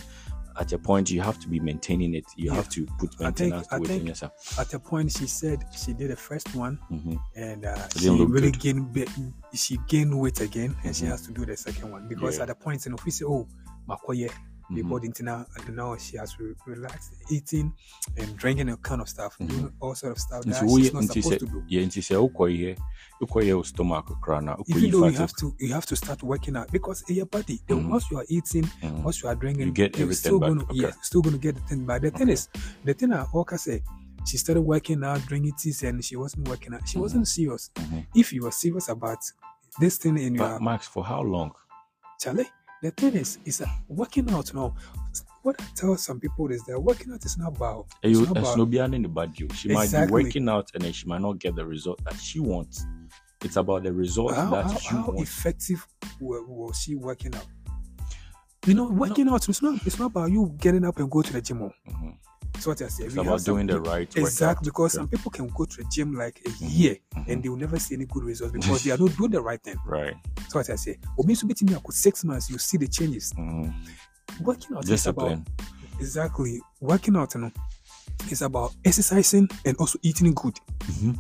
At 0.60 0.74
a 0.74 0.78
point 0.78 1.10
you 1.10 1.22
have 1.22 1.40
to 1.40 1.48
be 1.48 1.60
maintaining 1.60 2.14
it. 2.16 2.26
You 2.36 2.50
Yeah. 2.50 2.56
have 2.56 2.70
to 2.70 2.86
put 3.00 3.16
I 3.22 3.32
think- 3.32 3.40
maintenance 3.54 3.68
I 3.72 3.78
to 3.78 3.84
it 3.84 3.90
in 3.90 3.96
think- 3.98 4.08
yourself. 4.10 4.60
At 4.60 4.74
a 4.74 4.80
point, 4.80 5.12
she 5.12 5.28
said 5.28 5.64
she 5.74 5.94
did 5.94 6.12
the 6.12 6.16
first 6.16 6.54
one 6.56 6.76
hmm 6.90 7.16
and 7.36 7.66
uh, 7.66 7.88
she 7.98 8.10
really 8.10 8.52
good. 8.52 8.60
gained 8.60 9.34
she 9.54 9.78
gained 9.88 10.18
weight 10.20 10.40
again, 10.42 10.76
and 10.84 10.96
she 10.96 11.06
Mhm. 11.06 11.10
has 11.10 11.22
to 11.24 11.32
do 11.32 11.46
the 11.46 11.56
second 11.58 11.92
one 11.92 12.08
because 12.08 12.36
Yeah. 12.38 12.44
at 12.44 12.48
the 12.50 12.56
point, 12.56 12.86
you 12.86 12.92
know, 12.92 12.96
if 12.98 13.06
we 13.06 13.12
say, 13.12 13.26
"Oh, 13.26 13.48
makoye," 13.88 14.30
body 14.80 15.08
into 15.08 15.24
now, 15.24 15.46
and 15.56 15.76
now 15.76 15.98
she 15.98 16.18
has 16.18 16.34
to 16.36 16.56
relax 16.66 17.12
eating 17.30 17.74
and 18.18 18.38
drinking 18.38 18.70
and 18.70 18.82
kind 18.82 19.02
of 19.02 19.10
stuff, 19.10 19.36
doing 19.40 19.72
all 19.82 19.94
sort 19.96 20.14
of 20.14 20.20
stuff 20.20 20.44
that 20.46 20.68
she's 20.70 20.94
not 20.94 21.04
supposed 21.04 21.40
to 21.40 21.46
do. 21.46 21.62
yɛ 21.70 21.86
nti 21.86 22.00
sɛ 22.02 22.16
wokɔyɛ 22.32 22.78
wokɔyɛ 23.22 23.56
wo 23.58 23.64
stomach 23.64 24.08
koraa 24.24 24.42
na 24.44 24.56
Even 24.68 24.90
though 24.92 25.08
you 25.08 25.18
have 25.18 25.34
to, 25.36 25.54
you 25.60 25.74
have 25.74 25.86
to 25.86 25.96
start 25.96 26.24
working 26.24 26.56
out 26.56 26.72
because 26.72 27.04
in 27.10 27.16
your 27.16 27.26
body, 27.26 27.60
the 27.68 27.74
Mhm. 27.76 27.90
once 27.90 28.10
you 28.10 28.18
are 28.18 28.26
eating, 28.30 28.64
Mhm. 28.82 29.04
once 29.04 29.22
you 29.22 29.28
are 29.30 29.36
drinking, 29.36 29.68
You 29.68 29.74
get 29.74 29.96
you're 29.98 30.04
everything 30.04 30.16
still 30.32 30.40
back. 30.40 30.50
gonna, 30.50 30.64
Okay. 30.64 30.76
yeah, 30.76 30.92
still 31.02 31.22
gonna 31.22 31.38
get 31.38 31.56
the 31.56 31.62
thing. 31.62 31.86
But 31.86 32.02
the 32.04 32.12
thing 32.12 32.30
is, 32.30 32.48
the 32.86 32.94
thing 32.94 33.12
I 33.14 33.26
Oka 33.34 33.58
said, 33.58 33.82
she 34.26 34.38
started 34.38 34.62
working 34.62 35.04
out, 35.04 35.20
drinking 35.26 35.54
teas, 35.58 35.84
and 35.84 36.04
she 36.04 36.16
wasn't 36.16 36.48
working 36.48 36.74
out. 36.74 36.88
She 36.88 36.98
Mhm. 36.98 37.02
wasn't 37.02 37.28
serious. 37.28 37.70
Mhm. 37.76 38.06
If 38.16 38.32
you 38.34 38.44
were 38.44 38.52
serious 38.52 38.88
about 38.90 39.20
this 39.80 39.98
thing 39.98 40.18
in 40.18 40.36
your 40.36 40.60
max 40.60 40.88
for 40.88 41.04
how 41.04 41.22
long 41.22 41.52
Charlie, 42.20 42.46
the 42.82 42.92
thing 42.92 43.14
is, 43.14 43.40
is 43.46 43.60
that 43.60 43.70
working 43.88 44.30
out 44.32 44.54
now. 44.54 44.76
What 45.44 45.60
I 45.60 45.66
tell 45.76 45.98
some 45.98 46.20
people 46.20 46.52
is 46.52 46.64
that 46.66 46.80
working 46.80 47.12
out 47.14 47.26
is 47.26 47.38
not 47.38 47.56
about. 47.56 47.88
It's 48.04 48.20
ɛyɛ 48.20 48.28
not 48.28 48.38
about 48.38 48.70
biara 48.70 48.90
ne 48.90 48.98
ne 49.00 49.08
body 49.08 49.46
o 49.46 49.54
she 49.54 49.70
might 49.70 49.92
be 49.92 50.12
working 50.12 50.48
out 50.50 50.70
and 50.74 50.84
then 50.84 50.92
she 50.94 51.08
might 51.08 51.22
not 51.22 51.40
get 51.40 51.56
the 51.56 51.66
result 51.66 52.00
that 52.04 52.16
she 52.20 52.40
wants 52.40 52.86
it's 53.44 53.56
about 53.56 53.84
the 53.84 53.92
result 53.92 54.36
how, 54.36 54.50
that 54.52 54.66
how, 54.66 54.78
she 54.78 54.90
how 54.90 55.06
wants 55.08 55.22
effective 55.22 55.86
wa- 56.20 56.42
was 56.48 56.80
she 56.80 56.96
working 56.96 57.34
out. 57.36 57.48
You 58.68 58.76
know, 58.76 58.90
working 58.90 59.28
out 59.28 59.50
it's 59.50 59.62
not 59.62 59.86
it's 59.86 59.98
not 59.98 60.08
about 60.08 60.32
you 60.32 60.54
getting 60.58 60.86
up 60.86 61.00
and 61.00 61.10
go 61.10 61.22
to 61.24 61.34
the 61.34 61.42
gym. 61.42 61.64
oh. 61.64 61.72
That's 62.54 62.68
what 62.68 62.82
I 62.82 62.88
say. 62.88 63.06
it's 63.06 63.16
We 63.16 63.22
about 63.22 63.44
doing 63.44 63.68
the 63.68 63.80
right 63.82 64.16
Exactly, 64.18 64.66
because 64.70 64.94
Yeah. 64.94 65.00
some 65.00 65.08
people 65.08 65.32
can 65.32 65.48
go 65.48 65.66
to 65.66 65.78
the 65.78 65.90
gym 65.90 66.14
like 66.14 66.42
a 66.46 66.66
year 66.66 66.98
Mhm. 67.16 67.28
and 67.28 67.44
they 67.44 67.50
will 67.50 67.58
never 67.58 67.80
see 67.80 67.96
any 67.96 68.06
good 68.06 68.24
results 68.24 68.54
because 68.54 68.84
they 68.84 68.92
are 68.92 68.98
not 68.98 69.16
doing 69.18 69.32
the 69.32 69.42
right 69.42 69.62
thing. 69.64 69.78
right 69.86 70.16
That's 70.36 70.54
what 70.56 70.70
I 70.70 70.76
say. 70.76 71.00
Or 71.18 71.24
maybe 71.26 71.36
somebody 71.36 71.66
me 71.66 71.74
for 71.84 71.92
six 71.92 72.24
months, 72.24 72.50
you 72.50 72.58
see 72.58 72.78
the 72.78 72.88
changes. 72.88 73.34
Mhm. 73.38 73.74
Working 74.42 74.78
out 74.78 74.88
is 74.90 75.08
about 75.08 75.40
exactly 76.00 76.62
working 76.80 77.16
out. 77.16 77.34
You 77.36 77.42
know, 77.42 77.52
is 78.30 78.42
about 78.42 78.74
exercising 78.86 79.50
and 79.66 79.76
also 79.78 79.98
eating 80.04 80.34
good. 80.34 80.56
Mhm. 80.80 81.18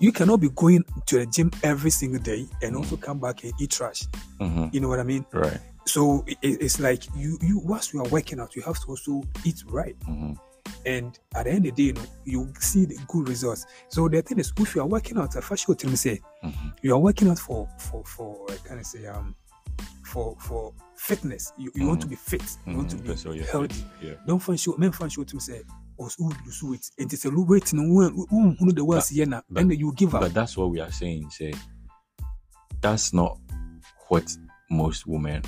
You 0.00 0.10
cannot 0.12 0.40
be 0.40 0.48
going 0.48 0.84
to 1.06 1.18
the 1.18 1.26
gym 1.26 1.50
every 1.62 1.90
single 1.90 2.20
day 2.20 2.48
and 2.62 2.76
also 2.76 2.96
come 2.96 3.20
back 3.20 3.44
and 3.44 3.52
eat 3.60 3.70
trash. 3.70 4.06
Mhm. 4.40 4.72
You 4.74 4.80
know 4.80 4.88
what 4.88 4.98
I 5.00 5.04
mean? 5.04 5.24
right 5.32 5.60
So 5.84 6.24
it, 6.26 6.38
it's 6.42 6.78
like 6.80 7.04
you, 7.16 7.38
you 7.42 7.58
once 7.58 7.92
you 7.92 8.00
are 8.00 8.08
working 8.08 8.38
out, 8.40 8.54
you 8.56 8.62
have 8.62 8.78
to 8.80 8.86
also 8.88 9.22
eat 9.44 9.62
right. 9.68 9.96
Mhm. 10.08 10.36
And 10.84 11.16
at 11.34 11.44
the 11.44 11.50
end 11.50 11.66
of 11.66 11.76
the 11.76 11.82
day, 11.82 11.86
you 11.88 11.92
know, 11.94 12.02
you 12.24 12.52
see 12.58 12.84
the 12.86 12.98
good 13.08 13.28
results. 13.28 13.66
So 13.88 14.08
the 14.08 14.20
thing 14.22 14.38
is, 14.40 14.52
if 14.58 14.74
you 14.74 14.80
are 14.82 14.86
working 14.86 15.18
out, 15.18 15.34
you 15.34 15.74
tell 15.74 15.90
me 15.90 15.96
say 15.96 16.20
Mhm. 16.44 16.72
you 16.82 16.92
are 16.94 16.98
working 16.98 17.28
out 17.28 17.38
for 17.38 17.68
for 17.78 18.04
for 18.04 18.46
uh, 18.50 18.56
can 18.64 18.78
I 18.78 18.82
say 18.82 19.06
um 19.06 19.34
for 20.04 20.36
for 20.40 20.72
fitness. 20.96 21.52
You, 21.56 21.70
you 21.74 21.86
want 21.86 22.00
to 22.02 22.06
be 22.08 22.16
fit. 22.16 22.42
You 22.66 22.76
want 22.76 22.90
to 22.90 22.96
Mhm. 22.96 23.06
be 23.06 23.16
So 23.16 23.32
you're 23.32 23.46
healthy. 23.46 23.84
yeah 24.02 24.14
Don't 24.26 24.40
find 24.40 24.58
show 24.58 24.74
men 24.76 24.92
find 24.92 25.10
show 25.12 25.24
to 25.24 25.34
me 25.36 25.40
say 25.40 25.62
oh 25.98 26.08
so 26.08 26.24
lose 26.44 26.62
weight. 26.62 26.90
And 26.98 27.12
it's 27.12 27.24
a 27.24 27.30
low 27.30 27.44
weight 27.44 27.72
no 27.72 27.82
one 27.92 28.14
who 28.30 28.56
know 28.60 28.72
the 28.72 28.84
words 28.84 29.08
here 29.10 29.26
now. 29.26 29.42
And 29.56 29.70
then 29.70 29.78
you 29.78 29.92
give 29.94 30.14
up. 30.14 30.20
but 30.22 30.34
that's 30.34 30.56
what 30.56 30.70
we 30.70 30.80
are 30.80 30.90
saying 30.92 31.30
say 31.30 31.54
that's 32.80 33.12
not 33.12 33.38
what 34.08 34.36
most 34.70 35.06
women 35.06 35.42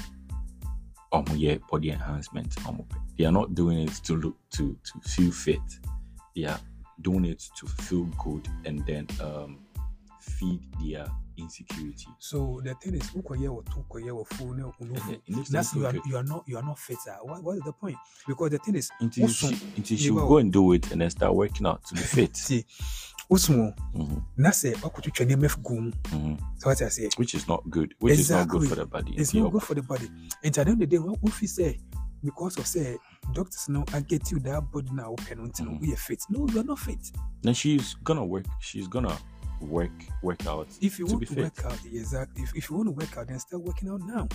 um 1.13 1.25
yeah 1.35 1.57
body 1.71 1.91
enhancement 1.91 2.55
um, 2.69 2.83
they 3.19 3.25
are 3.27 3.33
not 3.33 3.55
doing 3.55 3.79
it 3.79 3.93
to 4.05 4.17
look 4.17 4.37
to 4.51 4.77
to 4.85 5.01
feel 5.09 5.31
fit 5.33 5.61
they 6.37 6.45
are 6.45 6.59
doing 7.01 7.25
it 7.25 7.43
to 7.57 7.67
feel 7.67 8.05
good 8.25 8.49
and 8.65 8.85
then 8.87 9.07
um 9.21 9.59
feed 10.21 10.61
their 10.83 11.07
insecurity 11.37 12.07
So 12.19 12.61
the 12.65 12.75
thing 12.75 12.95
is, 12.95 13.11
ukoye 13.11 13.49
or 13.53 13.63
two 13.65 13.85
koye 13.91 14.15
or 14.15 14.25
full 14.25 14.55
no 14.55 14.73
And 14.81 14.97
then 14.97 15.11
it 15.15 15.23
makes 15.37 15.49
them 15.51 15.53
That's 15.53 15.75
you 15.75 15.87
are, 15.87 15.95
you 16.07 16.17
are 16.17 16.23
not 16.23 16.45
you 16.47 16.57
are 16.57 16.63
not 16.63 16.79
fit. 16.79 16.97
ah. 17.09 17.19
What, 17.23 17.43
what 17.43 17.57
is 17.57 17.63
the 17.65 17.73
point? 17.73 17.97
Because 18.27 18.51
the 18.51 18.59
thing 18.59 18.77
is, 18.77 18.91
until 19.01 19.23
you 19.23 19.29
also, 19.29 19.49
see, 19.49 19.59
until 19.77 19.99
you 19.99 20.15
go 20.15 20.39
and 20.39 20.53
do 20.53 20.73
it 20.73 20.91
and 20.93 21.01
then 21.01 21.11
start 21.11 21.35
working 21.35 21.67
out 21.67 21.85
to 21.87 21.95
be 21.95 22.01
fit 22.17 22.37
see, 22.37 22.65
Mhm, 23.31 24.23
na 24.37 24.51
say 24.53 24.73
okutwitwa 24.75 25.27
ne 25.27 25.37
mef 25.37 25.57
gum. 25.63 25.93
So 26.59 26.69
what 26.69 26.81
I 26.83 26.89
say, 26.89 27.09
which 27.17 27.35
is 27.35 27.49
not 27.49 27.69
good 27.69 27.95
which 27.99 28.19
is 28.19 28.31
not 28.31 28.47
good 28.49 28.69
for 28.69 28.77
the 28.77 28.87
body 28.87 29.15
it's 29.17 29.35
not 29.35 29.51
good 29.53 29.63
for 29.63 29.75
the 29.75 29.83
body. 29.83 30.09
And 30.43 30.57
at 30.59 30.65
the 30.67 30.71
end 30.71 30.71
of 30.71 30.79
the 30.79 30.87
day, 30.87 30.99
what 30.99 31.19
if 31.25 31.43
you 31.43 31.49
say 31.49 31.81
because 32.25 32.57
of 32.59 32.67
say 32.67 32.97
doctors 33.33 33.69
now 33.69 33.85
I 33.93 34.01
get 34.01 34.31
you 34.31 34.39
that 34.41 34.71
body 34.73 34.89
now 34.93 35.11
open 35.13 35.41
until 35.41 35.67
Mhm. 35.67 35.81
we 35.81 35.93
are 35.93 35.97
fit. 35.97 36.23
No, 36.31 36.47
you 36.49 36.61
are 36.61 36.65
not 36.65 36.79
fit. 36.79 37.13
then 37.43 37.55
she's 37.55 37.95
gonna 38.05 38.25
work 38.25 38.47
she's 38.61 38.89
gonna 38.89 39.17
work 39.61 39.93
work 40.23 40.47
out 40.47 40.67
If 40.81 40.99
you 40.99 41.07
to 41.07 41.13
want 41.13 41.21
be 41.21 41.27
to 41.27 41.35
fit. 41.35 41.45
work 41.45 41.65
out, 41.65 41.79
exactly. 41.87 42.43
If, 42.43 42.55
if 42.57 42.71
you 42.71 42.77
want 42.77 42.89
to 42.89 42.93
work 42.93 43.17
out, 43.17 43.29
then 43.29 43.39
start 43.39 43.63
working 43.63 43.89
out 43.89 44.01
now. 44.01 44.29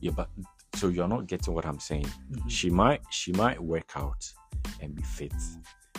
Yeah, 0.00 0.10
but 0.10 0.28
so 0.74 0.88
you're 0.88 1.08
not 1.08 1.26
getting 1.26 1.54
what 1.54 1.64
I'm 1.64 1.78
saying. 1.80 2.06
Mhm. 2.30 2.50
She 2.50 2.68
might 2.70 3.00
she 3.10 3.32
might 3.32 3.62
work 3.62 3.92
out 3.96 4.32
and 4.80 4.94
be 4.94 5.02
fit. 5.02 5.32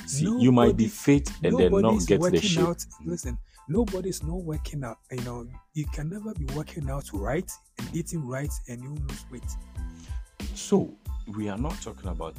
See, 0.05 0.25
you 0.25 0.51
might 0.51 0.77
be 0.77 0.87
fit 0.87 1.29
and 1.43 1.57
then 1.57 1.71
not 1.71 1.99
get 2.05 2.17
the 2.17 2.19
working 2.19 2.41
shape. 2.41 2.65
out. 2.67 2.85
Listen, 3.05 3.37
nobody's 3.67 4.21
not 4.23 4.41
working 4.43 4.83
out. 4.83 4.99
You 5.11 5.21
know, 5.21 5.47
you 5.73 5.85
can 5.87 6.09
never 6.09 6.33
be 6.33 6.45
working 6.53 6.89
out 6.89 7.09
right 7.13 7.49
and 7.79 7.95
eating 7.95 8.25
right 8.25 8.51
and 8.67 8.81
you 8.83 8.93
lose 9.07 9.25
weight. 9.31 9.49
So 10.53 10.95
we 11.35 11.49
are 11.49 11.57
not 11.57 11.79
talking 11.81 12.09
about 12.09 12.35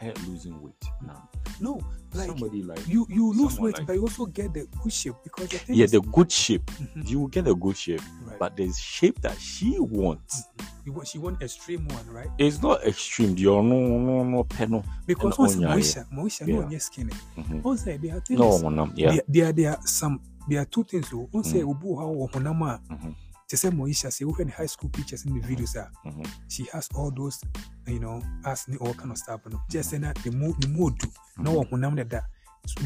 her 0.00 0.12
losing 0.26 0.60
weight 0.62 0.74
now. 1.06 1.28
No, 1.60 1.80
like 2.14 2.28
Somebody 2.28 2.62
like 2.62 2.86
you 2.88 3.06
you 3.08 3.32
lose 3.32 3.58
weight, 3.58 3.78
like- 3.78 3.86
but 3.86 3.92
you 3.94 4.02
also 4.02 4.26
get 4.26 4.52
the 4.52 4.66
good 4.82 4.92
shape 4.92 5.14
because 5.22 5.48
the 5.48 5.60
yeah, 5.74 5.86
the 5.86 6.00
good 6.00 6.30
shape. 6.32 6.66
Mhm. 6.72 7.08
You 7.08 7.20
will 7.20 7.28
get 7.28 7.46
a 7.46 7.54
good 7.54 7.76
shape, 7.76 8.00
right. 8.26 8.38
but 8.38 8.56
the 8.56 8.72
shape 8.72 9.20
that 9.20 9.38
she 9.38 9.78
wants 9.78 10.44
you 10.84 10.92
want 10.92 11.06
she 11.08 11.18
want 11.18 11.40
extreme 11.42 11.86
one, 11.88 12.06
right? 12.10 12.28
It's 12.38 12.60
not 12.60 12.82
extreme. 12.84 13.36
You're 13.36 13.62
no 13.62 13.78
no 13.98 14.24
no. 14.24 14.82
Because 15.06 15.38
once 15.38 15.56
Moesha, 15.56 16.04
Moesha, 16.10 16.46
no 16.48 16.68
Yeah. 16.68 16.78
skinny. 16.78 17.12
Mhm. 17.36 17.62
Once 17.62 17.82
there 17.84 17.94
are 18.16 18.20
things, 18.20 18.40
No, 18.40 18.58
no, 18.68 18.90
yeah. 18.96 19.10
there, 19.12 19.22
there, 19.28 19.52
there 19.52 19.70
are 19.70 19.80
some, 19.86 20.20
there 20.48 20.60
are 20.60 20.64
two 20.66 20.82
things. 20.82 21.08
though. 21.10 21.28
Once 21.32 21.52
Mm. 21.52 21.62
obu 21.68 21.96
ha 21.96 22.04
wo 22.06 22.26
honam 22.26 22.62
a, 22.62 22.80
Mhm. 22.92 23.14
Te 23.52 23.58
sɛ 23.58 23.70
Moesha 23.70 24.10
say 24.10 24.24
we 24.24 24.32
high 24.50 24.64
school 24.64 24.88
pictures 24.88 25.26
in 25.26 25.38
the 25.38 25.46
videos 25.46 25.76
a, 25.76 25.90
Mhm. 26.08 26.26
she 26.48 26.64
has 26.72 26.88
all 26.94 27.10
those, 27.10 27.38
you 27.86 27.98
know, 28.00 28.18
ne 28.66 28.76
all 28.78 28.94
kind 28.94 29.10
of 29.10 29.18
stuff. 29.18 29.42
No, 29.50 29.60
just 29.68 29.90
say 29.90 29.98
na 29.98 30.14
the 30.24 30.30
mo 30.30 30.54
the 30.58 30.68
mo 30.68 30.88
do 30.88 31.06
na 31.36 31.50
wo 31.50 31.62
honam 31.64 31.94
dada. 31.96 32.24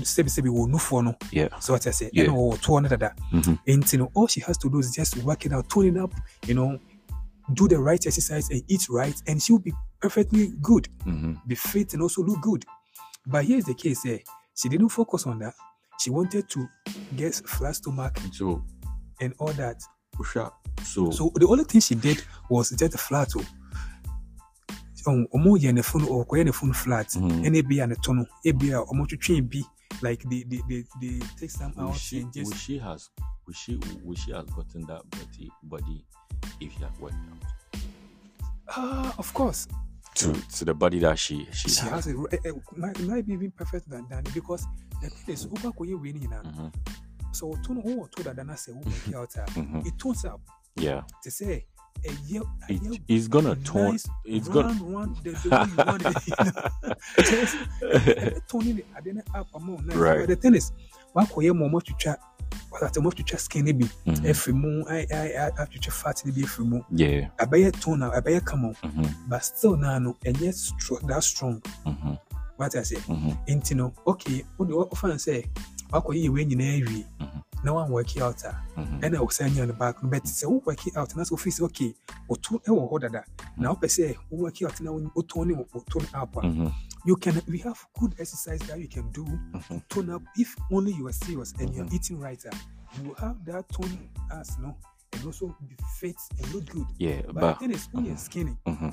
Sebi 0.03 0.29
sebi 0.29 0.49
wo 0.51 0.67
nufoɔ 0.67 1.05
no. 1.05 1.15
Yeah. 1.31 1.57
So 1.61 1.75
what 1.75 1.87
I 1.87 1.93
say, 1.93 2.11
ɛna 2.11 2.31
wɔ 2.35 2.59
toɔ 2.59 2.83
no 2.83 2.89
dada. 2.89 3.15
And 3.65 3.93
you 3.93 3.99
know, 4.01 4.11
all 4.13 4.27
she 4.27 4.41
has 4.41 4.59
to 4.59 4.69
do 4.69 4.81
is 4.81 4.91
just 4.91 5.17
work 5.19 5.47
it 5.47 5.53
out, 5.53 5.69
tone 5.69 5.87
it 5.87 5.97
up, 5.99 6.13
you 6.49 6.55
know, 6.55 6.81
do 7.55 7.69
the 7.69 7.79
right 7.79 8.05
exercise 8.05 8.51
and 8.51 8.61
eat 8.67 8.89
right, 8.91 9.15
and 9.29 9.41
she'll 9.41 9.61
be 9.61 9.73
perfectly 10.01 10.49
good, 10.61 10.89
Mhm. 11.07 11.47
be 11.47 11.55
fit 11.55 11.93
and 11.93 12.03
also 12.03 12.25
look 12.25 12.41
good. 12.43 12.65
But 13.25 13.45
here's 13.45 13.67
the 13.67 13.75
case: 13.75 14.05
eh, 14.05 14.19
she 14.57 14.69
didn't 14.69 14.89
focus 14.89 15.29
on 15.29 15.39
that. 15.39 15.55
She 16.01 16.11
wanted 16.11 16.49
to 16.49 16.69
get 17.15 17.37
flat 17.37 17.77
stomach 17.77 18.19
So 18.33 18.65
and 19.21 19.33
all 19.39 19.53
that. 19.53 19.81
Push. 20.17 20.37
So, 20.85 21.11
So 21.11 21.31
the 21.35 21.47
only 21.47 21.65
thing 21.65 21.81
she 21.81 21.95
did 21.95 22.23
was 22.51 22.71
just 22.71 22.99
flat. 22.99 23.33
Oh, 23.37 23.45
um, 25.07 25.27
ɔmo 25.35 25.57
yɛ 25.59 25.73
ne 25.73 25.83
phone 25.83 26.05
or 26.09 26.25
ɔkɔyɛ 26.27 26.45
ne 26.47 26.53
phone 26.53 26.73
flat. 26.73 27.09
Mhm. 27.15 27.45
ɛna 27.45 27.57
ebi 27.63 27.83
a 27.83 27.87
ne 27.87 27.95
to 28.03 28.13
no 28.15 28.27
ebi 28.45 28.71
a 28.73 28.85
ɔmo 28.85 29.07
twitwi 29.07 29.41
bi 29.51 29.63
like 30.03 30.23
they 30.29 30.43
they 30.43 30.61
they, 30.69 30.85
they 31.01 31.19
take 31.39 31.51
some 31.51 31.73
out 31.79 31.95
she, 31.97 32.21
and 32.21 32.33
just 32.33 32.55
she 32.57 32.77
has 32.79 33.09
will 33.47 33.55
she 33.55 33.79
will 34.05 34.15
she 34.17 34.33
has 34.33 34.45
gotten 34.47 34.85
that 34.87 35.03
body 35.11 35.51
body 35.63 36.05
if 36.61 36.73
she 36.73 36.81
had 36.83 36.99
worked 36.99 37.15
out 37.15 37.81
ah 38.69 39.15
of 39.17 39.33
course 39.33 39.69
to 40.15 40.33
to 40.53 40.65
the 40.65 40.75
body 40.75 40.99
that 40.99 41.17
she 41.19 41.47
she, 41.53 41.69
she 41.71 41.81
has. 41.87 42.05
has 42.05 42.07
a 42.09 42.11
eh, 42.33 42.37
eh, 42.45 42.53
might, 42.77 42.99
might 43.07 43.27
be 43.27 43.35
even 43.35 43.51
perfect 43.53 43.89
than 43.89 44.07
than 44.11 44.25
because 44.35 44.67
the 45.01 45.09
thing 45.09 45.35
is 45.35 45.47
over 45.47 45.71
koye 45.73 45.95
we 45.99 46.13
ni 46.13 46.27
na 46.27 46.43
Mhm. 46.43 46.73
So 47.37 47.51
no 47.69 47.81
wo 47.85 48.07
to 48.17 48.23
that 48.23 48.47
na 48.47 48.55
say 48.55 48.73
wo 48.73 48.81
work 48.81 49.37
out 49.37 49.87
it 49.87 49.99
turns 49.99 50.25
up 50.25 50.41
Yeah, 50.79 51.03
to 51.23 51.31
say 51.31 51.65
a 52.05 52.13
year 52.29 52.43
a 52.69 52.73
it, 52.73 52.83
year 52.83 53.01
it's 53.09 53.29
gonna 53.29 53.57
turn. 53.57 53.93
nice 53.93 54.07
It's 54.25 54.49
round 54.49 54.79
gonna. 54.79 54.93
one 54.93 55.17
the, 55.25 55.31
the 55.31 55.49
way 55.49 55.67
you 55.73 55.77
want 55.77 56.05
it 56.07 56.39
know 56.45 57.25
just 57.25 57.57
eh, 57.93 58.31
turning 58.49 58.79
it 58.79 58.87
then 59.05 59.23
up 59.35 59.47
amount 59.55 59.87
nice 59.87 59.97
Right. 59.97 60.19
but 60.21 60.29
the 60.29 60.37
thing 60.37 60.55
is 60.55 60.73
wa 61.15 61.25
koye 61.25 61.53
mo 61.55 61.69
mo 61.69 61.81
twitwa 61.81 62.17
wa 62.71 62.89
ta 62.89 63.01
mo 63.01 63.11
twitwa 63.11 63.39
skin 63.39 63.65
ni 63.65 63.73
bi 63.73 63.87
efiri 64.25 64.53
mu 64.55 64.85
ai 64.89 65.07
ai 65.11 65.33
atwitwa 65.57 65.93
fat 65.93 66.25
ni 66.25 66.33
bi 66.33 66.43
efiri 66.43 66.67
mu 66.69 66.83
Yeah. 66.91 67.31
abɛyɛ 67.39 67.73
tone 67.81 67.99
na 68.01 68.11
abɛyɛ 68.11 68.45
kama 68.45 68.69
o, 68.69 68.73
Mhm. 68.87 69.29
but 69.29 69.43
still 69.45 69.77
na 69.77 69.99
no 69.99 70.13
ɛnyɛ 70.25 70.53
stro 70.53 71.01
that 71.09 71.25
strong 71.25 71.61
Mhm. 71.87 72.19
wate 72.59 72.75
ase 72.79 72.97
Mhm. 73.09 73.37
nti 73.49 73.75
no 73.77 73.93
okay 74.07 74.45
wode 74.59 74.71
wɔfa 74.73 75.09
no 75.09 75.15
sɛ 75.15 75.45
wakɔyɛ 75.91 76.29
yɛwei 76.29 76.47
nyinaa 76.47 76.83
awie 76.83 77.07
Mhm. 77.21 77.43
na 77.65 77.73
wan 77.75 77.91
work 77.91 78.17
out 78.19 78.45
a 78.45 78.53
Mhm. 78.77 79.01
ɛna 79.01 79.19
wɔsan 79.19 79.51
nya 79.55 79.67
no 79.67 79.73
back 79.73 80.03
no 80.03 80.09
but 80.09 80.23
sɛ 80.25 80.47
wo 80.49 80.63
work 80.67 80.97
out 80.97 81.17
na 81.17 81.23
sɛ 81.23 81.31
wofii 81.33 81.53
sɛ 81.59 81.63
okay 81.65 81.95
woto 82.29 82.59
ɛwɔ 82.65 82.91
hɔ 82.91 83.01
dada 83.01 83.25
na 83.57 83.73
wopɛ 83.75 83.87
sɛ 83.89 84.17
wo 84.31 84.39
work 84.45 84.63
out 84.63 84.81
na 84.81 84.93
wo- 84.93 85.11
wotone 85.17 85.57
wo- 85.57 85.69
wotone 85.75 86.07
up 86.15 86.37
a 86.37 86.41
Mhm. 86.41 86.73
you 87.05 87.17
can 87.17 87.41
we 87.49 87.59
have 87.59 87.79
good 87.99 88.15
exercise 88.19 88.61
that 88.67 88.79
you 88.81 88.89
can 88.89 89.11
do 89.13 89.25
Mhm. 89.25 89.83
tone 89.89 90.11
up 90.11 90.23
if 90.37 90.57
only 90.73 90.93
you 90.93 91.07
are 91.09 91.13
serious 91.13 91.53
and 91.59 91.75
you're 91.75 91.85
Mhm. 91.87 91.95
eating 91.95 92.19
right 92.21 92.45
a 92.45 92.51
you 93.03 93.15
have 93.19 93.37
that 93.45 93.69
tone 93.69 93.99
as 94.31 94.59
no 94.59 94.75
and 95.13 95.25
also 95.25 95.55
be 95.69 95.77
fit 95.99 96.17
and 96.39 96.53
look 96.55 96.67
good 96.67 96.87
Yeah, 96.99 97.23
but, 97.27 97.35
but. 97.35 97.55
the 97.55 97.67
thing 97.67 97.71
is 97.75 97.89
when 97.93 98.05
you're 98.05 98.15
Mhm. 98.15 98.19
skinny 98.21 98.57
Mhm. 98.67 98.93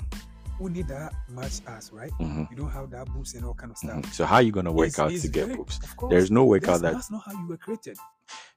Who 0.58 0.70
need 0.70 0.88
that 0.88 1.12
much 1.28 1.60
ass 1.66 1.90
right 1.92 2.10
Mhm. 2.20 2.50
you 2.50 2.56
don't 2.56 2.70
have 2.70 2.90
that 2.90 3.06
boobs 3.12 3.34
and 3.34 3.44
all 3.44 3.54
kind 3.54 3.72
of 3.72 3.78
stuff 3.78 3.96
Mhm. 3.96 4.12
So 4.12 4.24
how 4.26 4.36
are 4.36 4.42
you 4.42 4.52
gonna 4.52 4.72
work 4.72 4.88
It's- 4.88 4.98
out 4.98 5.12
it's 5.12 5.22
to 5.22 5.28
get 5.28 5.46
very- 5.46 5.56
boobs? 5.58 5.78
course, 5.96 6.10
There's 6.10 6.30
no 6.30 6.44
workout 6.44 6.80
that's, 6.80 6.82
that. 6.82 6.92
that's 6.94 7.10
not 7.10 7.22
how 7.26 7.32
you 7.32 7.46
were 7.48 7.56
created 7.58 7.98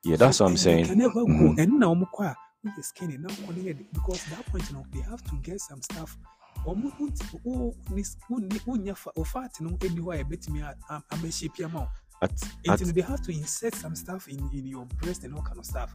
Yeah, 0.03 0.15
that's 0.15 0.37
So, 0.37 0.45
what 0.45 0.51
I'm 0.51 0.57
saying. 0.57 0.85
Can 0.85 0.97
never 0.99 1.13
go. 1.13 1.25
Mhm. 1.27 1.59
And 1.59 1.73
now, 1.79 1.93
Omukwa, 1.93 2.33
when 2.61 2.73
you're 2.75 2.83
skinny, 2.83 3.17
now 3.17 3.27
when 3.45 3.57
you 3.57 3.63
get- 3.73 3.91
because 3.93 4.23
that 4.29 4.45
point, 4.45 4.69
you 4.69 4.77
know, 4.77 4.85
they 4.93 5.01
have 5.01 5.21
to 5.25 5.35
get 5.41 5.59
some 5.59 5.81
stuff. 5.81 6.17
Omu- 6.65 6.93
unti- 6.99 7.41
o- 7.45 7.75
nis- 7.93 8.15
uni- 8.29 8.47
unya 8.59 8.95
fa- 8.95 9.11
o 9.17 9.23
fat 9.25 9.51
no 9.59 9.77
any 9.83 9.99
way 9.99 10.23
bet 10.23 10.47
me 10.49 10.63
I'm 10.89 11.25
a 11.25 11.31
shape 11.31 11.57
your 11.57 11.67
mouth. 11.69 11.89
At, 12.21 12.31
at, 12.31 12.79
Until 12.81 12.93
they 12.93 13.01
have 13.01 13.21
to 13.23 13.31
insert 13.31 13.75
some 13.75 13.95
stuff 13.95 14.27
in, 14.29 14.39
in 14.53 14.65
your 14.67 14.85
breast 14.85 15.23
and 15.25 15.35
all 15.35 15.41
kind 15.43 15.59
of 15.59 15.65
stuff. 15.65 15.93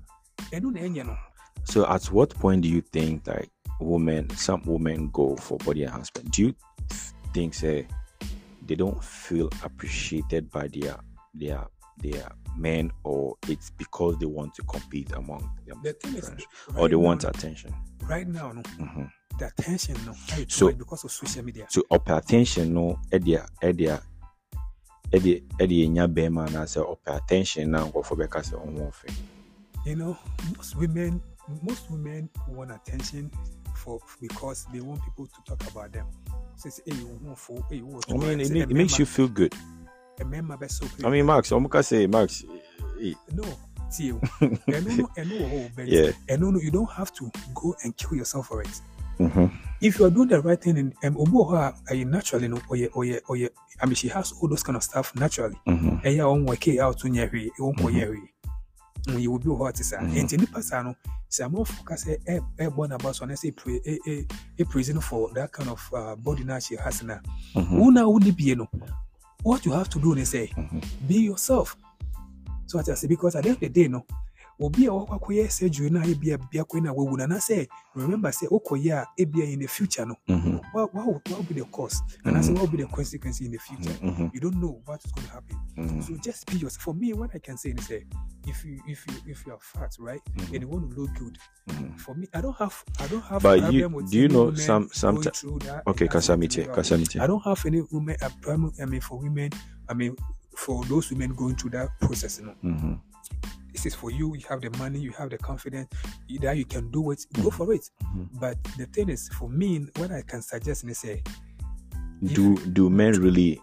And 0.52 0.64
no, 0.64 0.80
you 0.82 1.04
know, 1.04 1.16
so 1.64 1.86
at 1.88 2.04
what 2.06 2.30
point 2.30 2.62
do 2.62 2.68
you 2.68 2.80
think 2.80 3.26
like 3.26 3.50
women, 3.80 4.28
some 4.30 4.62
women 4.64 5.10
go 5.12 5.36
for 5.36 5.58
body 5.58 5.84
enhancement? 5.84 6.30
Do 6.32 6.42
you 6.46 6.54
think 7.34 7.54
say 7.54 7.86
they 8.66 8.74
don't 8.74 9.02
feel 9.02 9.48
appreciated 9.64 10.50
by 10.50 10.68
their 10.68 10.96
their 11.34 11.66
their 11.98 12.28
men, 12.56 12.90
or 13.04 13.36
it's 13.48 13.70
because 13.70 14.18
they 14.18 14.26
want 14.26 14.54
to 14.54 14.62
compete 14.62 15.12
among 15.12 15.48
them, 15.66 15.80
the 15.82 15.92
thing 15.92 16.14
right 16.14 16.44
or 16.76 16.88
they 16.88 16.94
now, 16.96 17.00
want 17.00 17.24
attention? 17.24 17.72
right 18.02 18.26
now, 18.26 18.52
no, 18.52 18.62
hmm 18.84 19.04
the 19.38 19.46
attention, 19.46 19.96
no, 20.04 20.12
So- 20.48 20.70
because 20.72 21.04
of 21.04 21.10
social 21.10 21.42
media. 21.44 21.66
So 21.70 21.82
upper 21.90 22.14
attention 22.16 22.74
no, 22.74 22.98
edia 23.10 23.48
edia 23.62 24.02
edia 25.10 25.42
edia 25.58 25.88
nya 25.88 26.06
bema 26.12 26.48
na 26.50 26.64
say 26.66 26.80
upper 26.80 27.12
attention 27.16 27.70
na 27.70 27.84
nkɔfo 27.86 28.16
bɛka 28.16 28.42
sɛ 28.42 28.54
ɔmo 28.66 28.90
ɔfɛ. 28.92 29.14
You 29.86 29.96
know, 29.96 30.18
most 30.56 30.76
women, 30.76 31.22
most 31.62 31.90
women 31.90 32.28
want 32.48 32.70
attention 32.70 33.30
for 33.76 33.98
because 34.20 34.66
they 34.72 34.80
want 34.80 35.02
people 35.04 35.26
to 35.26 35.42
talk 35.46 35.70
about 35.70 35.92
them. 35.92 36.06
Hey, 36.62 36.70
you 36.86 37.34
for 37.36 37.64
hey, 37.68 37.76
you 37.76 38.00
I 38.08 38.12
mean, 38.14 38.40
it, 38.40 38.46
Say 38.48 38.54
ma- 38.54 38.60
a 38.60 38.62
it 38.62 38.68
makes 38.70 38.98
you 38.98 39.06
feel 39.06 39.28
good. 39.28 39.54
a 40.20 40.24
member 40.24 40.56
best 40.56 40.78
so 40.78 41.06
I 41.06 41.10
mean, 41.10 41.26
Max, 41.26 41.50
ɔmo 41.50 41.68
ka 41.70 41.80
say 41.80 42.06
Max. 42.06 42.44
eh, 43.02 43.14
no, 43.32 43.42
see 43.90 44.04
you. 44.06 44.20
no, 44.40 44.48
no, 44.80 45.08
oh, 45.18 45.82
Yeah. 45.84 46.12
and 46.28 46.40
no, 46.40 46.50
no, 46.50 46.60
you 46.60 46.70
don't 46.70 46.90
have 46.90 47.12
to 47.14 47.30
go 47.54 47.74
and 47.82 47.96
kill 47.96 48.16
yourself 48.18 48.46
for 48.48 48.62
it. 48.62 48.80
mhm. 49.18 49.50
If 49.80 49.98
you 49.98 50.04
are 50.06 50.10
doing 50.10 50.28
the 50.28 50.40
right 50.40 50.60
thing, 50.60 50.94
and 51.02 51.16
um, 51.16 51.36
uh, 51.36 51.72
naturally, 51.90 52.48
no, 52.48 52.60
or 52.68 52.76
yeah, 52.76 52.88
or 52.94 53.04
yeah, 53.04 53.18
or 53.28 53.36
yeah, 53.36 53.48
I 53.80 53.86
mean, 53.86 53.94
she 53.96 54.08
has 54.08 54.32
all 54.40 54.48
those 54.48 54.62
kind 54.62 54.76
of 54.76 54.82
stuff 54.84 55.14
naturally. 55.16 55.58
Mhm. 55.66 56.04
And 56.04 56.46
work 56.46 56.68
out 56.78 56.98
to 57.00 57.08
nyari, 57.08 57.46
it 57.46 57.52
won't 57.58 57.80
Mhm. 59.06 59.12
nyari. 59.14 59.22
You 59.22 59.30
will 59.32 59.38
be 59.38 59.48
what 59.50 59.80
is 59.80 59.92
Mhm. 59.92 60.20
and 60.20 60.32
any 60.32 60.46
person, 60.46 60.94
say 61.28 61.48
more 61.48 61.64
focus 61.66 62.06
a 62.08 62.40
a 62.58 62.70
born 62.70 62.92
about 62.92 63.16
so 63.16 63.26
I 63.26 63.34
say 63.34 63.50
pre 63.50 63.80
a 63.86 63.98
a 64.06 64.26
a 64.58 64.64
prison 64.64 65.00
for 65.00 65.30
that 65.34 65.50
kind 65.52 65.68
of 65.70 65.80
uh, 65.92 66.14
body 66.16 66.44
now 66.44 66.58
she 66.58 66.76
has 66.76 67.02
now. 67.02 67.20
Mhm. 67.54 67.68
Who 67.68 67.90
now 67.92 68.08
would 68.10 68.36
be 68.36 68.44
you 68.44 68.56
know? 68.56 68.68
What 69.42 69.66
you 69.66 69.72
have 69.72 69.88
to 69.90 69.98
do 69.98 70.14
is 70.14 70.28
say, 70.30 70.48
Mhm. 70.56 70.84
be 71.08 71.14
yourself. 71.24 71.76
So 72.66 72.78
what 72.78 72.88
I 72.88 72.94
say 72.94 73.08
because 73.08 73.34
at 73.36 73.42
the 73.42 73.48
end 73.50 73.56
of 73.56 73.60
the 73.60 73.68
day, 73.68 73.88
no, 73.88 74.04
obi 74.62 74.86
a 74.86 74.90
wakɔyɛ 74.90 75.50
surgery 75.50 75.90
ebi 75.90 76.32
a 76.32 76.38
bia 76.38 76.62
kɔyɛ 76.64 76.82
na 76.82 76.92
wawu 76.92 77.16
na 77.18 77.26
na 77.26 77.36
sɛ 77.36 77.66
remember 77.94 78.32
say 78.32 78.46
okɔyɛ 78.46 78.92
a 79.02 79.06
ebi 79.18 79.52
in 79.52 79.60
the 79.60 79.66
future 79.66 80.06
no, 80.06 80.14
Mhm. 80.28 80.60
what 80.72 80.94
what 80.94 81.06
will, 81.06 81.12
what 81.14 81.36
will 81.38 81.42
be 81.44 81.54
the 81.54 81.64
cost 81.66 82.02
and 82.24 82.36
I 82.36 82.40
say 82.40 82.50
Mhm. 82.52 82.54
what 82.54 82.62
will 82.62 82.76
be 82.78 82.82
the 82.84 82.88
consequence 82.88 83.40
in 83.40 83.50
the 83.50 83.58
future. 83.58 83.90
Mhm. 84.00 84.30
You 84.34 84.40
don't 84.40 84.56
know 84.60 84.80
what 84.84 85.04
is 85.04 85.12
going 85.12 85.26
to 85.26 85.32
happen. 85.32 85.56
Mhm. 85.76 86.02
So 86.04 86.16
just 86.22 86.46
be 86.46 86.58
yourself. 86.58 86.82
For 86.82 86.94
me, 86.94 87.12
what 87.12 87.30
I 87.34 87.38
can 87.38 87.56
say 87.58 87.70
is 87.70 87.86
say, 87.86 88.04
if 88.46 88.64
you 88.64 88.80
if 88.86 89.06
you 89.08 89.14
if 89.32 89.46
you 89.46 89.52
are 89.52 89.58
fat, 89.60 89.96
right, 89.98 90.20
Mhm. 90.36 90.52
and 90.54 90.62
you 90.62 90.68
want 90.68 90.90
to 90.90 91.00
look 91.00 91.12
good, 91.14 91.38
Mhm. 91.68 91.98
for 91.98 92.14
me, 92.14 92.26
I 92.34 92.40
don't 92.40 92.56
have 92.56 92.84
I 93.00 93.06
don't 93.08 93.22
have. 93.24 93.42
But 93.42 93.72
you- 93.72 93.88
do 94.10 94.18
you 94.18 94.28
know 94.28 94.54
some- 94.54 94.88
some 94.92 95.16
that, 95.22 95.42
Okay, 95.86 96.06
Kasamite, 96.08 96.66
Kasamite. 96.72 97.20
I 97.20 97.26
don't 97.26 97.42
have 97.44 97.64
any 97.66 97.82
women. 97.90 98.16
I 98.22 98.86
mean, 98.86 99.00
for 99.00 99.18
women, 99.18 99.50
I 99.88 99.94
mean, 99.94 100.16
for 100.56 100.84
those 100.84 101.10
women 101.10 101.32
going 101.34 101.54
through 101.56 101.70
that 101.70 101.88
process, 102.00 102.38
you 102.38 102.46
know, 102.46 102.54
Mhm. 102.62 103.00
This 103.72 103.86
is 103.86 103.94
for 103.94 104.10
you. 104.10 104.34
You 104.34 104.44
have 104.48 104.60
the 104.60 104.70
money, 104.78 104.98
you 105.00 105.12
have 105.12 105.30
the 105.30 105.38
confidence, 105.38 105.88
that 106.40 106.56
you 106.56 106.64
can 106.64 106.90
do 106.90 107.10
it, 107.10 107.24
go 107.42 107.50
for 107.50 107.72
it. 107.72 107.88
Mhm. 108.04 108.28
But 108.40 108.62
the 108.76 108.86
thing 108.86 109.08
is, 109.08 109.28
for 109.30 109.48
me, 109.48 109.86
what 109.96 110.10
I 110.10 110.22
can 110.22 110.42
suggest 110.42 110.84
is 110.84 110.98
say, 110.98 111.22
Do 112.22 112.56
do 112.72 112.88
men 112.88 113.20
really 113.20 113.60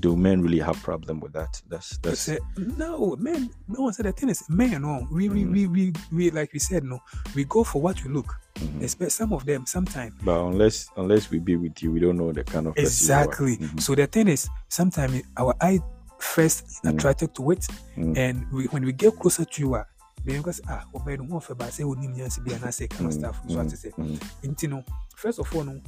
do 0.00 0.16
men 0.16 0.42
really 0.42 0.58
have 0.58 0.76
problem 0.82 1.20
with 1.20 1.32
that? 1.32 1.62
That's 1.68 1.96
that's 1.98 2.20
say, 2.20 2.38
no, 2.56 3.16
man. 3.16 3.48
No 3.68 3.82
one 3.82 3.92
said 3.92 4.06
the 4.06 4.12
thing 4.12 4.28
is, 4.30 4.42
man, 4.48 4.82
no. 4.82 5.06
We, 5.12 5.28
we, 5.28 5.44
Mm. 5.44 5.52
we, 5.52 5.66
we, 5.66 5.92
we, 6.12 6.30
like 6.30 6.52
we 6.52 6.58
said, 6.58 6.82
no. 6.84 6.98
We 7.34 7.44
go 7.44 7.64
for 7.64 7.80
what 7.80 8.02
you 8.02 8.10
look. 8.12 8.34
Mhm. 8.56 8.82
Expect 8.82 9.12
some 9.12 9.32
of 9.32 9.44
them, 9.46 9.64
sometimes. 9.66 10.14
but 10.24 10.40
unless 10.44 10.88
unless 10.96 11.30
we 11.30 11.38
be 11.38 11.56
with 11.56 11.80
you, 11.82 11.92
we 11.92 12.00
don't 12.00 12.16
know 12.16 12.32
the 12.32 12.42
kind 12.44 12.66
of 12.66 12.74
person 12.74 13.08
you 13.08 13.14
are. 13.14 13.24
Exactly. 13.24 13.56
Mhm. 13.58 13.80
So 13.80 13.94
the 13.94 14.06
thing 14.08 14.28
is, 14.28 14.48
sometimes 14.68 15.22
our 15.36 15.54
eye 15.60 15.78
first 16.18 16.82
Mm. 16.84 16.90
attracted 16.90 17.34
to 17.34 17.50
it, 17.50 17.66
Mm. 17.96 18.16
and 18.16 18.52
we, 18.52 18.66
when 18.66 18.84
we 18.84 18.92
get 18.92 19.18
closer 19.18 19.44
to 19.44 19.60
you, 19.62 19.74
ah, 19.76 19.84
because 20.24 20.60
ah, 20.68 20.84
obey 20.94 21.16
no 21.16 21.24
one 21.24 21.40
for 21.40 21.56
say 21.70 21.84
we 21.84 21.96
need 21.96 22.30
to 22.30 22.40
be 22.40 22.52
and 22.52 22.74
say 22.74 22.86
kind 22.88 23.06
of 23.06 23.12
Mm, 23.14 23.18
stuff. 23.18 23.40
So 23.48 23.60
I 23.60 23.64
mm, 23.64 23.70
to 23.70 23.76
say, 23.76 23.90
mm, 23.90 24.62
you 24.62 24.68
know, 24.68 24.84
first 25.16 25.38
of 25.38 25.54
all, 25.56 25.64
no, 25.64 25.80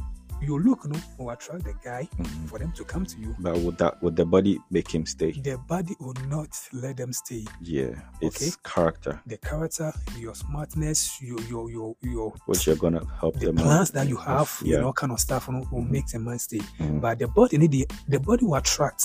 your 0.43 0.59
look, 0.61 0.87
no, 0.87 0.99
will 1.19 1.31
attract 1.31 1.65
the 1.65 1.75
guy 1.85 2.09
mhm. 2.19 2.49
for 2.49 2.59
them 2.59 2.73
to 2.73 2.85
come 2.85 3.05
to 3.05 3.19
you. 3.21 3.37
But 3.39 3.59
would 3.59 3.77
that 3.79 4.03
would 4.03 4.17
the 4.17 4.25
body 4.25 4.59
make 4.71 4.89
him 4.91 5.05
stay? 5.05 5.33
The 5.33 5.59
body 5.69 5.95
will 6.01 6.15
not 6.29 6.49
let 6.73 6.97
them 6.97 7.13
stay. 7.13 7.45
Yeah, 7.61 7.91
it's 8.23 8.37
Okay. 8.43 8.53
character. 8.65 9.21
The 9.27 9.37
character, 9.37 9.93
your 10.19 10.35
smartness, 10.35 11.21
your 11.21 11.41
your 11.43 11.71
your 11.71 11.95
your 12.03 12.33
What 12.47 12.67
you're 12.67 12.77
gonna 12.77 13.05
help 13.21 13.39
the 13.39 13.47
them 13.47 13.59
out 13.59 13.65
plans 13.65 13.91
that 13.91 14.09
you 14.09 14.17
have, 14.17 14.51
you 14.63 14.75
Yeah. 14.75 14.81
know, 14.81 14.93
kind 14.95 15.13
of 15.13 15.21
stuff, 15.21 15.49
you 15.49 15.55
know, 15.55 15.67
will 15.71 15.83
Mhm. 15.83 15.91
make 15.91 16.07
the 16.07 16.19
man 16.19 16.39
stay. 16.39 16.61
Mhm. 16.79 17.01
But 17.01 17.19
the 17.19 17.29
body 17.29 17.59
need 17.59 17.73
the, 17.73 17.87
the 18.09 18.19
body 18.19 18.47
will 18.47 18.55
attract. 18.57 19.05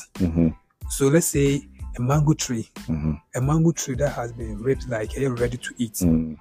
So 0.90 1.08
let's 1.08 1.28
say 1.28 1.62
a 1.98 2.02
mango 2.02 2.34
tree, 2.34 2.70
Mhm. 2.88 3.20
a 3.36 3.42
mango 3.42 3.72
tree 3.72 3.96
that 3.96 4.10
has 4.14 4.32
been 4.34 4.58
ripped 4.62 4.88
like 4.90 5.12
ready 5.18 5.58
to 5.58 5.74
eat. 5.78 5.96
Mhm. 5.96 6.38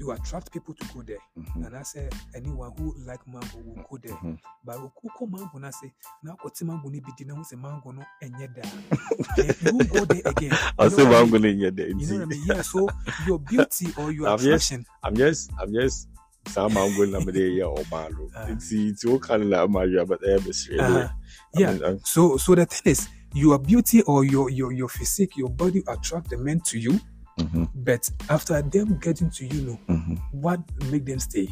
You 0.00 0.12
attract 0.12 0.52
people 0.52 0.74
to 0.74 0.86
go 0.94 1.02
there. 1.02 1.18
Mhm. 1.36 1.66
And 1.66 1.76
I 1.76 1.82
say 1.82 2.08
anyone 2.34 2.70
who 2.78 2.94
like 3.04 3.20
mango 3.26 3.58
will 3.64 3.84
go 3.90 3.98
there. 4.00 4.16
Mhm. 4.16 4.38
But 4.64 4.78
who 4.78 5.26
mango 5.26 5.58
na 5.58 5.70
say 5.70 5.92
now 6.22 6.36
kote 6.36 6.62
mango 6.64 6.88
ni 6.88 7.00
bidi 7.00 7.26
na 7.26 7.34
who 7.34 7.44
say 7.44 7.56
mango 7.56 7.90
no 7.92 8.04
enye. 8.22 8.48
Then 8.54 9.54
you 9.78 9.84
go 9.86 10.04
there 10.04 10.22
again. 10.24 10.52
I 10.78 10.88
say 10.88 10.96
mango 11.04 11.10
what 11.10 11.14
I 11.14 11.20
I'm 11.20 11.30
mean? 11.30 11.42
gonna 11.42 11.54
get 11.54 11.76
the 11.76 11.82
You 11.88 11.94
know 11.94 12.14
what 12.14 12.22
I 12.22 12.24
mean? 12.26 12.42
Yeah. 12.46 12.62
So 12.62 12.88
your 13.26 13.38
beauty 13.40 13.92
or 13.96 14.12
your 14.12 14.28
I'm 14.32 14.38
attraction. 14.38 14.86
I'm 15.02 15.16
just 15.16 15.50
I'm 15.60 15.72
just 15.72 16.08
some 16.46 16.72
to 16.72 17.32
be 17.32 17.54
here 17.54 17.66
or 17.66 17.84
malo. 17.90 18.30
Uh. 18.34 18.46
It's 18.50 18.70
it's 18.72 19.04
all 19.04 19.18
kind 19.18 19.42
of 19.42 19.48
like 19.48 19.68
my 19.68 20.04
but 20.04 20.20
I 20.26 20.34
am 20.34 20.40
Uh-huh. 20.46 21.08
Yeah. 21.54 21.96
So 22.04 22.36
so 22.36 22.54
the 22.54 22.66
thing 22.66 22.92
is, 22.92 23.08
your 23.34 23.58
beauty 23.58 24.02
or 24.02 24.24
your 24.24 24.50
your 24.50 24.72
your 24.72 24.88
physique, 24.88 25.36
your 25.36 25.50
body 25.50 25.82
attract 25.88 26.30
the 26.30 26.38
men 26.38 26.60
to 26.66 26.78
you. 26.78 27.00
Mm-hmm. 27.38 27.64
But 27.74 28.10
after 28.28 28.60
them 28.62 28.98
getting 28.98 29.30
to 29.30 29.46
you, 29.46 29.62
know 29.62 29.80
mm-hmm. 29.88 30.14
what 30.32 30.60
make 30.90 31.04
them 31.04 31.18
stay. 31.18 31.48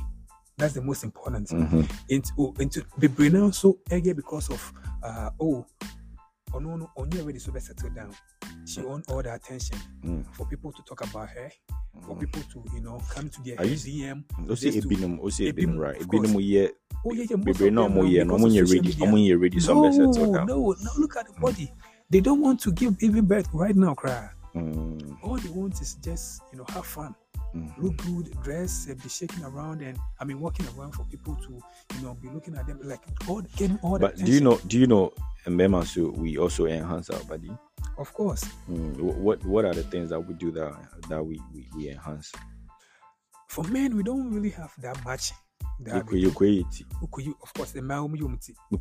That's 0.58 0.74
the 0.74 0.82
most 0.82 1.04
important. 1.04 1.50
Into 1.52 1.68
mm-hmm. 1.68 2.40
oh, 2.40 2.54
into 2.58 2.84
be 2.98 3.28
now 3.28 3.50
so 3.50 3.78
again 3.90 4.16
because 4.16 4.50
of 4.50 4.72
uh 5.02 5.30
oh 5.40 5.66
oh 6.54 6.58
no 6.58 6.76
no 6.76 6.90
on 6.96 7.10
already 7.18 7.38
so 7.38 7.52
better 7.52 7.66
settle 7.66 7.90
down. 7.90 8.12
She 8.66 8.80
want 8.80 9.10
all 9.10 9.22
the 9.22 9.32
attention 9.34 9.78
Mm. 10.04 10.24
for 10.34 10.46
people 10.46 10.72
to 10.72 10.82
talk 10.82 11.02
about 11.08 11.28
her, 11.30 11.50
for 12.06 12.16
people 12.16 12.42
to 12.52 12.64
you 12.74 12.80
know 12.80 13.00
come 13.10 13.28
to 13.28 13.42
their 13.42 13.58
Are 13.60 13.64
you- 13.64 13.76
DM. 13.76 14.24
Ose 14.50 14.60
just 14.60 14.82
to- 14.82 14.88
ebinom, 14.88 15.18
ose 15.22 15.40
Ebinom, 15.40 15.52
ebinom, 15.74 15.78
right? 15.78 16.00
Ebinom 16.00 16.40
ye, 16.42 16.68
Oh 17.04 17.12
yeah, 17.12 17.24
yeah. 17.30 17.36
most 17.36 17.46
bebre 17.46 17.68
of 17.68 17.74
na 17.74 17.82
them 17.82 17.92
omo 17.92 18.02
now 18.02 18.08
ye, 18.10 18.24
no 18.24 18.34
omo 18.36 18.52
ye 18.52 18.60
ready, 18.60 18.80
media. 18.80 19.06
omo 19.06 19.18
ye 19.18 19.34
ready, 19.34 19.60
some 19.60 19.76
no, 19.76 19.88
be 19.88 19.92
settle 19.94 20.32
down. 20.32 20.46
no, 20.46 20.74
no. 20.82 20.90
Look 20.98 21.16
at 21.16 21.26
the 21.26 21.40
body. 21.40 21.72
They 22.10 22.20
don't 22.20 22.40
want 22.40 22.60
to 22.60 22.72
give 22.72 22.96
even 23.02 23.26
birth 23.26 23.48
right 23.52 23.74
now, 23.76 23.94
cry. 23.94 24.30
Mm, 24.54 25.18
All 25.22 25.36
they 25.36 25.48
want 25.50 25.80
is 25.82 25.94
just 26.02 26.42
you 26.52 26.58
know 26.58 26.64
have 26.70 26.86
fun, 26.86 27.14
mm, 27.56 27.82
look 27.82 27.96
good, 27.98 28.30
dress, 28.42 28.88
uh, 28.90 28.94
be 28.94 29.08
shaking 29.08 29.44
around, 29.44 29.82
and 29.82 29.98
I 30.20 30.24
mean 30.24 30.40
walking 30.40 30.66
around 30.76 30.92
for 30.92 31.04
people 31.04 31.34
to 31.36 31.60
you 31.96 32.02
know 32.02 32.14
be 32.14 32.28
looking 32.28 32.56
at 32.56 32.66
them 32.66 32.80
like 32.82 33.02
all 33.28 33.42
getting 33.56 33.78
all 33.82 33.98
the 33.98 34.06
But 34.06 34.16
do 34.16 34.32
you 34.32 34.40
know? 34.40 34.58
Do 34.66 34.78
you 34.78 34.86
know? 34.86 35.12
So 35.84 36.10
we 36.10 36.38
also 36.38 36.66
enhance 36.66 37.10
our 37.10 37.22
body. 37.24 37.50
Of 37.98 38.12
course, 38.12 38.44
Mm, 38.68 38.98
what 39.18 39.44
What 39.44 39.64
are 39.64 39.74
the 39.74 39.82
things 39.84 40.10
that 40.10 40.20
we 40.20 40.34
do 40.34 40.50
that 40.52 40.74
that 41.08 41.24
we 41.24 41.40
we, 41.54 41.68
we 41.76 41.90
enhance? 41.90 42.32
for 43.48 43.64
men 43.64 43.96
we 43.96 44.02
don't 44.02 44.30
really 44.32 44.50
have 44.50 44.72
that 44.82 45.02
much. 45.04 45.32
That 45.80 46.04
we 46.06 46.22
Yekwe 46.22 46.30
yekwe 46.30 46.58
iti, 46.60 46.86
of 47.42 47.52
course, 47.54 47.72
the 47.72 47.82
man 47.82 48.08
who 48.08 48.16
you 48.16 48.28
meet. 48.28 48.50
no 48.70 48.78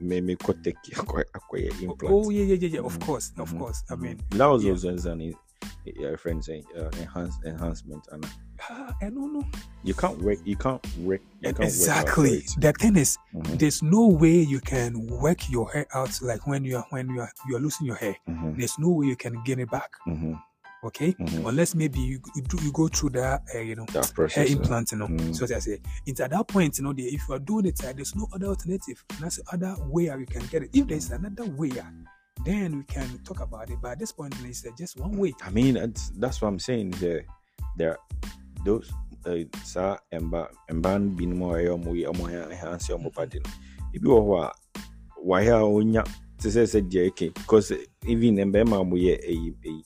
me 0.00 0.20
me 0.20 0.36
kotek 0.36 0.76
akwa 0.96 1.24
akwa 1.32 1.58
implant. 1.82 2.14
Oh 2.14 2.30
yeah, 2.30 2.44
yeah, 2.44 2.54
yeah, 2.56 2.68
yeah. 2.68 2.80
Of 2.80 2.98
Mm, 2.98 3.06
course, 3.06 3.32
of 3.38 3.50
mhm, 3.50 3.58
course. 3.58 3.82
I 3.90 3.96
mean, 3.96 4.18
that 4.30 4.46
was 4.46 4.64
yeah. 4.64 4.72
also 4.72 4.88
an 5.12 5.34
uh, 5.64 6.16
friend 6.16 6.44
saying 6.44 6.64
uh, 6.78 6.90
enhance 7.00 7.36
enhancement, 7.44 8.06
and 8.12 8.26
ah, 8.70 8.94
I 9.00 9.10
don't 9.10 9.32
know 9.32 9.44
you 9.82 9.94
can't 9.94 10.18
work. 10.20 10.38
You 10.44 10.56
can't 10.56 10.84
work. 10.98 11.20
You 11.40 11.48
can't 11.54 11.58
work 11.58 11.66
exactly. 11.68 12.40
for. 12.40 12.60
The 12.60 12.72
thing 12.72 12.96
is, 12.96 13.16
Mhm, 13.34 13.58
there's 13.58 13.82
no 13.82 14.06
way 14.08 14.38
you 14.40 14.60
can 14.60 15.06
work 15.06 15.48
your 15.50 15.70
hair 15.72 15.86
out 15.94 16.20
like 16.22 16.46
when 16.46 16.64
you 16.64 16.76
are 16.76 16.86
when 16.90 17.08
you 17.10 17.20
are 17.22 17.32
you 17.48 17.56
are 17.56 17.60
losing 17.60 17.86
your 17.86 17.96
hair. 17.96 18.16
mhm, 18.28 18.56
There's 18.58 18.78
no 18.78 18.90
way 18.90 19.06
you 19.06 19.16
can 19.16 19.42
gain 19.44 19.60
it 19.60 19.70
back. 19.70 19.90
mhm, 20.06 20.38
Okay, 20.82 21.12
mhm. 21.18 21.46
unless 21.48 21.74
maybe 21.74 21.98
you 22.00 22.20
you, 22.34 22.42
do, 22.42 22.56
you 22.64 22.72
go 22.72 22.88
through 22.88 23.10
that 23.10 23.42
uh, 23.54 23.58
you 23.58 23.74
know 23.76 23.84
That 23.92 24.06
hair 24.06 24.14
process. 24.14 24.48
uh, 24.50 24.52
implant. 24.52 24.92
You 24.92 24.98
know, 24.98 25.08
Mm. 25.08 25.34
so 25.36 25.44
as 25.44 25.52
I 25.52 25.58
say, 25.58 25.80
it's 26.06 26.20
at 26.20 26.30
that 26.30 26.46
point 26.48 26.78
you 26.78 26.84
know 26.84 26.92
the, 26.92 27.04
if 27.04 27.28
you 27.28 27.34
are 27.34 27.38
doing 27.38 27.66
it, 27.66 27.82
uh, 27.84 27.92
there's 27.92 28.14
no 28.16 28.28
other 28.32 28.46
alternative. 28.46 29.02
And 29.10 29.18
that's 29.20 29.36
the 29.36 29.44
other 29.52 29.76
way 29.88 30.04
you 30.04 30.26
can 30.26 30.46
get 30.48 30.62
it. 30.62 30.70
If 30.72 30.86
there's 30.88 31.10
another 31.10 31.44
way, 31.46 31.70
uh, 31.70 31.84
then 32.44 32.78
we 32.78 32.84
can 32.84 33.18
talk 33.24 33.40
about 33.40 33.70
it. 33.70 33.78
But 33.82 33.92
at 33.92 33.98
this 33.98 34.12
point, 34.12 34.34
it's 34.44 34.64
just 34.78 34.98
one 34.98 35.16
way. 35.16 35.34
I 35.42 35.50
mean, 35.50 35.74
that's 36.18 36.40
what 36.40 36.48
I'm 36.48 36.58
saying. 36.58 36.90
There, 36.92 37.24
there, 37.76 37.98
those 38.64 38.90
uh, 39.26 39.36
sa 39.64 39.98
emba 40.12 40.48
emba 40.70 40.98
bi 41.16 41.24
no 41.24 41.36
mu 41.36 41.50
a 41.52 41.58
ɛyɛ 41.58 41.70
ɔmo 41.76 41.90
yɛ 41.92 42.06
ɔmo 42.12 42.50
enhance 42.50 42.88
ɔmo 42.88 43.12
body 43.12 43.40
no. 43.40 43.50
Ebi 43.94 44.06
wɔ 44.06 44.20
hɔ 44.24 44.44
a 44.44 44.52
wayɛ 45.26 45.60
a 45.60 45.64
onya 45.64 46.04
te 46.38 46.48
sɛ 46.48 46.62
sɛ 46.64 46.80
deɛ 46.90 47.10
ɛke 47.10 47.34
because 47.34 47.72
even 48.06 48.36
mbɛrima 48.36 48.80
a 48.80 48.84
mo 48.84 48.96
yɛ 48.96 49.20
ɛyi 49.28 49.54
ɛyi 49.64 49.84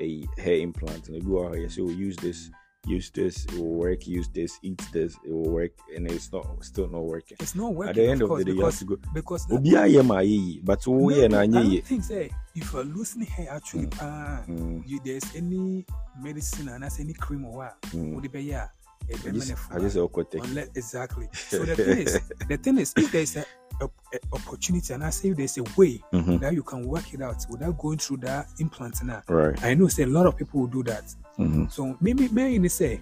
ɛyi 0.00 0.38
hair 0.38 0.60
implant 0.60 1.08
no 1.10 1.18
ebi 1.18 1.26
wɔ 1.26 1.54
hɔ 1.54 1.80
o 1.80 1.90
use 1.90 2.16
this 2.16 2.50
use 2.86 3.10
this 3.10 3.44
it 3.46 3.58
will 3.58 3.74
work 3.74 4.06
use 4.06 4.28
this 4.28 4.58
eat 4.62 4.80
this 4.92 5.14
it 5.24 5.30
will 5.30 5.50
work 5.50 5.72
and 5.94 6.10
it's 6.10 6.32
not 6.32 6.46
still 6.64 6.88
not 6.88 7.02
working. 7.04 7.36
It's 7.40 7.54
not 7.54 7.74
working. 7.74 7.90
At 7.90 7.94
the 7.96 8.08
end 8.08 8.22
of 8.22 8.28
course, 8.28 8.44
the 8.44 8.50
day, 8.52 8.56
you 8.56 8.64
have 8.64 8.72
because 8.72 8.78
to 8.78 8.84
go. 8.84 8.96
because 9.14 9.46
Obi 9.52 10.02
ma 10.02 10.16
ayɛ 10.16 10.60
but 10.64 10.86
No, 10.86 11.08
I 11.10 11.46
don't 11.46 11.84
think 11.84 12.04
say 12.04 12.30
if 12.54 12.72
you're 12.72 12.84
losing 12.84 13.22
hair 13.22 13.48
actually, 13.50 13.86
Mm. 13.86 13.98
ah, 14.00 14.42
Mm, 14.48 14.82
you 14.86 15.00
there's 15.04 15.36
any 15.36 15.84
medicine 16.20 16.68
and 16.68 16.82
that's 16.82 17.00
any 17.00 17.12
cream 17.12 17.44
or 17.44 17.52
what 17.58 17.80
mm. 17.92 18.14
would 18.14 18.24
it 18.24 18.32
be 18.32 18.42
yeah. 18.44 18.68
a 19.10 19.14
I 19.28 19.30
just. 19.32 19.52
I 19.70 19.78
just 19.78 19.96
ɔkɔtɛ. 19.96 20.44
Unless, 20.44 20.68
exactly. 20.74 21.28
So 21.32 21.64
the 21.64 21.74
thing 21.84 21.98
is, 21.98 22.20
the 22.48 22.56
thing 22.56 22.78
is, 22.78 22.92
if 22.96 23.10
there's 23.10 23.36
a, 23.36 23.44
a, 23.80 23.84
a 23.86 24.18
opportunity, 24.32 24.92
and 24.94 25.02
I 25.02 25.10
say 25.10 25.32
there's 25.32 25.58
a 25.58 25.62
way 25.76 26.00
Mhm. 26.12 26.38
that 26.40 26.52
you 26.54 26.62
can 26.62 26.86
work 26.86 27.12
it 27.12 27.20
out 27.22 27.44
without 27.50 27.76
going 27.78 27.98
through 27.98 28.18
that 28.18 28.46
implant 28.60 29.02
now, 29.02 29.22
Right. 29.28 29.60
I 29.64 29.74
know 29.74 29.88
say 29.88 30.04
a 30.04 30.06
lot 30.06 30.26
of 30.26 30.36
people 30.36 30.60
will 30.60 30.68
do 30.68 30.82
that. 30.84 31.12
Mhm. 31.40 31.70
So 31.70 31.96
maybe 32.00 32.28
may 32.28 32.50
maybe 32.50 32.68
say, 32.68 33.00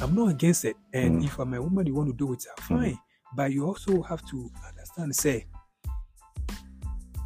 I'm 0.00 0.14
not 0.14 0.28
against 0.30 0.64
it, 0.64 0.76
and 0.92 1.20
Mm. 1.20 1.24
if 1.24 1.38
I'm 1.38 1.54
a 1.54 1.60
woman, 1.62 1.86
you 1.86 1.94
want 1.94 2.08
to 2.10 2.14
do 2.16 2.32
it, 2.32 2.44
uh, 2.46 2.62
fine. 2.62 2.98
But 3.36 3.52
you 3.52 3.66
also 3.66 4.02
have 4.02 4.22
to 4.30 4.50
understand, 4.68 5.14
say, 5.16 5.46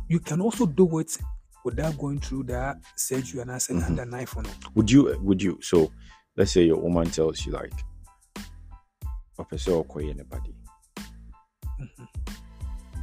you 0.09 0.21
can 0.21 0.41
also 0.41 0.67
do 0.67 0.99
it 0.99 1.19
without 1.65 1.97
going 1.99 2.21
through 2.21 2.45
that 2.45 2.77
surgery 2.97 3.41
and 3.41 3.63
said 3.63 3.77
Mhm. 3.77 3.87
under 3.87 4.05
knife 4.05 4.37
on 4.37 4.47
it. 4.47 4.57
would 4.75 4.91
you 4.91 5.17
would 5.23 5.41
you 5.43 5.59
so 5.63 5.93
let's 6.37 6.53
say 6.53 6.65
your 6.67 6.81
woman 6.81 7.09
tells 7.11 7.47
you 7.47 7.53
like 7.53 7.73
"Ọpẹ 9.39 9.57
sẹ 9.59 9.73
ọkọ 9.83 10.01
yẹ 10.07 10.15
ne 10.17 10.23
body 10.25 10.55
Mhm. 11.81 12.07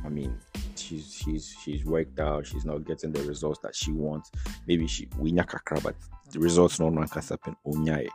i 0.05 0.09
mean 0.09 0.37
she's 0.75 1.13
she's 1.13 1.55
she's 1.63 1.83
worked 1.85 2.19
out 2.19 2.45
she's 2.45 2.65
not 2.65 2.83
getting 2.85 3.11
the 3.13 3.23
results 3.23 3.59
that 3.61 3.73
she 3.75 3.91
wants 3.91 4.29
maybe 4.67 4.87
she 4.87 5.07
we 5.17 5.31
nya 5.31 5.45
but 5.83 5.95
results 6.35 6.79
no 6.79 6.89
no 6.89 7.01
ankasa 7.01 7.37
pen 7.41 7.55
onya 7.65 7.97
yɛ. 7.97 8.09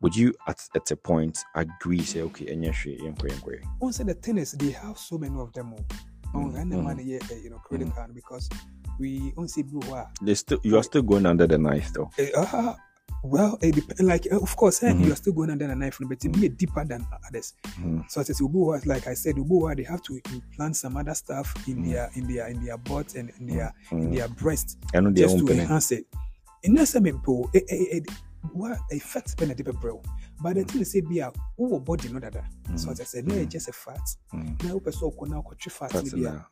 would 0.00 0.16
you 0.16 0.32
at, 0.48 0.58
at 0.74 0.90
a 0.90 0.96
point 0.96 1.38
agree 1.54 2.02
say 2.02 2.22
okay 2.22 2.46
ɛnyɛ 2.46 2.72
hwee 2.72 2.98
yɛnkɔ 3.00 3.28
yɛnkɔ 3.30 3.50
yɛ 3.60 3.64
Also, 3.80 4.04
the 4.04 4.14
tennis 4.14 4.52
they 4.52 4.70
have 4.70 4.98
so 4.98 5.18
many 5.18 5.38
of 5.38 5.52
them. 5.52 5.74
Oh, 5.74 5.84
Mm, 6.32 6.54
and 6.60 6.70
the 6.70 6.76
mm. 6.76 6.84
money, 6.84 7.02
yeah, 7.02 7.18
you 7.42 7.50
know, 7.50 7.58
credit 7.58 7.92
card 7.92 8.14
because 8.14 8.48
we 9.00 9.32
only 9.36 9.48
see 9.48 9.62
blue. 9.62 9.80
Wow. 9.90 10.06
they 10.22 10.34
still 10.34 10.60
you 10.62 10.76
are 10.78 10.82
still 10.84 11.02
going 11.02 11.26
under 11.26 11.44
the 11.48 11.58
knife 11.58 11.92
though 11.92 12.08
Uh, 12.36 12.74
well, 13.24 13.58
it 13.60 13.74
depends. 13.74 14.00
Like, 14.00 14.26
uh, 14.32 14.38
of 14.38 14.56
course, 14.56 14.82
eh, 14.84 14.92
Mhm. 14.92 15.04
you 15.06 15.12
are 15.12 15.16
still 15.16 15.32
going 15.34 15.50
under 15.50 15.66
the 15.66 15.74
knife, 15.74 15.98
but 16.08 16.24
it 16.24 16.32
be 16.32 16.48
deeper 16.48 16.84
than 16.86 17.04
others. 17.26 17.52
Mhm. 17.80 18.08
So, 18.08 18.20
as 18.20 18.28
Ubu 18.40 18.86
like 18.86 19.06
I 19.08 19.14
said, 19.14 19.34
Ubu 19.36 19.74
they 19.76 19.82
have 19.82 20.02
to 20.02 20.20
implant 20.32 20.76
some 20.76 20.96
other 20.96 21.14
stuff 21.14 21.52
in 21.68 21.78
Mm. 21.78 21.90
their 21.90 22.10
in 22.14 22.28
their 22.32 22.46
in 22.48 22.64
their 22.64 22.78
butt 22.78 23.14
and 23.16 23.30
in 23.40 23.46
their 23.48 23.74
in 23.90 24.08
Mm. 24.10 24.14
their 24.16 24.28
breast 24.28 24.78
ɛno 24.94 25.10
deɛ 25.12 25.16
just 25.16 25.36
to 25.38 25.44
wompene 25.44 25.60
enhance 25.62 25.90
it. 25.92 26.06
In 26.62 26.74
that 26.74 26.86
same 26.86 27.04
people, 27.04 27.50
it, 27.54 27.64
it, 27.68 28.04
it, 28.04 28.10
what 28.52 28.78
affects 28.92 29.34
pen 29.34 29.50
a 29.50 29.54
deeper 29.54 29.72
bro. 29.72 30.02
But 30.42 30.56
the 30.56 30.64
thing 30.64 30.80
is, 30.82 30.92
say, 30.92 31.00
be 31.00 31.18
a 31.20 31.32
whole 31.56 31.80
body, 31.80 32.08
no 32.08 32.20
that. 32.20 32.34
So, 32.76 32.88
mm. 32.88 32.92
as 32.92 33.00
I 33.00 33.04
said, 33.04 33.26
no, 33.26 33.44
just 33.44 33.68
a 33.68 33.72
fat. 33.72 34.00
Mm. 34.34 34.64
Now, 34.64 34.78
person 34.78 35.10
ko 35.10 35.24
na 35.26 35.42
ko 35.42 35.54
fat 35.68 35.90
That's 35.90 36.12
ni 36.14 36.24
a 36.24 36.28
enough. 36.30 36.46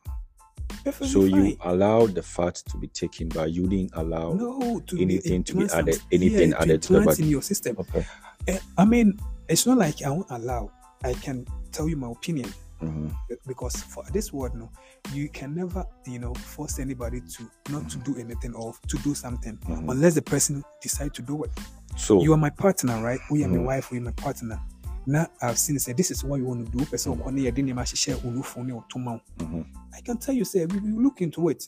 perfectly 0.83 1.07
so 1.07 1.23
you 1.23 1.57
allow 1.61 2.05
the 2.05 2.21
fat 2.21 2.53
to 2.55 2.77
be 2.77 2.87
taken 2.87 3.27
but 3.29 3.51
you 3.51 3.67
didn't 3.67 3.89
allow 3.95 4.33
no 4.33 4.79
to 4.85 5.01
anything 5.01 5.43
to 5.43 5.55
be 5.55 5.65
added- 5.73 5.99
anything 6.11 6.51
yeah, 6.51 6.61
added 6.61 6.81
to 6.81 6.93
the 6.93 6.99
implant 6.99 7.17
body. 7.17 7.23
in 7.23 7.29
your 7.29 7.41
system. 7.41 7.75
okay 7.79 8.05
Eh, 8.47 8.57
I 8.77 8.85
mean, 8.85 9.19
it's 9.49 9.65
not 9.65 9.77
like 9.77 10.01
I 10.01 10.09
won't 10.09 10.29
allow. 10.29 10.71
I 11.03 11.13
can 11.13 11.45
tell 11.71 11.89
you 11.89 11.97
my 11.97 12.09
opinion. 12.09 12.51
Mhm. 12.81 13.11
because 13.47 13.75
for 13.83 14.03
this 14.11 14.33
word 14.33 14.53
no 14.55 14.69
you 15.13 15.29
can 15.29 15.53
never 15.55 15.85
you 16.05 16.19
know 16.19 16.33
force 16.35 16.79
anybody 16.81 17.21
to 17.21 17.43
not 17.71 17.89
to 17.89 17.97
do 17.99 18.15
anything 18.19 18.53
or 18.55 18.73
to 18.87 18.97
do 18.99 19.13
something 19.15 19.57
Mhm. 19.67 19.89
unless 19.91 20.13
the 20.15 20.21
person 20.21 20.63
decide 20.81 21.13
to 21.13 21.21
do 21.21 21.43
it 21.43 21.51
So 21.97 22.21
you 22.23 22.33
are 22.33 22.37
my 22.37 22.51
partner 22.51 23.03
right 23.03 23.19
we 23.31 23.43
are 23.43 23.49
my 23.49 23.57
Mhm. 23.57 23.65
wife 23.65 23.91
we 23.91 23.97
are 23.97 24.05
my 24.05 24.11
partner 24.11 24.59
now 25.07 25.25
i've 25.41 25.57
seen 25.57 25.79
say 25.79 25.93
this 25.93 26.11
is 26.11 26.23
what 26.23 26.39
you 26.39 26.45
want 26.47 26.65
to 26.71 26.77
do 26.77 26.85
person 26.85 27.13
mm 27.13 27.21
-hmm. 27.21 27.37
yɛde 27.45 27.61
nneɛma 27.63 27.83
hyehyɛ 27.83 28.15
onufo 28.27 28.63
ne 28.63 28.73
ɔtoma 28.73 29.11
wo 29.11 29.45
mhm, 29.45 29.65
I 29.99 30.01
can 30.01 30.17
tell 30.17 30.33
you, 30.35 30.45
say, 30.45 30.65
we 30.65 30.79
will 30.79 31.01
look 31.03 31.19
into 31.21 31.49
it. 31.49 31.67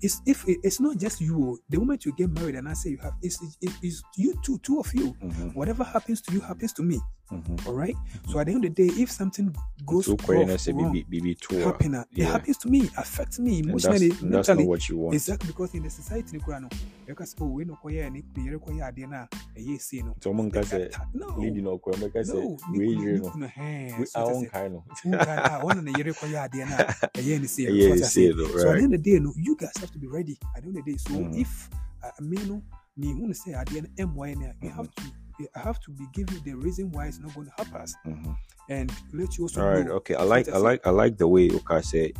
It's 0.00 0.20
if 0.26 0.46
it, 0.48 0.58
it's 0.62 0.78
not 0.80 0.96
just 0.96 1.20
you. 1.20 1.34
oh, 1.42 1.58
The 1.70 1.78
moment 1.78 2.04
you 2.06 2.12
get 2.14 2.30
married, 2.30 2.54
and 2.54 2.68
I 2.68 2.74
say 2.74 2.90
you 2.90 2.98
have, 2.98 3.14
it's, 3.20 3.40
it's, 3.42 3.74
it's 3.82 4.02
you 4.16 4.34
two, 4.44 4.58
two 4.58 4.78
of 4.78 4.94
you. 4.94 5.12
mhm, 5.20 5.54
Whatever 5.56 5.82
happens 5.84 6.20
to 6.22 6.32
you 6.32 6.40
happens 6.40 6.72
to 6.74 6.82
me. 6.84 7.00
Mhm. 7.42 7.66
All 7.66 7.74
right. 7.74 7.96
So 8.30 8.38
at 8.38 8.46
the 8.46 8.52
end 8.52 8.64
of 8.64 8.74
the 8.74 8.88
day, 8.88 9.02
if 9.02 9.10
something 9.10 9.54
goes 9.86 10.08
off, 10.08 10.28
wrong, 10.28 10.46
tour. 11.40 11.60
happen, 11.64 11.94
uh, 11.94 12.04
it 12.14 12.24
happens 12.24 12.58
to 12.58 12.68
me, 12.68 12.90
affects 12.96 13.38
me 13.38 13.60
And 13.60 13.70
that's, 13.74 13.84
emotionally, 13.84 14.08
that's 14.30 14.48
not 14.48 14.66
what 14.66 14.88
you 14.88 14.98
want. 14.98 15.14
Exactly 15.14 15.46
because 15.48 15.74
in 15.74 15.82
the 15.82 15.90
society, 15.90 16.38
no, 16.46 16.68
because 17.06 17.34
oh, 17.40 17.46
we 17.46 17.64
no 17.64 17.78
koye 17.82 18.10
ni 18.12 18.22
ni 18.36 18.44
yere 18.44 18.58
koye 18.58 18.82
ade 18.82 19.06
na 19.08 19.26
eye 19.56 19.76
say 19.78 20.02
no. 20.02 20.14
So 20.20 20.32
say 20.62 20.90
no, 21.12 21.26
lead 21.38 21.62
no 21.62 21.78
ko 21.78 21.90
make 21.98 22.12
say 22.24 22.32
no, 22.32 22.58
we 22.72 22.88
you 22.88 23.32
no, 23.36 23.46
hey, 23.46 23.94
We 23.98 24.06
own 24.14 24.46
kind 24.46 24.76
of. 24.76 24.82
Unka 25.04 25.62
one 25.64 25.84
na 25.84 25.92
yere 25.98 26.12
koye 26.12 26.36
ade 26.42 26.64
na 26.68 26.76
eye 27.16 27.38
ni 27.38 27.46
say. 27.46 27.64
Yeah, 27.74 27.88
so 27.88 27.94
you 27.94 28.04
I 28.04 28.06
say 28.06 28.32
though, 28.32 28.46
So 28.58 28.70
at 28.70 28.76
the 28.76 28.82
end 28.84 28.94
of 28.94 29.02
the 29.02 29.10
day, 29.12 29.18
no, 29.18 29.32
you 29.36 29.56
guys 29.56 29.72
have 29.80 29.90
to 29.92 29.98
be 29.98 30.06
ready. 30.06 30.38
At 30.56 30.62
the 30.62 30.68
end 30.68 30.78
of 30.78 30.84
the 30.84 30.92
day, 30.92 30.98
so 30.98 31.10
Mm. 31.14 31.40
if 31.40 31.70
uh, 32.02 32.10
me 32.20 32.36
no, 32.46 32.62
me 32.96 33.12
who 33.12 33.32
say 33.34 33.52
at 33.52 33.66
the 33.66 33.78
end, 33.78 33.88
MY, 33.98 34.34
we 34.60 34.68
Mhm. 34.68 34.74
have 34.76 34.94
to. 34.94 35.02
I 35.56 35.58
have 35.58 35.80
to 35.80 35.90
be 35.90 36.06
giving 36.12 36.40
the 36.44 36.54
reason 36.54 36.90
why 36.92 37.06
it's 37.06 37.18
not 37.18 37.34
going 37.34 37.46
to 37.48 37.52
help 37.56 37.74
us, 37.74 37.94
Mhm. 38.06 38.36
and 38.68 38.92
let 39.12 39.36
you 39.36 39.44
also 39.44 39.60
All 39.62 39.68
right, 39.70 39.88
okay. 39.88 40.14
I 40.14 40.22
like 40.22 40.48
I 40.48 40.58
like 40.58 40.86
I 40.86 40.90
like 40.90 41.16
the 41.18 41.28
way 41.28 41.50
Oka 41.50 41.82
said 41.82 42.12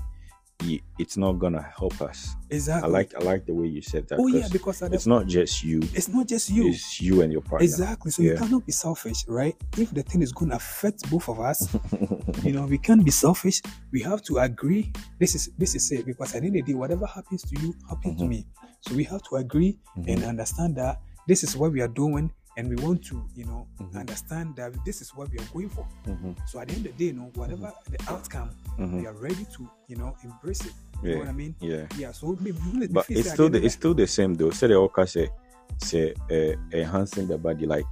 it's 0.99 1.17
not 1.17 1.33
gonna 1.39 1.61
help 1.77 2.01
us. 2.01 2.35
Exactly. 2.49 2.89
I 2.89 2.91
like 2.93 3.15
I 3.21 3.23
like 3.25 3.45
the 3.45 3.53
way 3.53 3.67
you 3.67 3.83
said 3.83 4.09
that. 4.09 4.19
oh 4.19 4.27
yeah, 4.29 4.43
'cause 4.43 4.51
because 4.51 4.83
it's 4.83 5.07
not 5.07 5.27
just 5.27 5.63
you. 5.63 5.81
it's 5.93 6.09
not 6.09 6.27
just 6.27 6.49
you. 6.49 6.69
It's 6.69 7.01
you 7.03 7.21
and 7.23 7.31
your 7.33 7.43
partner. 7.43 7.65
Exactly. 7.65 8.11
So 8.11 8.23
you 8.23 8.37
cannot 8.37 8.65
be 8.65 8.73
selfish, 8.73 9.27
right? 9.29 9.55
If 9.77 9.91
the 9.93 10.03
thing 10.03 10.23
is 10.23 10.33
going 10.33 10.51
to 10.51 10.57
affect 10.57 11.11
both 11.11 11.29
of 11.29 11.39
us, 11.41 11.69
you 12.45 12.53
know, 12.53 12.65
we 12.67 12.79
can't 12.79 13.05
be 13.05 13.11
selfish. 13.11 13.61
We 13.93 14.01
have 14.03 14.23
to 14.23 14.39
agree. 14.39 14.91
This 15.19 15.35
is 15.35 15.51
this 15.59 15.75
is 15.75 15.91
it 15.93 16.07
because 16.07 16.35
at 16.35 16.41
the 16.43 16.47
end 16.49 16.57
of 16.57 16.65
the 16.67 16.73
day, 16.73 16.79
whatever 16.79 17.05
happens 17.07 17.43
to 17.43 17.61
you 17.61 17.75
happens 17.89 18.19
to 18.21 18.25
Mhm. 18.25 18.29
me. 18.29 18.47
So 18.81 18.95
we 18.95 19.05
have 19.05 19.23
to 19.25 19.37
agree 19.37 19.79
and 19.97 20.21
Mhm. 20.21 20.29
understand 20.29 20.77
that 20.77 21.01
this 21.27 21.43
is 21.43 21.57
what 21.57 21.73
we 21.73 21.81
are 21.83 21.89
doing, 21.93 22.31
and 22.57 22.69
we 22.69 22.77
want 22.77 23.05
to, 23.05 23.23
you 23.35 23.45
know, 23.45 23.67
Mhm. 23.81 23.97
understand 24.01 24.57
that 24.57 24.73
this 24.85 25.01
is 25.03 25.11
what 25.15 25.31
we 25.31 25.39
are 25.39 25.49
going 25.53 25.69
for. 25.69 25.87
Mhm. 26.07 26.37
So 26.49 26.61
at 26.61 26.69
the 26.69 26.75
end 26.75 26.87
of 26.87 26.97
the 26.97 26.99
day, 26.99 27.05
you 27.07 27.13
know, 27.15 27.31
whatever 27.35 27.73
the 27.91 27.99
outcome, 28.11 28.51
Mhm. 28.79 29.01
we 29.01 29.07
are 29.07 29.15
ready 29.15 29.45
to, 29.57 29.69
you 29.89 29.97
know, 29.97 30.17
embrace 30.23 30.65
it. 30.65 30.73
You 31.03 31.09
know 31.09 31.15
Yeah. 31.15 31.19
what 31.21 31.29
I 31.29 31.33
mean? 31.33 31.55
Yeah. 31.61 31.87
Yeah. 31.99 32.13
So 32.13 32.37
maybe 32.41 32.59
we 32.73 32.79
will 32.81 32.89
But 32.89 33.07
it's 33.11 33.31
still 33.33 33.49
the, 33.51 33.65
it's 33.65 33.75
still 33.75 33.95
the 33.95 34.07
same 34.07 34.35
though. 34.35 34.51
Say 34.51 34.69
the 34.69 34.75
Oka 34.75 35.07
say 35.07 35.29
say 35.79 36.15
uh, 36.31 36.55
enhancing 36.77 37.27
the 37.27 37.37
body 37.39 37.67
like 37.67 37.87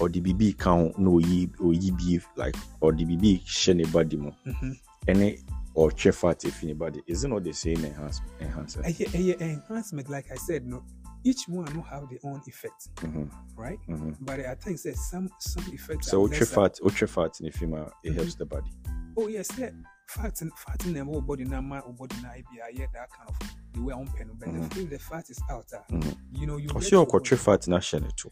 or 0.00 0.08
the 0.10 0.20
BB 0.20 0.52
count 0.58 0.98
no 0.98 1.18
ye 1.18 1.48
or 1.58 1.72
ye 1.72 1.90
beef 1.92 2.28
like 2.36 2.56
or 2.80 2.92
the 2.92 3.04
BB 3.04 3.42
the 3.78 3.84
body 3.90 4.16
more. 4.16 4.34
hmm 4.44 4.72
Any 5.08 5.38
or 5.74 5.90
chef 5.96 6.16
fat 6.16 6.44
if 6.44 6.62
anybody 6.62 7.02
isn't 7.06 7.30
not 7.30 7.42
the 7.44 7.52
same 7.52 7.82
enhance 7.84 8.20
enhancer. 8.40 8.80
a, 8.82 8.88
a, 8.88 9.30
a 9.32 9.50
enhancement, 9.54 10.08
like 10.08 10.30
I 10.30 10.36
said, 10.36 10.66
no, 10.66 10.82
each 11.24 11.48
one 11.48 11.74
will 11.74 11.82
have 11.82 12.08
their 12.10 12.18
own 12.24 12.40
effect, 12.46 12.94
Mhm. 12.96 13.30
right? 13.56 13.78
Mhm. 13.88 14.16
But 14.20 14.40
I 14.40 14.54
think 14.54 14.80
that 14.82 14.96
some 14.96 15.28
some 15.38 15.64
effects. 15.72 16.08
So 16.10 16.20
ultra 16.20 16.46
fat, 16.46 16.78
ultra 16.82 17.08
fat 17.08 17.40
in 17.40 17.46
the 17.46 17.52
female, 17.52 17.90
it 18.02 18.10
Mhm. 18.12 18.16
helps 18.16 18.34
the 18.34 18.44
body. 18.46 18.70
Oh 19.16 19.28
yes, 19.28 19.48
yeah. 19.58 19.70
Fat 20.06 20.42
and 20.42 20.52
fat 20.58 20.84
in 20.86 20.92
them 20.94 21.06
whole 21.06 21.22
body 21.22 21.44
now, 21.44 21.60
my 21.62 21.80
body 21.80 22.16
now, 22.22 22.32
yeah, 22.72 22.86
that 22.92 23.10
kind 23.10 23.28
of 23.30 23.36
the 23.72 23.82
way 23.82 23.94
I'm 23.94 24.06
pen. 24.06 24.30
But 24.38 24.48
Mhm. 24.48 24.76
if 24.76 24.90
the 24.90 24.98
fat 24.98 25.30
is 25.30 25.40
out, 25.50 25.72
uh, 25.72 25.78
Mhm. 25.90 26.16
you 26.32 26.46
know, 26.46 26.58
you. 26.58 26.68
See 26.80 26.90
your 26.90 27.08
ultra 27.12 27.36
fat 27.38 27.66
in 27.66 27.80
share 27.80 28.00
too. 28.16 28.30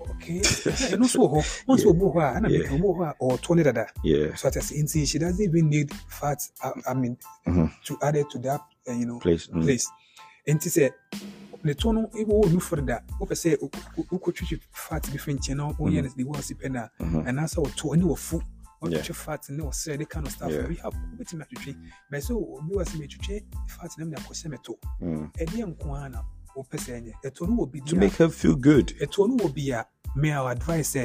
Okay. 0.00 0.40
And 0.92 1.02
also, 1.02 1.20
also, 1.66 1.92
Yeah. 1.94 2.36
and 2.36 2.46
I 2.46 2.48
Yeah. 2.48 2.70
make 2.70 3.16
or 3.20 3.38
twenty 3.38 3.62
dada. 3.62 3.86
Yeah. 4.02 4.34
So 4.34 4.48
that's 4.48 4.70
in 4.70 4.86
she 4.86 5.18
doesn't 5.18 5.40
even 5.42 5.68
need 5.68 5.92
fat. 6.08 6.40
I, 6.62 6.72
I 6.88 6.94
mean, 6.94 7.18
Mhm. 7.46 7.70
to 7.84 7.98
add 8.02 8.16
it 8.16 8.30
to 8.30 8.38
that, 8.38 8.60
uh, 8.88 8.92
you 8.92 9.04
know, 9.06 9.18
Place. 9.18 9.46
mm. 9.48 9.62
place. 9.62 9.86
And 10.46 10.60
to 10.62 10.70
say, 10.70 10.90
the 11.62 11.74
tone 11.74 12.08
even 12.14 12.28
will 12.28 12.48
look 12.48 12.62
for 12.62 12.76
that. 12.80 13.04
What 13.18 13.30
I 13.30 13.34
say, 13.34 13.56
who 14.08 14.18
could 14.18 14.34
treat 14.34 14.60
fat 14.72 15.02
different 15.12 15.42
channel, 15.42 15.74
yeah, 15.90 16.02
the 16.16 16.24
world 16.24 16.42
sipena, 16.42 16.90
Mhm. 17.00 17.26
and 17.26 17.38
that's 17.38 17.56
our 17.58 17.66
to 17.66 17.92
any 17.92 18.16
food. 18.16 18.42
Or 18.82 18.88
Yeah. 18.88 19.02
treat 19.02 19.14
fat 19.16 19.44
no 19.50 19.70
the 19.98 20.06
kind 20.06 20.26
of 20.26 20.32
stuff 20.32 20.50
we 20.68 20.76
have 20.76 20.94
bit 21.18 21.32
me 21.34 21.44
to 21.50 21.54
treat. 21.56 21.76
But 22.10 22.22
so 22.22 22.36
we 22.68 22.76
was 22.76 22.94
me 22.94 23.06
to 23.06 23.18
treat 23.18 23.44
fat 23.68 23.90
and 23.98 24.10
them 24.12 24.24
na 24.48 24.56
to. 24.56 24.78
Mm. 25.02 25.30
And 25.38 25.48
then 25.50 25.74
kwana 25.74 26.24
o 26.56 26.62
pese 26.62 26.88
a 27.24 27.30
tone 27.30 27.56
will 27.56 27.66
be 27.66 27.80
To 27.82 27.96
make 27.96 28.14
her 28.16 28.30
feel 28.30 28.56
good. 28.56 28.94
a 29.02 29.06
tone 29.06 29.36
will 29.36 29.52
be 29.52 29.70
a 29.70 29.84
our 30.32 30.50
advice 30.50 30.96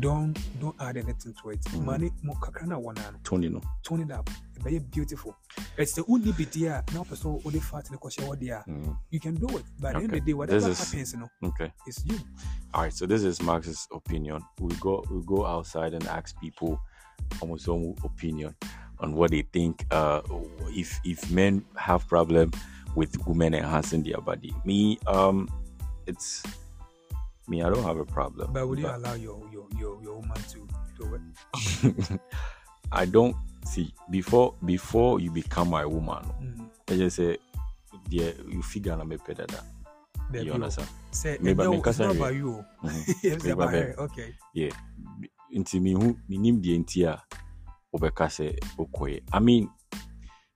don't 0.00 0.38
don't 0.60 0.74
add 0.80 0.96
anything 0.96 1.34
to 1.42 1.50
it. 1.50 1.60
Mhm. 1.60 1.84
Money 1.84 2.10
mo 2.22 2.34
kakrana 2.34 2.78
one 2.80 2.98
ano 2.98 3.18
Tony, 3.24 3.48
no. 3.48 3.60
tone 3.82 4.00
it 4.02 4.10
up. 4.10 4.28
Very 4.60 4.78
beautiful. 4.78 5.36
It's 5.78 5.92
the 5.94 6.04
only 6.08 6.32
bit 6.32 6.50
there. 6.52 6.82
Now, 6.94 7.04
person 7.04 7.40
only 7.44 7.60
fat 7.60 7.86
in 7.86 7.92
the 7.92 7.98
question 7.98 8.26
what 8.26 8.40
they 8.40 8.50
are. 8.50 8.64
Mm. 8.66 8.96
You 9.10 9.20
can 9.20 9.34
do 9.34 9.46
it. 9.58 9.64
But 9.78 9.88
at 9.88 9.98
the 9.98 10.04
end 10.04 10.04
of 10.06 10.10
the 10.12 10.20
day, 10.20 10.32
whatever 10.32 10.58
This 10.68 10.80
is- 10.80 10.90
happens, 10.90 11.12
you 11.12 11.20
know, 11.20 11.28
Okay. 11.48 11.72
it's 11.86 12.04
you. 12.04 12.18
All 12.74 12.82
right. 12.82 12.92
So 12.92 13.06
this 13.06 13.22
is 13.22 13.40
Max's 13.42 13.86
opinion. 13.92 14.42
We 14.58 14.74
go 14.76 15.04
we 15.10 15.22
go 15.24 15.46
outside 15.46 15.94
and 15.94 16.04
ask 16.08 16.38
people 16.40 16.80
almost 17.40 17.68
own 17.68 17.94
opinion 18.02 18.54
on 18.98 19.14
what 19.14 19.30
they 19.30 19.42
think. 19.42 19.86
Uh, 19.90 20.22
if 20.70 20.98
if 21.04 21.30
men 21.30 21.64
have 21.76 22.08
problem 22.08 22.50
with 22.96 23.14
women 23.26 23.54
enhancing 23.54 24.02
their 24.02 24.20
body. 24.20 24.52
Me, 24.64 24.98
um, 25.06 25.48
it's 26.06 26.42
me. 27.48 27.62
I 27.62 27.70
don't 27.70 27.82
have 27.84 27.98
a 27.98 28.04
problem. 28.04 28.52
But 28.52 28.68
would 28.68 28.78
you 28.78 28.84
but- 28.86 28.96
allow 28.96 29.14
your 29.14 29.40
your 29.52 29.66
your, 29.78 30.02
your 30.02 30.16
woman 30.20 30.36
to 30.52 30.66
do 30.98 31.14
it? 31.14 32.20
I 32.92 33.04
don't 33.04 33.34
see 33.64 33.92
before 34.10 34.54
before 34.64 35.20
you 35.20 35.30
become 35.30 35.70
my 35.70 35.84
woman. 35.84 36.22
Mm. 36.40 36.70
I 36.88 36.96
just 36.96 37.16
say, 37.16 37.38
yeah, 38.10 38.30
you 38.48 38.62
figure 38.62 38.92
I'm 38.92 39.00
a 39.12 39.18
better 39.18 39.34
that. 39.46 39.64
You 40.32 40.42
you 40.42 40.52
understand? 40.52 40.88
Say, 41.10 41.38
Maybe 41.40 41.62
no, 41.62 41.68
I 41.68 41.70
mean, 41.76 41.82
it's 41.86 41.98
not 41.98 42.16
about 42.16 42.34
you. 42.34 42.64
It's 43.22 43.46
about 43.46 43.70
her. 43.72 43.94
Okay. 43.98 44.34
yeah 44.54 44.70
nti 45.56 45.80
mehu 45.80 46.16
menim 46.28 46.58
deɛ 46.60 46.78
nti 46.82 47.04
a 47.06 47.22
wobɛka 47.94 48.26
sɛ 48.28 48.58
wokɔɛ 48.76 49.22
i 49.32 49.38
mean 49.40 49.70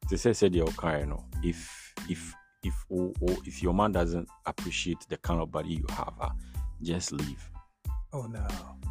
te 0.08 0.16
sɛ 0.16 0.30
sɛdeɛ 0.34 0.66
wokaeɛ 0.66 1.06
no 1.08 1.24
if 1.42 1.94
if 2.08 2.34
if 2.62 2.74
o- 2.90 3.14
o- 3.22 3.42
if 3.46 3.62
your 3.62 3.72
man 3.72 3.92
doesn't 3.92 4.28
appreciate 4.44 4.98
the 5.08 5.16
kind 5.16 5.40
of 5.40 5.50
body 5.50 5.74
you 5.74 5.86
have 5.90 6.12
ah, 6.20 6.32
just 6.82 7.12
leave 7.12 7.50
Oh 8.12 8.22
no. 8.26 8.46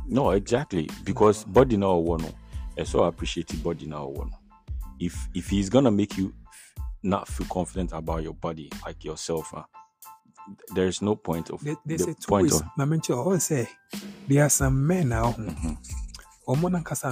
no 0.07 0.31
exactly 0.31 0.89
because 1.03 1.45
No. 1.47 1.53
body 1.53 1.77
na 1.77 1.93
one. 1.93 2.21
no 2.21 2.33
ɛsɛ 2.77 3.07
appreciate 3.07 3.61
body 3.63 3.85
na 3.85 4.03
one. 4.05 4.31
if 4.99 5.27
if 5.33 5.49
he's 5.49 5.69
gonna 5.69 5.91
make 5.91 6.17
you 6.17 6.33
not 7.03 7.27
feel 7.27 7.47
confident 7.47 7.91
about 7.93 8.23
your 8.23 8.33
body 8.33 8.69
like 8.85 9.03
yourself 9.05 9.53
ah, 9.53 9.65
there's 10.75 11.01
no 11.01 11.15
point 11.15 11.49
of 11.49 11.63
They, 11.63 11.75
they 11.85 11.95
the 11.97 12.03
say 12.03 12.13
two 12.13 12.27
point 12.27 12.43
ways. 12.51 12.61
of 12.61 13.09
always 13.11 13.43
say 13.43 13.67
there 14.27 14.43
are 14.43 14.49
some 14.49 14.85
men 14.87 15.09
now. 15.09 15.31
Mhm. 15.33 15.77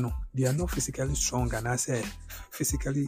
No, 0.01 0.13
they 0.33 0.45
are 0.45 0.53
not 0.53 0.71
physically 0.71 1.13
strong 1.15 1.53
and 1.53 1.67
I 1.67 1.75
say 1.75 2.03
physically, 2.51 3.07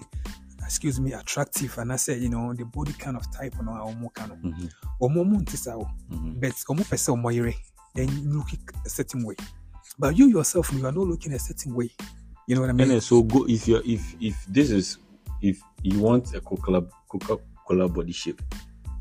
excuse 0.69 0.99
me, 0.99 1.13
attractive 1.13 1.75
and 1.79 1.91
I 1.91 1.95
said 1.97 2.21
you 2.21 2.29
know 2.29 2.53
the 2.53 2.63
body 2.65 2.93
kind 2.93 3.17
of 3.17 3.25
type 3.31 3.55
no 3.63 3.71
omo 3.71 4.13
kind 4.13 4.31
of. 4.31 4.37
Mhm, 4.37 4.69
Omo 5.01 5.25
mo 5.25 5.39
ntisa 5.39 5.75
o. 5.75 5.87
mhm. 6.11 6.39
but 6.39 6.53
omo 6.69 6.83
pese 6.89 7.09
omo 7.11 7.31
yere 7.33 7.55
then 7.95 8.07
you 8.09 8.29
look 8.37 8.47
a 8.85 8.89
certain 8.89 9.23
way. 9.25 9.35
But 9.97 10.15
you 10.15 10.27
yourself 10.27 10.71
you 10.71 10.85
are 10.85 10.91
not 10.91 11.07
looking 11.07 11.33
a 11.33 11.39
certain 11.39 11.73
way. 11.73 11.89
You 12.47 12.55
know 12.55 12.61
what 12.61 12.69
i 12.69 12.73
mean? 12.73 12.91
And 12.91 13.01
so 13.03 13.23
go 13.23 13.45
if 13.47 13.67
you 13.67 13.81
if 13.83 14.15
if 14.21 14.45
this 14.47 14.69
is 14.69 14.97
if 15.41 15.59
you 15.83 15.99
want 15.99 16.33
a 16.35 16.39
Coca 16.41 16.85
Coca 17.09 17.37
Cola 17.67 17.87
body 17.89 18.11
shape, 18.11 18.41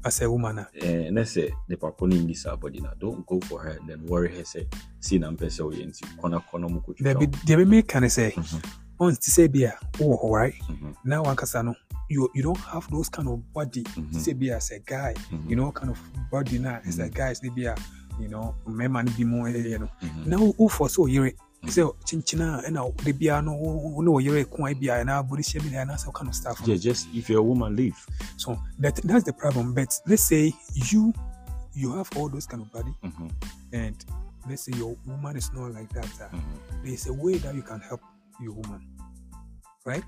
as 0.05 0.23
a 0.23 0.31
woman 0.31 0.59
ah, 0.61 0.67
and 0.83 1.15
let's 1.17 1.33
say 1.33 1.53
the 1.69 1.77
paponi 1.77 2.17
in 2.17 2.27
this 2.27 2.45
body 2.61 2.81
now, 2.81 2.93
don't 2.99 3.27
go 3.27 3.41
for 3.41 3.61
her 3.61 3.71
and 3.79 3.89
then 3.89 4.07
worry 4.07 4.35
her 4.37 4.45
say 4.45 4.67
see 5.01 5.19
na 5.19 5.31
mpese 5.31 5.61
o 5.63 5.71
yenti 5.71 6.05
kona 6.21 6.41
kona 6.41 6.69
muko 6.69 6.95
there 6.99 7.15
be 7.15 7.27
there 7.47 7.59
be 7.59 7.65
me 7.65 7.83
can 7.83 8.09
say 8.09 8.31
Mhm. 8.31 8.63
On 9.01 9.15
to 9.17 9.31
say 9.31 9.47
be 9.47 9.67
oh 10.01 10.31
right 10.31 10.55
Mhm, 10.69 10.95
now 11.05 11.23
one 11.23 11.37
kasa 11.37 11.63
no 11.63 11.75
you 12.09 12.29
you 12.35 12.43
don't 12.43 12.59
have 12.59 12.89
those 12.91 13.09
kind 13.09 13.29
of 13.29 13.53
body 13.53 13.83
Mhm. 13.83 14.13
to 14.13 14.21
say 14.21 14.33
be 14.33 14.51
as 14.51 14.71
a 14.71 14.79
guy 14.81 15.15
mhm, 15.31 15.51
you 15.51 15.57
know 15.57 15.73
kind 15.73 15.91
of 15.91 15.99
body 16.31 16.59
now 16.59 16.81
as 16.87 16.99
a 16.99 17.05
Mhm. 17.09 17.15
guy 17.15 17.33
say 17.33 17.49
be 17.51 17.67
a 17.67 17.75
you 18.21 18.29
know 18.29 18.55
me 18.67 18.89
man 18.89 19.07
be 19.17 19.25
more 19.25 19.49
you 19.51 19.79
know 19.79 19.89
mhm. 20.03 20.27
now 20.27 20.39
who 20.57 20.69
for 20.69 20.89
so 20.89 21.07
yere 21.07 21.33
say 21.67 21.83
chinchina 22.05 22.63
and 22.65 22.75
now 22.75 22.91
bia 23.19 23.43
no 23.43 23.53
no 24.01 24.19
yere 24.21 24.45
kwa 24.45 24.75
bia 24.75 25.05
na 25.05 25.23
body 25.23 25.43
shape 25.43 25.65
and 25.65 25.91
that 25.91 26.13
kind 26.15 26.29
of 26.29 26.35
stuff 26.35 26.61
Yeah, 26.67 26.77
just 26.77 27.09
if 27.15 27.29
you're 27.29 27.41
a 27.41 27.43
woman, 27.43 27.77
leave. 27.77 27.97
So 28.37 28.57
that 28.79 28.97
that's 29.05 29.25
the 29.25 29.33
problem. 29.33 29.75
But 29.75 29.95
let's 30.07 30.23
say 30.23 30.53
you 30.91 31.13
you 31.75 31.93
have 31.97 32.09
all 32.17 32.29
those 32.29 32.47
kind 32.47 32.63
of 32.63 32.73
body, 32.73 32.93
Mhm, 33.05 33.31
and 33.73 33.97
let's 34.49 34.63
say 34.63 34.73
your 34.77 34.97
woman 35.07 35.37
is 35.37 35.51
not 35.53 35.73
like 35.75 35.93
that. 35.95 36.09
uh, 36.21 36.29
there's 36.85 37.07
a 37.07 37.13
way 37.13 37.39
that 37.39 37.55
you 37.55 37.63
can 37.63 37.81
help 37.81 38.01
your 38.41 38.55
woman, 38.55 38.81
right? 39.87 40.03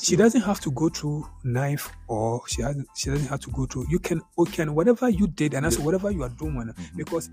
She 0.00 0.16
doesn't 0.16 0.40
have 0.42 0.60
to 0.60 0.70
go 0.70 0.88
through 0.88 1.26
knife 1.44 1.90
or 2.08 2.42
she 2.48 2.62
has 2.62 2.76
she 2.96 3.10
doesn't 3.10 3.28
have 3.28 3.40
to 3.40 3.50
go 3.50 3.66
through 3.66 3.86
you 3.90 3.98
can 3.98 4.20
you 4.38 4.44
can 4.46 4.74
whatever 4.74 5.08
you 5.08 5.26
did 5.26 5.54
and 5.54 5.66
I 5.66 5.70
say 5.70 5.82
whatever 5.82 6.10
you 6.10 6.22
are 6.22 6.28
doing 6.30 6.54
Mhm. 6.72 6.96
because 6.96 7.28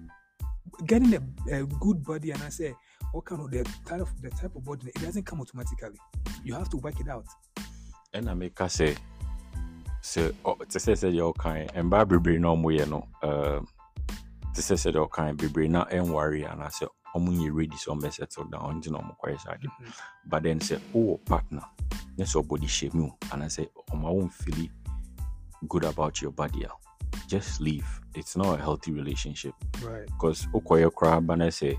getting 0.88 1.14
a, 1.14 1.22
a 1.60 1.66
good 1.66 2.04
body 2.04 2.32
and 2.32 2.42
I 2.44 2.50
say 2.50 2.74
what 3.14 3.26
kind 3.26 3.42
of 3.42 3.52
the 3.52 3.64
type 3.86 4.02
of 4.02 4.10
the 4.22 4.30
type 4.32 4.56
of 4.56 4.66
body 4.66 4.88
it 4.88 5.02
doesn't 5.02 5.24
come 5.26 5.40
automatically 5.42 6.00
you 6.44 6.54
have 6.54 6.70
to 6.70 6.78
work 6.78 7.00
it 7.00 7.08
out 7.08 7.26
ɛna 8.14 8.34
meka 8.36 8.66
sɛ 8.78 8.98
sɛ 10.02 10.32
ɔ- 10.44 10.68
te 10.68 10.80
sɛ 10.80 10.94
sɛdeɛ 11.02 11.34
ɔkae 11.34 11.72
mmaa 11.84 12.06
bebree 12.08 12.40
na 12.40 12.50
ɔmoyɛ 12.56 12.90
no 12.90 13.08
um, 13.24 13.68
te 14.54 14.62
sɛ 14.62 14.76
sɛdeɛ 14.76 15.08
ɔkae 15.08 15.38
bebree 15.38 15.70
na 15.70 15.86
ɛnware 15.86 16.50
anaasɛ 16.52 16.88
ɔmo 17.16 17.30
nyɛ 17.32 17.50
ready 17.54 17.76
sɛ 17.76 17.88
ɔmbɛ 17.96 18.14
settle 18.14 18.46
down 18.46 18.82
nti 18.82 18.92
na 18.92 19.00
ɔmo 19.00 19.16
kɔyɛ 19.24 19.40
saa 19.42 19.54
ade 19.54 19.68
Mhm. 19.68 19.94
but 20.26 20.44
then 20.44 20.60
sɛ 20.60 20.80
wowɔ 20.94 21.26
partner 21.26 21.64
ne 22.18 22.26
sɛ 22.26 22.44
ɔbɔde 22.44 22.64
hyɛ 22.68 22.94
mu 22.94 23.10
anaasɛ 23.32 23.68
ɔma 23.92 24.14
wo 24.14 24.28
mfili 24.28 24.70
good 25.68 25.84
about 25.84 26.22
your 26.22 26.32
body 26.32 26.64
a 26.64 26.70
just 27.28 27.60
leave. 27.60 28.02
It's 28.14 28.36
not 28.38 28.60
a 28.60 28.62
healthy 28.62 28.92
relationship. 28.92 29.54
Right. 29.82 30.06
Because 30.06 30.46
wokɔyɛ 30.48 30.92
koraa 30.94 31.26
ba 31.26 31.36
na 31.36 31.46
sɛ 31.46 31.76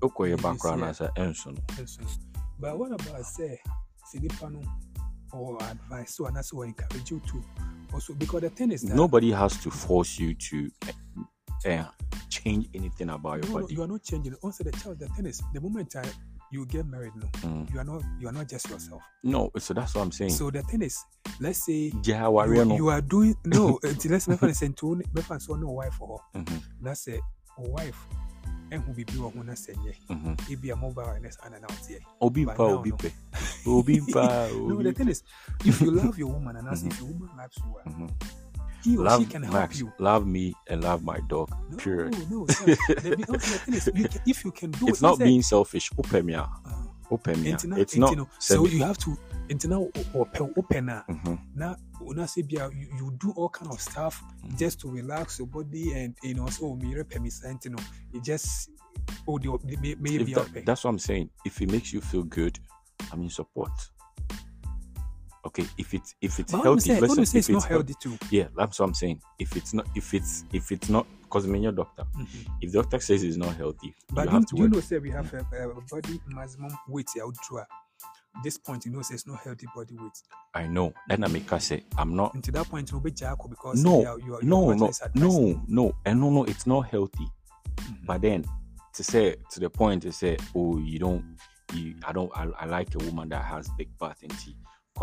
wokɔyɛ 0.00 0.40
ba 0.42 0.54
koraa 0.54 0.78
na 0.78 0.90
sɛ 0.90 1.12
ɛnso 1.16 1.46
no. 1.56 1.84
So, 1.86 2.02
but 2.60 2.78
what 2.78 2.92
about 2.92 3.24
say 3.26 3.60
sinipa 4.12 4.52
no 4.52 4.60
or 5.32 5.56
advice 5.62 6.14
so 6.14 6.28
that's 6.32 6.52
what 6.52 6.68
encourage 6.68 7.10
you 7.10 7.20
to 7.20 7.42
also? 7.92 8.14
Because 8.14 8.42
the 8.42 8.50
thing 8.50 8.70
is 8.72 8.82
that 8.82 8.94
nobody 8.94 9.30
has 9.32 9.56
to 9.62 9.70
force 9.70 10.18
you 10.18 10.34
to 10.34 10.70
uh, 11.66 11.84
change 12.28 12.68
anything 12.74 13.10
about 13.10 13.34
your 13.42 13.46
no, 13.46 13.54
no, 13.54 13.60
body. 13.62 13.74
you 13.74 13.82
are 13.82 13.86
not 13.88 14.02
changing 14.02 14.34
also 14.42 14.64
the 14.64 14.72
child 14.72 14.98
the 14.98 15.08
thing 15.08 15.26
is 15.26 15.42
the 15.54 15.60
moment 15.60 15.94
I, 15.96 16.04
you 16.50 16.64
get 16.66 16.86
married 16.86 17.12
no 17.16 17.26
Mm. 17.42 17.72
you 17.72 17.78
are 17.80 17.84
not 17.84 18.02
you 18.20 18.28
are 18.28 18.32
not 18.32 18.48
just 18.48 18.68
yourself 18.70 19.02
No, 19.22 19.50
so 19.58 19.74
that's 19.74 19.94
what 19.94 20.02
I'm 20.02 20.12
saying. 20.12 20.30
so 20.30 20.50
the 20.50 20.62
thing 20.62 20.82
is 20.82 20.98
let's 21.40 21.64
say 21.66 21.92
yeah, 22.04 22.28
you, 22.28 22.64
no. 22.64 22.76
you 22.76 22.88
are 22.88 23.00
doing 23.00 23.34
no 23.44 23.78
let's 23.82 24.28
make 24.28 24.54
say 24.54 24.68
to 24.68 24.94
make 24.96 25.40
so 25.40 25.54
no 25.54 25.70
wife 25.70 25.94
for 25.94 26.18
her 26.34 26.40
Mhm, 26.40 26.62
that's 26.82 27.08
a 27.08 27.18
wife 27.58 27.96
and 28.70 28.82
who 28.82 28.92
be 28.92 29.04
be 29.04 29.12
one 29.18 29.46
na 29.46 29.54
say 29.54 29.74
yeah 29.84 29.92
mhm. 30.14 30.50
it 30.50 30.60
be 30.60 30.70
a 30.70 30.76
mobile 30.76 31.02
awareness 31.02 31.36
and 31.44 31.54
announce 31.54 31.86
here 31.88 32.00
Obi 32.20 32.44
But 32.44 32.56
pa, 32.56 32.64
obi 32.64 32.90
no. 32.90 32.96
obi 33.66 34.00
pa, 34.12 34.48
no 34.52 34.74
obi 34.74 34.84
the 34.84 34.92
thing 34.92 35.08
is 35.08 35.22
if 35.64 35.80
you 35.80 35.90
love 35.90 36.18
your 36.18 36.28
woman 36.28 36.56
and 36.56 36.68
as 36.68 36.82
Mhm. 36.84 36.92
if 36.92 37.00
your 37.00 37.08
woman 37.08 37.30
loves 37.36 37.56
you 37.56 37.72
well, 37.72 37.84
Mhm. 37.94 38.10
He 38.84 38.96
or 38.96 39.04
Love 39.04 39.20
she 39.22 39.26
can 39.26 39.42
help 39.42 39.54
Max, 39.54 39.78
you 39.80 39.92
love 39.98 40.26
me 40.26 40.54
and 40.68 40.82
love 40.84 41.02
my 41.02 41.18
dog. 41.28 41.50
no 41.70 41.76
Period. 41.76 42.14
no 42.30 42.46
sir. 42.46 42.64
the, 42.66 43.16
the, 43.16 43.24
also 43.28 43.52
the 43.52 43.58
thing 43.58 43.74
is 43.74 43.90
you 43.94 44.08
can, 44.08 44.20
if 44.26 44.44
you 44.44 44.50
can 44.52 44.70
do 44.72 44.88
It's 44.88 44.98
it 44.98 45.02
not 45.02 45.18
being 45.18 45.42
selfish. 45.42 45.90
Open 45.98 46.26
me 46.26 46.34
out. 46.34 46.48
uh, 46.66 46.72
Open 47.10 47.40
me 47.42 47.50
na- 47.64 47.76
It's 47.76 47.96
not. 47.96 48.16
no, 48.16 48.28
so 48.38 48.66
you 48.66 48.84
have 48.84 48.98
to 48.98 49.16
na 49.66 49.78
open 50.56 50.86
Mhm, 51.08 51.38
na 51.54 51.74
una 52.02 52.26
you, 52.74 52.86
you 52.98 53.10
do 53.18 53.32
all 53.36 53.48
kind 53.48 53.70
of 53.72 53.80
stuff 53.80 54.22
Mhm. 54.44 54.58
just 54.58 54.78
to 54.80 54.90
relax 54.90 55.38
your 55.38 55.48
body 55.48 55.92
and 55.94 56.14
you 56.22 56.34
know 56.34 56.46
so 56.48 56.74
me 56.76 56.94
me 57.20 57.30
you 57.64 57.70
know 57.70 57.82
it 58.12 58.22
just 58.22 58.70
oh 59.26 59.38
the 59.38 59.76
may, 59.80 59.94
may 59.94 60.10
that- 60.34 60.66
that's 60.66 60.84
what 60.84 60.90
I'm 60.90 60.98
saying. 60.98 61.30
If 61.46 61.60
it 61.62 61.70
makes 61.72 61.92
you 61.94 62.00
feel 62.02 62.24
good, 62.24 62.58
I'm 63.10 63.22
in 63.22 63.30
support. 63.30 63.72
Okay, 65.48 65.64
if 65.78 65.94
it's 65.94 66.14
if 66.20 66.38
it's 66.38 66.52
but 66.52 66.62
healthy, 66.62 66.80
say, 66.80 67.00
when 67.00 67.02
listen. 67.08 67.18
you 67.20 67.26
say 67.26 67.38
if 67.38 67.48
it's 67.48 67.64
not 67.64 67.64
healthy, 67.64 67.94
too 68.02 68.18
yeah, 68.30 68.48
that's 68.54 68.78
what 68.78 68.86
I'm 68.86 68.94
saying. 68.94 69.18
If 69.38 69.56
it's 69.56 69.72
not, 69.72 69.86
if 69.94 70.12
it's 70.12 70.44
if 70.52 70.70
it's 70.70 70.90
not, 70.90 71.06
because 71.22 71.46
I'm 71.46 71.54
your 71.56 71.72
doctor. 71.72 72.04
Mhm. 72.18 72.46
If 72.60 72.72
the 72.72 72.82
doctor 72.82 73.00
says 73.00 73.22
it's 73.22 73.38
not 73.38 73.56
healthy, 73.56 73.94
but 74.12 74.26
you 74.26 74.30
you, 74.30 74.36
have 74.36 74.46
to 74.46 74.56
you 74.56 74.62
work. 74.64 74.72
know 74.72 74.80
say 74.80 74.98
we 74.98 75.10
have 75.10 75.32
a, 75.32 75.38
a 75.70 75.80
body 75.90 76.20
maximum 76.26 76.70
weight 76.86 77.08
out 77.22 77.34
through 77.46 77.62
this 78.44 78.58
point 78.58 78.84
you 78.84 78.92
know 78.92 79.00
say 79.00 79.14
it's 79.14 79.26
not 79.26 79.40
healthy 79.40 79.66
body 79.74 79.96
weight 79.98 80.12
I 80.54 80.66
know. 80.66 80.92
Then 81.08 81.24
I 81.24 81.28
make 81.28 81.48
her 81.50 81.58
say, 81.58 81.82
I'm 81.96 82.14
not. 82.14 82.34
until 82.34 82.52
that 82.52 82.68
point 82.68 82.90
you'll 82.90 83.00
be 83.00 83.10
jackal 83.10 83.48
because 83.48 83.82
No, 83.82 84.02
you 84.02 84.06
are, 84.08 84.18
you 84.20 84.34
are, 84.34 84.42
No, 84.42 84.60
no, 84.60 84.66
partner 84.68 84.88
is 84.90 85.00
advising 85.02 85.52
no, 85.66 85.82
no, 85.84 85.92
and 86.04 86.20
no, 86.20 86.30
no. 86.30 86.44
It's 86.44 86.66
not 86.66 86.82
healthy. 86.82 87.26
Mhm. 87.76 88.06
But 88.06 88.20
then 88.20 88.44
to 88.94 89.02
say 89.04 89.36
to 89.52 89.60
the 89.60 89.70
point 89.70 90.02
to 90.02 90.12
say, 90.12 90.36
oh, 90.54 90.78
you 90.78 90.98
don't, 90.98 91.24
you, 91.74 91.94
I 92.04 92.12
don't, 92.12 92.30
I, 92.36 92.48
I 92.60 92.64
like 92.66 92.94
a 92.94 92.98
woman 92.98 93.28
that 93.30 93.44
has 93.44 93.68
big 93.78 93.88
butt 93.98 94.16
and 94.22 94.32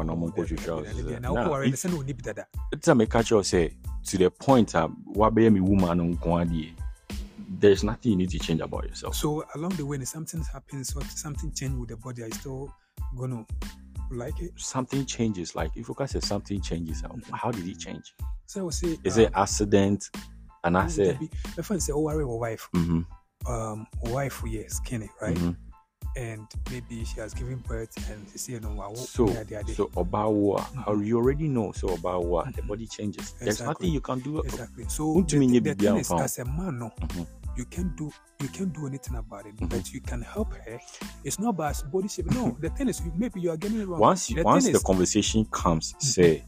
tea. 0.03 1.15
Oh, 1.27 1.61
It's 2.71 2.87
a 2.87 2.95
make 2.95 3.13
her 3.13 3.43
say 3.43 3.75
to 4.05 4.17
the 4.17 4.29
point 4.29 4.75
um, 4.75 5.03
what 5.05 5.33
be 5.33 5.49
me 5.49 5.59
woman 5.59 5.99
on 5.99 6.15
kwadi. 6.17 6.73
There's 7.59 7.83
nothing 7.83 8.11
you 8.11 8.17
need 8.17 8.29
to 8.31 8.39
change 8.39 8.61
about 8.61 8.83
yourself. 8.85 9.15
So 9.15 9.45
along 9.55 9.71
the 9.75 9.85
way, 9.85 9.97
if 9.97 10.07
something 10.07 10.43
happens, 10.51 10.95
or 10.95 11.03
something 11.05 11.51
change 11.53 11.77
with 11.77 11.89
the 11.89 11.97
body, 11.97 12.23
are 12.23 12.27
you 12.27 12.33
still 12.33 12.73
gonna 13.17 13.45
like 14.11 14.39
it? 14.41 14.51
Something 14.57 15.05
changes. 15.05 15.55
Like 15.55 15.71
if 15.75 15.87
you 15.87 15.93
can 15.93 16.07
say 16.07 16.19
something 16.19 16.61
changes, 16.61 17.03
uh, 17.03 17.09
Mhm. 17.09 17.31
how 17.31 17.51
did 17.51 17.67
it 17.67 17.79
change? 17.79 18.13
So 18.45 18.61
I 18.61 18.63
would 18.63 18.73
say, 18.73 18.97
Is 19.03 19.17
uh, 19.17 19.21
it 19.21 19.31
accident? 19.35 20.09
And 20.63 20.77
I 20.77 20.87
say, 20.87 21.17
my 21.55 21.63
friend 21.63 21.81
say, 21.81 21.93
oh, 21.93 21.99
worry, 22.01 22.23
or 22.23 22.39
wife, 22.39 22.67
mm-hmm, 22.73 23.01
um, 23.51 23.85
wife, 24.05 24.41
yeah, 24.47 24.63
skinny, 24.67 25.09
right? 25.21 25.35
mm-hmm. 25.35 25.51
And 26.17 26.47
maybe 26.71 27.03
she 27.03 27.19
has 27.19 27.33
given 27.33 27.57
birth, 27.67 27.95
and 28.09 28.25
she 28.31 28.37
say, 28.37 28.53
you 28.53 28.59
know, 28.61 28.71
wow, 28.71 28.93
So, 28.93 29.27
yeah, 29.29 29.43
they 29.43 29.55
are 29.57 29.67
so 29.67 29.87
Obawa, 29.87 30.61
Mhm. 30.73 31.05
you 31.05 31.17
already 31.17 31.47
know. 31.49 31.73
So 31.73 31.89
Obawa, 31.89 32.53
the 32.55 32.61
Mhm. 32.61 32.67
body 32.67 32.87
changes. 32.87 33.33
There's 33.39 33.59
nothing 33.61 33.91
you 33.91 33.99
can 34.01 34.19
do. 34.21 34.39
exactly. 34.39 34.85
So 34.87 35.13
the, 35.27 35.39
the, 35.39 35.59
the 35.59 35.75
thing 35.75 35.97
is, 35.97 36.11
as 36.11 36.39
a 36.39 36.45
man, 36.45 36.79
no, 36.79 36.89
Mhm. 37.01 37.27
you 37.57 37.65
can't 37.65 37.95
do 37.97 38.09
you 38.41 38.49
can't 38.49 38.73
do 38.73 38.85
anything 38.87 39.15
about 39.15 39.45
it, 39.45 39.55
Mhm. 39.57 39.69
but 39.69 39.93
you 39.93 40.01
can 40.01 40.21
help 40.21 40.53
her. 40.53 40.79
It's 41.23 41.39
not 41.39 41.49
about 41.49 41.89
body 41.91 42.07
shape. 42.09 42.31
No, 42.31 42.55
the 42.61 42.69
thing 42.69 42.89
is, 42.89 43.01
maybe 43.17 43.39
you 43.41 43.49
are 43.51 43.57
getting 43.57 43.79
it 43.81 43.87
wrong. 43.87 43.99
Once 43.99 44.29
you, 44.29 44.37
the 44.37 44.43
once 44.43 44.65
the 44.65 44.71
is, 44.71 44.83
conversation 44.83 45.45
comes, 45.51 45.95
say, 45.99 46.43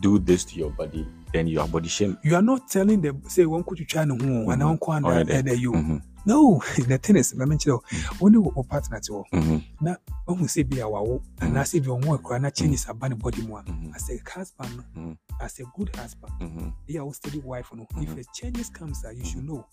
do 0.00 0.18
this 0.20 0.44
to 0.44 0.54
your 0.56 0.70
body, 0.70 1.04
then 1.32 1.48
you 1.48 1.60
are 1.60 1.66
body 1.66 1.88
shame. 1.88 2.16
you 2.22 2.36
are 2.36 2.42
not 2.42 2.68
telling 2.68 3.00
them 3.00 3.20
say 3.28 3.44
one 3.44 3.64
could 3.64 3.78
you 3.80 3.84
try 3.86 4.04
no 4.04 4.14
and 4.14 4.62
uncle 4.62 4.92
and 4.92 5.04
Alright 5.04 5.26
then. 5.26 5.48
and 5.48 5.58
you 5.60 5.72
Mhm, 5.72 6.00
no 6.26 6.60
the 6.88 6.98
thing 6.98 7.16
is 7.16 7.34
let 7.34 7.48
me 7.48 7.56
tell 7.56 7.82
you 7.92 7.98
when 8.18 8.32
you 8.34 8.52
partner 8.68 9.00
to 9.00 9.24
mhm, 9.32 9.62
na 9.80 9.94
when 10.26 10.46
say 10.48 10.62
be 10.62 10.80
our 10.82 10.90
wo 11.02 11.22
and 11.40 11.58
I 11.58 11.64
say 11.64 11.80
be 11.80 11.88
on 11.90 12.00
work 12.02 12.30
na 12.40 12.50
changes 12.50 12.88
about 12.88 13.18
body 13.18 13.42
mo 13.42 13.62
mhm, 13.62 13.94
as 13.94 14.10
a 14.10 14.18
husband 14.30 14.84
no, 14.94 15.16
as 15.40 15.58
a 15.60 15.64
good 15.76 15.94
husband 15.96 16.32
mhm, 16.40 16.72
yeah 16.86 17.00
will 17.02 17.12
steady 17.12 17.38
wife 17.38 17.70
no 17.74 17.86
if 17.96 18.16
a 18.16 18.24
changes 18.34 18.68
comes 18.70 19.02
that 19.02 19.16
you 19.16 19.24
should 19.24 19.44
know. 19.44 19.66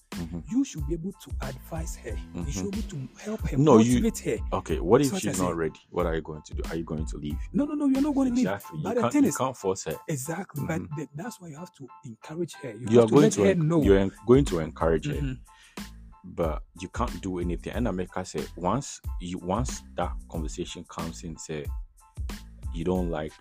You 0.52 0.64
should 0.66 0.88
be 0.88 0.94
able 0.96 1.12
to 1.12 1.30
advise 1.42 1.96
her. 1.98 2.18
You 2.34 2.52
should 2.52 2.72
be 2.72 2.80
able 2.80 2.90
to 2.90 3.08
help 3.24 3.42
her 3.50 3.58
No, 3.58 3.78
you- 3.78 4.02
motivate 4.02 4.18
her. 4.20 4.58
Okay, 4.58 4.80
what 4.80 5.02
if 5.02 5.12
what 5.12 5.22
she's 5.22 5.40
not 5.40 5.56
ready? 5.56 5.80
What 5.92 6.08
are 6.08 6.16
you 6.16 6.22
going 6.22 6.42
to 6.42 6.54
do? 6.56 6.64
Are 6.70 6.76
you 6.76 6.84
going 6.84 7.06
to 7.06 7.18
leave? 7.18 7.38
no 7.54 7.66
no 7.66 7.74
no 7.76 7.86
you're 7.88 8.02
not 8.02 8.16
going 8.16 8.30
to 8.30 8.36
leave. 8.36 8.48
Exactly. 8.48 8.78
You 8.80 8.84
but 8.84 8.96
the 8.96 9.02
can't, 9.02 9.14
thing 9.14 9.24
you 9.26 9.34
can't 9.34 9.56
force 9.58 9.84
her. 9.84 9.96
exactly 10.08 10.64
but 10.66 10.82
Mhm. 10.82 10.96
the, 10.98 11.08
that's 11.16 11.40
why 11.40 11.50
you 11.50 11.58
have 11.58 11.72
to 11.76 11.88
encourage 12.06 12.54
her. 12.64 12.72
You, 12.72 12.88
You 12.90 13.00
are 13.02 13.06
to 13.08 13.12
going 13.14 13.24
let 13.24 13.32
to 13.34 13.44
her 13.44 13.50
en- 13.52 13.68
know. 13.68 13.82
you're 13.84 14.00
en- 14.00 14.12
going 14.26 14.46
to 14.46 14.60
encourage 14.60 15.06
her. 15.08 15.14
Mhm. 15.14 15.38
But 16.36 16.64
you 16.80 16.90
can't 16.90 17.22
do 17.22 17.40
anything. 17.40 17.74
And 17.74 17.88
America 17.88 18.24
said 18.26 18.48
once 18.56 19.02
you 19.22 19.38
once 19.40 19.84
that 19.96 20.12
conversation 20.30 20.86
comes 20.90 21.24
in, 21.24 21.38
say 21.38 21.66
you 22.74 22.84
don't 22.84 23.10
like. 23.10 23.34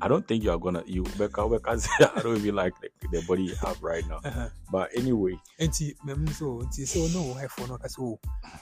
I 0.00 0.08
don't 0.08 0.26
think 0.26 0.42
you 0.42 0.50
are 0.50 0.58
gonna 0.58 0.82
you 0.86 1.04
Becca 1.16 1.48
Becca 1.48 1.78
say 1.78 1.90
I 2.00 2.20
don't 2.20 2.36
even 2.36 2.54
like 2.56 2.74
the, 2.80 2.90
the 3.10 3.24
body 3.26 3.44
you 3.44 3.54
have 3.56 3.82
right 3.82 4.06
now. 4.08 4.20
Uh-huh. 4.24 4.48
But 4.70 4.90
anyway, 4.96 5.38
nti 5.60 5.94
mɛmu 6.04 6.30
so 6.30 6.60
nti 6.66 6.82
sɛ 6.82 7.08
ɔno 7.08 7.34
wɔ 7.34 7.42
hɛfoɔ 7.42 7.68
no 7.68 7.78
o 8.04 8.18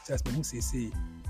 just 0.06 0.24
mɛmu 0.24 0.44
seesei 0.44 0.92
o 0.92 0.92
mɛma 0.92 0.94
Me 0.94 0.96
koraa 0.96 1.28
for 1.28 1.29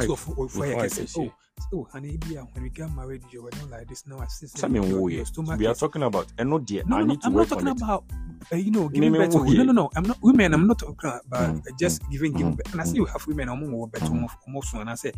I- 0.00 0.06
ɔfo 0.06 0.60
me 0.60 0.68
yɛ 0.68 0.72
for 0.72 0.80
I 0.80 0.86
kɛse 0.86 0.96
can 0.96 1.04
o 1.04 1.06
see. 1.06 1.32
oh 1.72 1.86
honey 1.92 2.16
bi 2.16 2.34
when 2.52 2.62
we 2.64 2.70
get 2.70 2.90
married 2.94 3.22
you 3.30 3.42
were 3.42 3.50
not 3.60 3.70
like 3.70 3.88
this 3.88 4.06
now 4.06 4.18
I 4.18 4.26
see 4.26 4.46
say 4.46 4.58
something 4.60 4.82
your, 4.82 5.00
weird. 5.02 5.16
your 5.18 5.26
stomach 5.26 5.58
We 5.58 5.66
are 5.66 5.72
is 5.72 5.78
talking 5.78 6.02
about 6.02 6.26
and 6.38 6.50
not 6.50 6.68
yet. 6.70 6.86
no, 6.86 6.96
I 6.96 7.00
no, 7.00 7.04
no, 7.06 7.12
need 7.12 7.20
to 7.20 7.26
I'm 7.28 7.34
not 7.34 7.48
talking 7.48 7.68
about 7.68 8.04
uh, 8.52 8.56
you 8.56 8.70
know 8.70 8.88
giving 8.88 9.12
birth. 9.12 9.30
to- 9.30 9.38
wo- 9.38 9.44
No, 9.52 9.62
no, 9.64 9.72
no. 9.72 9.90
I'm 9.96 10.02
not 10.04 10.18
women. 10.22 10.52
I'm 10.52 10.66
not 10.66 10.78
talking 10.78 11.10
about 11.26 11.54
Mhm, 11.54 11.78
just 11.78 12.02
giving 12.10 12.32
giving 12.32 12.52
mhm, 12.52 12.56
birth. 12.56 12.72
And 12.72 12.80
I 12.80 12.84
see 12.84 12.96
you 12.96 13.06
have 13.06 13.26
women. 13.26 13.48
I'm 13.48 13.70
more 13.70 13.88
better. 13.88 14.12
More 14.46 14.62
soon. 14.64 14.80
And 14.82 14.90
I 14.90 14.94
say, 14.96 15.12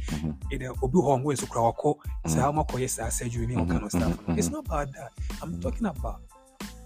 in 0.52 0.62
a 0.62 0.70
obi 0.82 1.00
home 1.00 1.34
so 1.36 1.46
crowd 1.46 1.74
call. 1.76 2.00
Say 2.26 2.38
how 2.40 2.52
much 2.52 2.70
yes 2.78 2.98
I 3.00 3.09
said 3.09 3.32
you 3.34 3.42
any 3.42 3.57
all 3.57 3.66
kind 3.66 3.82
of 3.84 3.90
Mhm, 3.90 3.98
stuff. 3.98 4.16
mhm, 4.26 4.38
It's 4.38 4.48
mhm. 4.48 4.52
not 4.52 4.66
about 4.66 4.92
that. 4.92 5.12
I'm 5.42 5.54
Mhm. 5.54 5.62
talking 5.62 5.86
about 5.86 6.20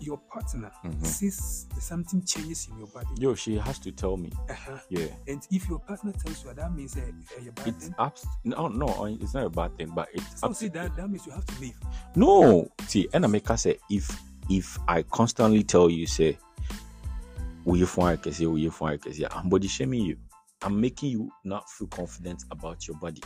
your 0.00 0.18
partner 0.18 0.70
Mhm. 0.84 1.06
sees 1.06 1.66
something 1.78 2.22
changes 2.24 2.68
in 2.70 2.78
your 2.78 2.86
body. 2.88 3.08
Yo, 3.18 3.34
she 3.34 3.56
has 3.58 3.78
to 3.80 3.92
tell 3.92 4.16
me. 4.16 4.30
Uh-huh. 4.48 4.78
Yeah, 4.88 5.06
And 5.28 5.46
if 5.50 5.68
your 5.68 5.78
partner 5.80 6.12
tells 6.12 6.42
you 6.44 6.54
that 6.54 6.72
means 6.74 6.96
uh, 6.96 7.00
uh, 7.00 7.40
you're 7.42 7.52
bad 7.52 7.68
it's 7.68 7.84
thing. 7.84 7.94
abs- 7.98 8.26
no, 8.44 8.68
no, 8.68 9.04
it's 9.06 9.34
not 9.34 9.44
a 9.44 9.50
bad 9.50 9.76
thing, 9.76 9.90
but 9.94 10.08
it's 10.14 10.40
So 10.40 10.48
abs- 10.48 10.58
see 10.58 10.68
that 10.68 10.96
that 10.96 11.08
means 11.10 11.26
you 11.26 11.32
have 11.32 11.44
to 11.46 11.60
leave. 11.60 11.78
No, 12.16 12.68
see, 12.86 13.08
and 13.12 13.24
I 13.24 13.28
America 13.28 13.56
say 13.58 13.78
if 13.90 14.10
if 14.48 14.78
I 14.88 15.02
constantly 15.04 15.62
tell 15.62 15.88
you 15.90 16.06
say, 16.06 16.36
"Will 17.64 17.76
you 17.76 17.86
find 17.86 18.18
I 18.26 18.30
say, 18.30 18.46
will 18.46 18.58
you 18.58 18.70
find 18.70 19.00
I 19.06 19.12
say," 19.12 19.26
I'm 19.30 19.48
body 19.48 19.68
shaming 19.68 20.02
you. 20.04 20.16
I'm 20.62 20.80
making 20.80 21.10
you 21.10 21.30
not 21.44 21.68
feel 21.70 21.86
confident 21.88 22.44
about 22.50 22.86
your 22.88 22.96
body. 22.98 23.22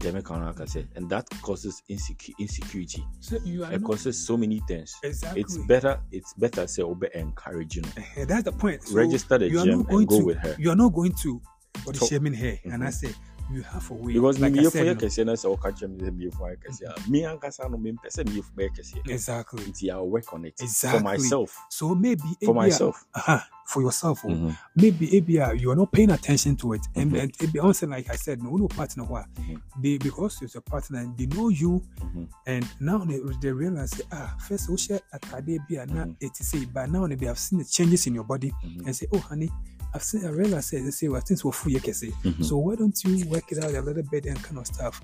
Jamaican 0.00 0.44
like 0.44 0.60
I 0.60 0.64
said, 0.66 0.88
and 0.94 1.08
that 1.10 1.28
causes 1.42 1.82
insecu- 1.90 2.34
insecurity. 2.38 3.04
So 3.20 3.38
you 3.44 3.64
are 3.64 3.72
It 3.72 3.80
not 3.80 3.86
causes 3.88 4.24
so 4.24 4.36
many 4.36 4.60
things. 4.68 4.94
exactly. 5.02 5.40
It's 5.40 5.56
better. 5.66 6.00
It's 6.12 6.32
better 6.34 6.66
say 6.66 6.82
obey 6.82 7.08
encouraging. 7.14 7.84
Eh, 8.16 8.24
That's 8.24 8.44
the 8.44 8.52
point. 8.52 8.82
So 8.84 8.94
Register 8.96 9.38
the 9.38 9.48
you 9.50 9.58
are 9.60 9.64
gym 9.64 9.78
not 9.78 9.86
going 9.88 9.98
and 10.00 10.08
go 10.08 10.18
to 10.20 10.24
with 10.24 10.38
her. 10.38 10.56
you 10.58 10.70
are 10.70 10.76
not 10.76 10.92
going 10.94 11.12
to 11.22 11.40
body 11.84 11.98
shaming 11.98 12.34
her 12.34 12.58
and 12.64 12.82
I 12.84 12.88
Mhm. 12.88 12.92
say 12.94 13.14
you 13.50 13.62
have 13.62 13.90
a 13.90 13.94
way. 13.94 14.12
because 14.12 14.38
like 14.38 14.54
like 14.54 14.66
I 14.66 14.68
said, 14.68 14.86
you 14.86 15.24
know, 15.24 15.32
na 15.32 15.36
sɛ 15.36 15.56
woka 15.58 15.72
kyerɛ 15.72 15.88
me 16.12 16.26
meyɛfo 16.26 16.40
ayɛ 16.40 16.56
kɛseɛ 16.62 17.06
a 17.06 17.10
me 17.10 17.22
ankasa 17.22 17.70
no 17.70 17.78
mempɛ 17.78 18.06
sɛ 18.10 18.24
meyɛfo 18.24 18.52
bɛyɛ 18.56 18.68
kɛseɛ 18.76 19.10
exactly. 19.10 19.64
nti 19.64 19.90
i'll 19.90 20.06
work 20.08 20.32
on 20.34 20.44
it 20.44 20.54
exactly. 20.60 20.98
for 20.98 21.02
myself 21.04 21.56
So 21.70 21.94
maybe 21.94 22.36
for 22.44 22.54
myself 22.54 23.04
uh 23.14 23.40
for 23.68 23.82
yourself. 23.82 24.24
oh, 24.24 24.28
Mhm. 24.28 24.56
maybe 24.76 25.06
ABR 25.20 25.54
you 25.60 25.70
are 25.70 25.76
not 25.76 25.92
paying 25.92 26.10
attention 26.10 26.56
to 26.56 26.72
it, 26.72 26.80
and 26.96 27.12
ABR 27.12 27.62
also 27.64 27.86
like 27.86 28.08
I 28.10 28.16
said, 28.16 28.42
no, 28.42 28.56
no 28.56 28.66
partner 28.68 29.04
Mhm. 29.04 29.60
they 29.82 29.98
because 29.98 30.40
it's 30.42 30.54
a 30.56 30.60
partner, 30.60 31.04
they 31.18 31.26
know 31.26 31.48
you, 31.50 31.82
Mhm. 32.00 32.28
and 32.46 32.64
now 32.80 32.98
they, 33.04 33.20
they 33.42 33.52
realize 33.52 33.92
ah 34.10 34.34
first 34.48 34.68
we 34.70 34.76
share 34.78 35.00
at 35.12 35.22
ABR 35.32 35.86
now 35.86 36.06
it 36.20 36.40
is 36.40 36.54
but 36.72 36.90
now 36.90 37.06
they 37.06 37.26
have 37.26 37.38
seen 37.38 37.58
the 37.58 37.64
changes 37.66 38.06
in 38.06 38.14
your 38.14 38.24
body 38.24 38.50
Mhm. 38.64 38.86
and 38.86 38.96
say, 38.96 39.06
oh 39.12 39.18
honey. 39.18 39.50
I've 39.94 40.02
seen, 40.04 40.22
I 40.26 40.28
realize 40.28 40.66
say, 40.66 40.82
they 40.82 40.90
say, 40.90 41.08
well, 41.08 41.22
things 41.22 41.42
were 41.42 41.50
full, 41.52 41.72
you 41.72 41.80
can 41.80 41.94
say. 41.94 42.12
So 42.42 42.58
why 42.58 42.74
don't 42.76 42.94
you 43.04 43.24
work 43.26 43.50
it 43.50 43.64
out 43.64 43.72
a 43.74 43.80
little 43.80 44.02
bit 44.02 44.26
and 44.26 44.36
kind 44.42 44.58
of 44.58 44.66
stuff? 44.66 45.00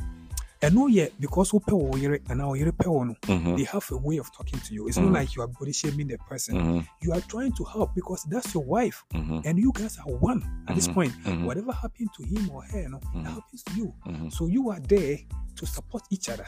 And 0.63 0.75
no, 0.75 0.87
yet 0.87 1.13
because 1.21 1.53
we 1.53 1.59
pay 1.61 2.21
and 2.29 2.39
now 2.39 2.55
you 2.55 2.73
pay 2.73 2.89
on, 2.89 3.17
Mhm. 3.23 3.57
they 3.57 3.65
have 3.65 3.85
a 3.91 3.97
way 3.97 4.17
of 4.19 4.33
talking 4.35 4.59
to 4.61 4.75
you. 4.75 4.89
It's 4.89 4.97
Mhm. 4.99 5.05
not 5.05 5.13
like 5.13 5.37
you 5.37 5.43
are 5.43 5.49
body 5.49 5.73
shaming 5.73 6.09
the 6.09 6.19
person. 6.19 6.55
Mhm. 6.57 6.87
You 7.03 7.13
are 7.13 7.21
trying 7.23 7.53
to 7.53 7.65
help 7.65 7.95
because 7.95 8.25
that's 8.31 8.55
your 8.55 8.65
wife 8.65 9.05
Mhm. 9.13 9.43
and 9.45 9.59
you 9.59 9.73
guys 9.73 9.99
are 9.99 10.13
one 10.13 10.43
at 10.69 10.75
this 10.75 10.89
Mhm. 10.89 10.95
point. 10.95 11.13
Mhm. 11.25 11.45
Whatever 11.45 11.73
happened 11.73 12.11
to 12.17 12.23
him 12.25 12.51
or 12.51 12.63
her, 12.63 12.89
no, 12.89 12.99
it 13.15 13.27
happens 13.27 13.63
to 13.65 13.73
you. 13.75 13.93
So 14.31 14.47
you 14.47 14.71
are 14.71 14.81
there 14.81 15.19
to 15.57 15.67
support 15.67 16.03
each 16.11 16.29
other. 16.29 16.47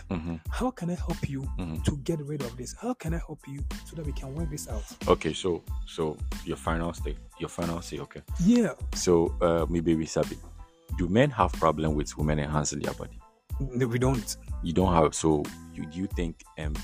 How 0.51 0.71
can 0.71 0.91
I 0.91 0.95
help 0.95 1.29
you 1.29 1.43
to 1.85 1.97
get 1.99 2.21
rid 2.27 2.43
of 2.43 2.57
this? 2.57 2.75
How 2.81 2.95
can 2.95 3.15
I 3.15 3.19
help 3.19 3.41
you 3.47 3.61
so 3.85 3.97
that 3.97 4.07
we 4.07 4.13
can 4.13 4.35
work 4.35 4.51
this 4.51 4.67
out? 4.69 4.85
okay 5.09 5.33
so 5.33 5.63
so 5.87 6.17
your 6.45 6.57
final 6.57 6.93
say 6.93 7.17
your 7.39 7.49
final 7.49 7.81
say 7.83 7.99
okay 8.01 8.23
Yeah, 8.41 8.73
so 8.95 9.35
uh 9.41 9.67
me 9.71 9.81
baby 9.81 10.07
sabi 10.07 10.37
do 10.99 11.09
men 11.09 11.31
have 11.31 11.53
problem 11.53 11.95
with 11.95 12.17
women 12.19 12.39
enhancing 12.39 12.81
their 12.81 12.95
body 12.95 13.17
no, 13.19 13.26
we 13.61 13.99
don't. 13.99 14.37
you 14.63 14.73
don't 14.73 14.93
have 14.93 15.15
so 15.15 15.43
you 15.75 15.87
do 15.87 15.99
you 15.99 16.07
think 16.07 16.43
um 16.59 16.75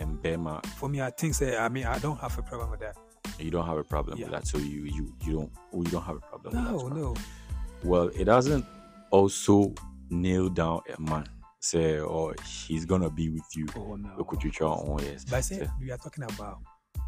um 0.00 0.18
Bema 0.22 0.60
For 0.76 0.88
me, 0.88 1.00
I 1.00 1.10
think 1.10 1.34
say 1.34 1.56
I 1.56 1.68
mean 1.68 1.84
I 1.86 1.98
don't 1.98 2.18
have 2.20 2.38
a 2.38 2.42
problem 2.42 2.70
with 2.70 2.80
that. 2.80 2.96
you 3.38 3.50
don't 3.50 3.66
have 3.66 3.78
a 3.78 3.84
problem 3.84 4.18
Yeah. 4.18 4.26
with 4.26 4.32
that 4.34 4.46
so 4.46 4.58
you 4.58 4.84
you 4.84 5.14
you 5.24 5.32
don't 5.32 5.52
oh, 5.72 5.82
you 5.82 5.90
don't 5.90 6.02
have 6.04 6.16
a 6.16 6.20
problem 6.20 6.54
with 6.54 6.72
No, 6.72 6.88
that 6.88 6.94
no. 6.94 7.14
well 7.82 8.08
it 8.14 8.24
doesn't 8.24 8.64
also 9.10 9.72
nail 10.10 10.48
down 10.48 10.80
a 10.96 11.00
man 11.00 11.26
say 11.60 11.98
oh 11.98 12.32
he's 12.44 12.84
gonna 12.84 13.10
be 13.10 13.30
with 13.30 13.48
you 13.56 13.66
Oh 13.76 13.96
no. 13.96 14.10
Oh 14.18 14.98
yes 15.00 15.24
But 15.24 15.36
I 15.36 15.40
said 15.40 15.70
we 15.80 15.90
are 15.90 15.96
talking 15.98 16.24
about 16.24 16.58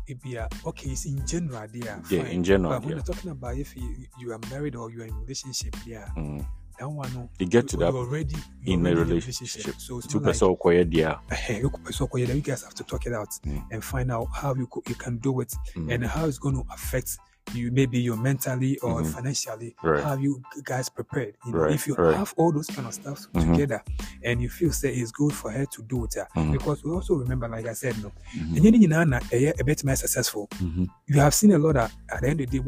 if 0.08 0.24
you 0.24 0.38
are 0.38 0.48
okay, 0.66 0.90
it's 0.90 1.04
in 1.04 1.24
general 1.26 1.66
there. 1.72 2.00
yeah 2.10 2.22
fine. 2.22 2.26
in 2.32 2.44
general 2.44 2.70
But 2.72 2.80
when 2.82 2.90
yeah 2.90 2.96
you're 2.96 3.04
talking 3.14 3.30
about 3.30 3.56
if 3.56 3.76
you, 3.76 4.06
you 4.18 4.32
are 4.32 4.40
married 4.50 4.74
or 4.76 4.90
you 4.90 5.02
are 5.02 5.04
in 5.04 5.12
a 5.14 5.18
relationship, 5.18 5.74
yeah, 5.84 6.08
mm. 6.16 6.46
That 6.78 6.88
one 6.88 7.12
no, 7.14 7.28
you 7.38 7.46
get 7.46 7.66
to 7.68 7.76
that 7.78 7.94
already 7.94 8.36
in 8.64 8.86
a 8.86 8.94
relationship 8.94 9.74
So 9.78 10.00
two 10.00 10.18
like 10.18 10.24
person 10.26 10.56
quiet 10.56 10.90
there 10.90 11.16
you 11.50 11.70
could- 11.70 11.94
so 11.94 12.08
you 12.16 12.26
guys 12.40 12.62
have 12.62 12.74
to 12.74 12.84
talk 12.84 13.06
it 13.06 13.12
out 13.12 13.28
Mm. 13.44 13.62
and 13.70 13.84
find 13.84 14.10
out 14.10 14.28
how 14.32 14.54
you 14.54 14.66
co- 14.66 14.82
you 14.88 14.94
can 14.94 15.18
do 15.18 15.40
it 15.40 15.52
Mm. 15.74 15.92
and 15.92 16.04
how 16.06 16.26
it's 16.26 16.38
going 16.38 16.54
to 16.56 16.64
affect 16.72 17.18
you 17.54 17.70
maybe 17.70 18.00
you're 18.00 18.16
mentally 18.16 18.76
or 18.80 19.02
Mhm. 19.02 19.06
financially 19.14 19.76
Right. 19.80 20.02
how 20.02 20.14
you 20.16 20.42
guys 20.64 20.88
prepared 20.88 21.34
you 21.46 21.52
know, 21.52 21.58
Right, 21.60 21.74
if 21.74 21.86
you 21.86 21.94
right. 21.94 22.16
have 22.16 22.34
all 22.36 22.50
those 22.50 22.66
kind 22.66 22.88
of 22.88 22.94
stuff 22.94 23.28
Mhm. 23.32 23.52
together 23.52 23.82
and 24.24 24.42
you 24.42 24.48
feel 24.48 24.72
say 24.72 24.92
it's 24.92 25.12
good 25.12 25.32
for 25.32 25.52
her 25.52 25.64
to 25.66 25.82
do 25.82 26.04
it 26.06 26.16
uh, 26.16 26.24
Mhm. 26.34 26.52
because 26.52 26.82
we 26.84 26.90
also 26.90 27.14
remember 27.14 27.46
like 27.48 27.66
i 27.66 27.72
said 27.74 27.94
no 28.02 28.10
Mhm. 28.34 28.58
nyinaa 28.80 29.04
na 29.08 29.18
ɛyɛ 29.30 29.52
ɛbɛtumi 29.62 29.96
successful 29.96 30.48
Mhm. 30.60 30.88
you 31.06 31.20
have 31.20 31.34
seen 31.34 31.52
a 31.52 31.58
lot 31.58 31.76
of, 31.76 31.92
at 32.08 32.20
the 32.22 32.28
end 32.30 32.40
of 32.40 32.50
the 32.50 32.58
day 32.58 32.64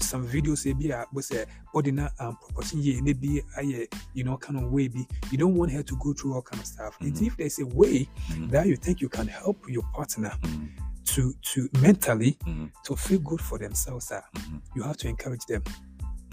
some 0.00 0.26
videos 0.28 0.66
ebi 0.66 0.90
a 0.92 1.06
wosɛ 1.14 1.46
ɔde 1.74 1.92
na 1.94 2.08
um, 2.20 2.36
proportion 2.36 2.80
yie 2.80 3.00
ne 3.00 3.12
bi 3.12 3.40
ayɛ 3.58 3.86
you 4.14 4.24
know 4.24 4.36
kind 4.36 4.58
of 4.58 4.70
way 4.72 4.88
bi 4.88 5.06
you 5.30 5.38
don't 5.38 5.54
want 5.56 5.70
her 5.72 5.82
to 5.82 5.96
go 5.96 6.12
through 6.12 6.34
all 6.34 6.42
kind 6.42 6.60
of 6.60 6.66
stuff 6.66 6.96
and 7.00 7.14
Mhm. 7.14 7.26
if 7.26 7.36
there's 7.36 7.58
a 7.58 7.66
way 7.66 8.08
Mhm. 8.30 8.50
that 8.50 8.66
you 8.66 8.76
think 8.76 9.00
you 9.00 9.08
can 9.08 9.26
help 9.28 9.68
your 9.68 9.82
partner 9.94 10.32
Mhm. 10.42 10.68
to 11.04 11.32
to 11.42 11.68
mentally 11.80 12.36
Mhm. 12.46 12.70
to 12.84 12.96
feel 12.96 13.18
good 13.20 13.40
for 13.40 13.58
themselves 13.58 14.10
uh, 14.10 14.20
you 14.74 14.82
have 14.82 14.96
to 14.96 15.08
encourage 15.08 15.44
them 15.46 15.62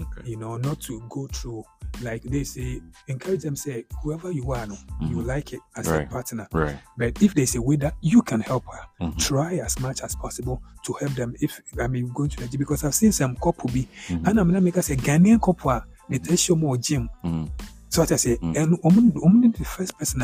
okay 0.02 0.30
you 0.30 0.38
know 0.38 0.58
not 0.58 0.80
to 0.82 1.02
go 1.10 1.28
through 1.28 1.64
like 2.02 2.24
they 2.24 2.44
say 2.44 2.82
encourage 3.08 3.42
them 3.42 3.56
say 3.56 3.86
whoever 4.02 4.32
you 4.32 4.52
are 4.54 4.66
no, 4.66 4.78
you 5.02 5.18
Mhm. 5.18 5.26
like 5.28 5.54
it 5.54 5.60
as 5.76 5.88
Right. 5.88 6.08
a 6.08 6.10
partner 6.10 6.48
right 6.54 6.80
but 6.98 7.22
if 7.22 7.34
they 7.34 7.46
say, 7.46 7.60
way 7.60 7.76
that 7.78 7.96
you 8.02 8.22
can 8.22 8.40
help 8.42 8.64
her 8.72 8.86
Mhm. 9.06 9.18
try 9.18 9.56
as 9.56 9.80
much 9.80 10.02
as 10.02 10.16
possible 10.16 10.62
to 10.86 10.94
help 10.94 11.14
them 11.16 11.36
if 11.42 11.62
I 11.80 11.88
mean 11.88 12.08
going 12.14 12.30
to 12.30 12.38
the 12.38 12.48
gym 12.48 12.60
because 12.60 12.84
I've 12.84 12.96
seen 12.96 13.12
some 13.12 13.36
couple 13.36 13.70
be 13.72 13.88
Mhm. 14.08 14.28
and 14.28 14.40
I'm 14.40 14.52
not 14.52 14.64
make 14.64 14.78
us 14.78 14.90
a 14.90 14.96
Ghanaian 14.96 15.42
couple 15.42 15.82
they 16.10 16.18
tell 16.20 16.36
you 16.38 16.56
more 16.56 16.78
gym. 16.78 17.10
Mhm. 17.24 17.50
So 17.90 18.02
what 18.02 18.12
I 18.12 18.16
say 18.16 18.38
Mm. 18.38 18.56
and 18.58 18.80
um, 18.86 19.14
um, 19.24 19.52
the 19.52 19.66
first 19.66 19.98
person 19.98 20.24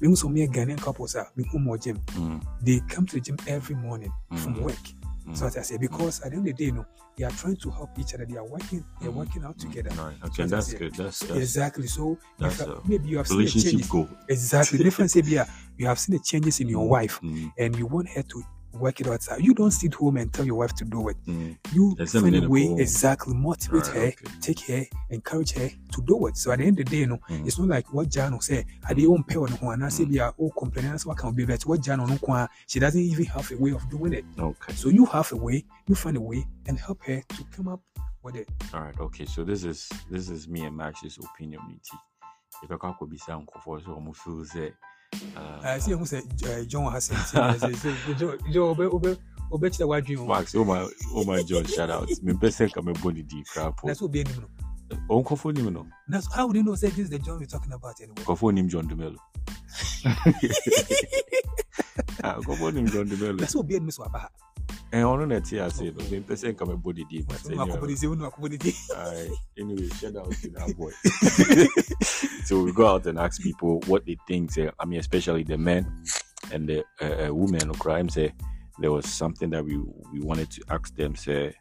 we 0.00 0.06
also 0.08 0.28
me 0.28 0.46
Ghanaian 0.46 0.78
couples 0.80 1.16
are 1.16 1.28
more 1.58 1.76
gym. 1.78 1.98
Mhm. 2.14 2.40
They 2.62 2.80
come 2.88 3.06
to 3.06 3.16
the 3.16 3.20
gym 3.20 3.36
every 3.48 3.74
morning 3.74 4.12
from 4.36 4.62
work. 4.62 4.78
So 5.34 5.42
mm. 5.42 5.44
what 5.44 5.58
I 5.58 5.62
say 5.62 5.76
because 5.78 6.20
mm. 6.20 6.26
at 6.26 6.30
the 6.32 6.36
end 6.38 6.48
of 6.48 6.56
the 6.56 6.64
day, 6.64 6.66
you 6.66 6.72
know, 6.72 6.86
they 7.16 7.24
are 7.24 7.30
trying 7.30 7.56
to 7.56 7.70
help 7.70 7.98
each 7.98 8.14
other. 8.14 8.24
They 8.24 8.36
are 8.36 8.46
working. 8.46 8.84
They're 9.00 9.10
Mhm. 9.10 9.14
working 9.14 9.44
out 9.44 9.56
mm. 9.56 9.60
together. 9.60 9.90
Right. 9.90 10.16
Okay, 10.26 10.44
I 10.44 10.46
that's 10.46 10.72
good. 10.72 10.94
That's, 10.94 11.16
so 11.18 11.26
that's 11.26 11.38
exactly. 11.38 11.86
So 11.88 12.18
that's 12.38 12.60
a 12.60 12.80
maybe 12.86 13.08
you 13.08 13.18
have 13.18 13.26
seen 13.26 13.40
the 13.40 13.50
changes. 13.50 13.88
goal. 13.88 14.08
Exactly. 14.28 14.78
Different 14.84 15.10
say, 15.10 15.22
yeah, 15.24 15.46
you 15.76 15.86
have 15.86 15.98
seen 15.98 16.16
the 16.16 16.22
changes 16.22 16.60
in 16.60 16.68
your 16.68 16.88
wife 16.88 17.20
and 17.58 17.76
you 17.76 17.86
want 17.86 18.08
her 18.10 18.22
to 18.22 18.42
work 18.78 19.00
it 19.00 19.06
out. 19.06 19.42
You 19.42 19.54
don't 19.54 19.70
sit 19.70 19.94
home 19.94 20.16
and 20.16 20.32
tell 20.32 20.44
your 20.46 20.56
wife 20.56 20.74
to 20.76 20.84
do 20.84 21.08
it. 21.08 21.16
Mhm. 21.26 21.58
You 21.72 21.94
There's 21.96 22.12
find 22.12 22.34
a 22.36 22.48
way, 22.48 22.74
exactly, 22.78 23.34
motivate 23.34 23.86
Right, 23.88 23.94
her, 23.94 24.00
okay. 24.08 24.38
take 24.40 24.60
her, 24.68 24.84
encourage 25.10 25.52
her 25.52 25.68
to 25.68 26.02
do 26.06 26.26
it. 26.26 26.36
So 26.36 26.52
at 26.52 26.58
the 26.58 26.64
end 26.66 26.78
of 26.80 26.86
the 26.86 26.90
day, 26.90 26.98
you 27.00 27.06
know, 27.06 27.18
Mhm. 27.28 27.46
it's 27.46 27.58
not 27.58 27.68
like 27.68 27.92
what 27.92 28.08
Jan 28.08 28.32
will 28.32 28.40
say, 28.40 28.64
I 28.88 28.94
didn't 28.94 29.24
pay 29.24 29.36
on 29.36 29.48
one, 29.60 29.82
I 29.82 29.88
say, 29.88 30.04
Mm. 30.04 30.10
be 30.10 30.18
a 30.18 30.32
oh, 30.38 30.50
complaining, 30.58 30.90
that's 30.92 31.06
what 31.06 31.18
can 31.18 31.32
be 31.34 31.44
better. 31.44 31.68
What 31.68 31.80
Jan 31.80 32.00
on 32.00 32.10
one, 32.10 32.48
she 32.66 32.78
doesn't 32.80 33.00
even 33.00 33.24
have 33.26 33.50
a 33.50 33.56
way 33.56 33.72
of 33.72 33.88
doing 33.90 34.12
it. 34.12 34.24
Okay. 34.38 34.74
So 34.74 34.88
you 34.88 35.06
have 35.06 35.32
a 35.32 35.36
way, 35.36 35.64
you 35.86 35.94
find 35.94 36.16
a 36.16 36.20
way, 36.20 36.46
and 36.66 36.78
help 36.78 37.02
her 37.04 37.22
to 37.28 37.44
come 37.52 37.68
up 37.68 37.80
with 38.22 38.36
it. 38.36 38.48
All 38.74 38.80
right. 38.82 38.98
Okay. 38.98 39.24
So 39.26 39.44
this 39.44 39.64
is 39.64 39.88
this 40.10 40.28
is 40.28 40.48
me 40.48 40.64
and 40.64 40.76
Max's 40.76 41.18
opinion. 41.18 41.60
If 42.62 42.70
I 42.70 42.76
can't 42.76 43.10
be 43.10 43.18
some 43.18 43.46
for 43.62 43.80
so 43.80 43.92
almost 43.92 44.20
feel. 44.20 44.44
Uh, 45.36 45.60
I 45.62 45.78
see 45.78 45.92
who 45.92 46.04
said 46.06 46.24
uh, 46.46 46.64
John 46.64 46.92
has 46.92 47.04
said, 47.06 48.18
Joe, 48.18 48.36
Joe, 48.52 48.68
Obe, 48.70 48.80
Obe, 48.80 49.18
Obe, 49.52 49.62
Chida, 49.64 49.86
what 49.86 50.04
dream. 50.04 50.26
Max, 50.26 50.54
oh 50.54 50.64
my, 50.64 50.88
oh 51.14 51.24
my 51.24 51.42
John, 51.42 51.64
shout 51.64 51.90
out. 51.90 52.08
Me 52.22 52.32
best 52.32 52.60
come 52.74 52.88
and 52.88 53.02
body 53.02 53.22
deep 53.22 53.46
crap. 53.46 53.80
That's 53.84 54.02
what 54.02 54.12
being 54.12 54.26
him. 54.26 54.46
Uncle 55.10 55.36
for 55.36 55.50
him, 55.50 55.72
no. 55.72 55.86
That's 56.08 56.32
how 56.34 56.46
would 56.46 56.56
you 56.56 56.62
know 56.62 56.74
say 56.74 56.88
this 56.88 56.98
is 56.98 57.10
the 57.10 57.18
John 57.18 57.38
we're 57.38 57.46
talking 57.46 57.72
about 57.72 58.00
anyway? 58.00 58.14
Uncle 58.18 58.36
for 58.36 58.52
him, 58.52 58.68
John 58.68 58.88
Dumelo. 58.88 59.18
Uncle 62.24 62.56
for 62.56 62.70
him, 62.70 62.86
John 62.86 63.06
Dumelo. 63.06 63.38
That's 63.38 63.54
what 63.54 63.66
being 63.66 63.84
Miss 63.84 63.98
Wabaha. 63.98 64.28
And 64.90 65.04
on 65.04 65.28
that, 65.28 65.52
I 65.52 65.68
say, 65.68 65.90
no. 65.90 66.04
Me 66.10 66.20
best 66.20 66.44
come 66.56 66.70
and 66.70 66.82
body 66.82 67.04
deep. 67.10 67.26
but 67.28 67.38
So, 67.38 67.50
anyway. 67.50 67.66
Akubodi, 67.66 67.96
say, 67.98 68.06
no, 68.06 68.30
Akubodi. 68.30 68.90
Alright. 68.90 69.30
Anyway, 69.58 69.88
shout 69.88 70.16
out 70.16 70.32
to 70.32 70.48
that 70.48 70.74
boy. 70.76 70.92
so 72.44 72.62
we 72.62 72.72
go 72.72 72.86
out 72.86 73.06
and 73.06 73.18
ask 73.18 73.42
people 73.42 73.80
what 73.86 74.06
they 74.06 74.16
think. 74.26 74.52
Say, 74.52 74.70
I 74.78 74.84
mean, 74.84 75.00
especially 75.00 75.42
the 75.42 75.58
men 75.58 76.04
and 76.52 76.68
the 76.68 76.84
uh, 77.00 77.28
uh, 77.28 77.34
women 77.34 77.68
who 77.68 77.74
crime. 77.74 78.08
Say 78.08 78.32
there 78.78 78.92
was 78.92 79.06
something 79.06 79.50
that 79.50 79.64
we 79.64 79.76
we 80.12 80.20
wanted 80.20 80.50
to 80.52 80.64
ask 80.70 80.94
them. 80.96 81.14
Say 81.16 81.54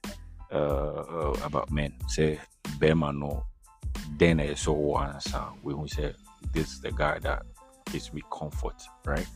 uh, 0.51 0.55
uh, 0.55 1.35
about 1.43 1.71
men. 1.71 1.93
Say 2.07 2.39
Bema 2.79 3.11
no. 3.11 3.45
Then 4.17 4.39
I 4.39 4.53
saw 4.53 4.73
one 4.73 5.09
answer. 5.09 5.43
We 5.63 5.87
say 5.87 6.13
this 6.53 6.73
is 6.73 6.81
the 6.81 6.91
guy 6.91 7.19
that 7.19 7.43
gives 7.91 8.13
me 8.13 8.21
comfort, 8.31 8.81
right? 9.05 9.27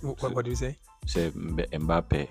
What, 0.00 0.22
what, 0.22 0.34
what 0.34 0.44
do 0.44 0.50
you 0.50 0.56
say? 0.56 0.78
Say 1.06 1.30
Mb- 1.30 1.70
Mbappe, 1.70 2.28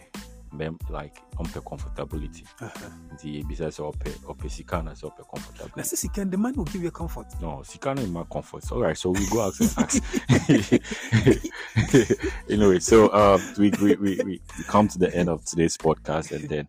Mbem- 0.54 0.78
like 0.89 1.20
umpe 1.39 1.60
comfortability. 1.62 2.43
Uh-huh. 2.62 2.89
Nti 3.14 3.39
ebisa 3.41 3.68
sɛ 3.68 3.82
ɔpɛ 3.91 4.10
ɔpɛ 4.26 4.49
sika 4.51 4.82
na 4.84 4.91
sɛ 4.91 5.04
ɔpɛ 5.10 5.20
Now, 5.20 5.26
comfortability. 5.34 6.14
can, 6.14 6.30
the 6.30 6.38
man 6.38 6.54
will 6.54 6.66
give 6.66 6.84
you 6.84 6.91
comfort. 6.91 7.28
No, 7.41 7.64
sika 7.64 7.93
no 7.95 8.01
is 8.01 8.10
my 8.10 8.24
comfort. 8.24 8.72
All 8.72 8.82
right, 8.82 8.97
so 8.97 9.10
we 9.12 9.26
go 9.30 9.41
out 9.41 9.60
and 9.60 9.74
ask. 9.78 10.04
anyway, 12.49 12.80
so 12.80 13.12
um, 13.14 13.41
we, 13.58 13.72
we, 13.82 13.95
we, 13.95 14.16
we 14.24 14.41
we 14.58 14.64
come 14.66 14.88
to 14.88 14.97
the 14.99 15.14
end 15.16 15.30
of 15.30 15.43
today's 15.45 15.78
podcast, 15.78 16.32
and 16.32 16.47
then 16.49 16.68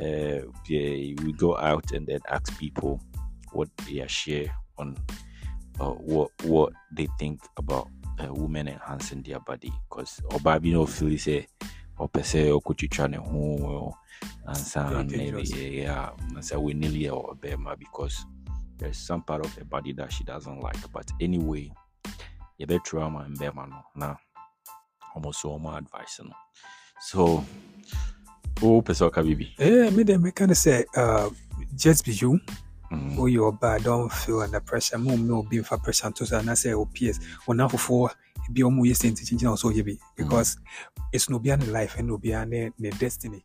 uh, 0.00 0.42
yeah, 0.66 1.14
we 1.22 1.32
go 1.36 1.56
out 1.56 1.92
and 1.92 2.06
then 2.06 2.20
ask 2.28 2.56
people 2.58 3.00
what 3.52 3.68
they 3.86 4.04
share 4.08 4.52
on 4.78 4.96
uh, 5.80 5.90
what 5.90 6.30
what 6.44 6.72
they 6.92 7.08
think 7.18 7.40
about 7.56 7.88
uh, 8.18 8.32
women 8.32 8.68
enhancing 8.68 9.22
their 9.22 9.40
body. 9.40 9.72
Because 9.88 10.20
Obabi 10.30 10.72
no 10.72 10.86
feel 10.86 11.18
say 11.18 11.46
per 12.08 12.24
se 12.24 12.50
okutwitwa 12.52 13.08
ne 13.08 13.16
ho 13.16 13.94
ansa 14.46 14.84
Very 14.84 14.94
na 14.96 15.02
dangerous. 15.02 15.50
yeah, 15.56 16.12
ansa 16.36 16.58
we 16.60 16.74
nearly 16.74 17.08
or 17.08 17.34
bema 17.34 17.76
because 17.76 18.26
there's 18.78 18.96
some 18.98 19.22
part 19.22 19.44
of 19.44 19.54
the 19.56 19.64
body 19.64 19.92
that 19.92 20.12
she 20.12 20.24
doesn't 20.24 20.60
like. 20.60 20.92
But 20.92 21.10
anyway, 21.20 21.70
you 22.58 22.66
better 22.66 22.82
trauma 22.84 23.20
and 23.20 23.38
bema 23.38 23.66
no 23.66 23.82
na 23.94 24.16
almost 25.14 25.40
so 25.42 25.58
more 25.58 25.78
advice 25.78 26.20
no. 26.24 26.32
So 27.00 27.44
oh 28.62 28.82
person 28.82 29.10
bibi. 29.10 29.54
Eh, 29.58 29.90
me 29.90 30.02
them 30.02 30.30
kind 30.32 30.50
of 30.50 30.56
say, 30.56 30.84
uh, 30.96 31.30
just 31.76 32.04
be 32.04 32.12
you, 32.12 32.40
Mm. 32.90 33.18
Oh, 33.18 33.26
you're 33.26 33.52
bad. 33.52 33.84
Don't 33.84 34.10
feel 34.12 34.40
under 34.40 34.60
pressure. 34.60 34.98
Mo 34.98 35.16
no 35.16 35.42
being 35.42 35.62
for 35.62 35.78
pressure 35.78 36.10
to 36.10 36.26
say, 36.26 36.38
and 36.38 36.50
I 36.50 36.54
say, 36.54 36.72
oh, 36.74 36.86
PS. 36.86 37.20
Well, 37.46 37.56
now 37.56 37.68
for 37.68 38.10
be 38.52 38.62
almost 38.62 38.88
yes, 38.88 39.04
in 39.04 39.14
teaching 39.14 39.46
also, 39.46 39.70
you 39.70 39.84
be 39.84 39.98
because 40.16 40.58
it's 41.12 41.28
no 41.30 41.38
beyond 41.38 41.70
life 41.72 41.96
and 41.98 42.08
no 42.08 42.18
beyond 42.18 42.52
the 42.52 42.90
destiny. 42.98 43.44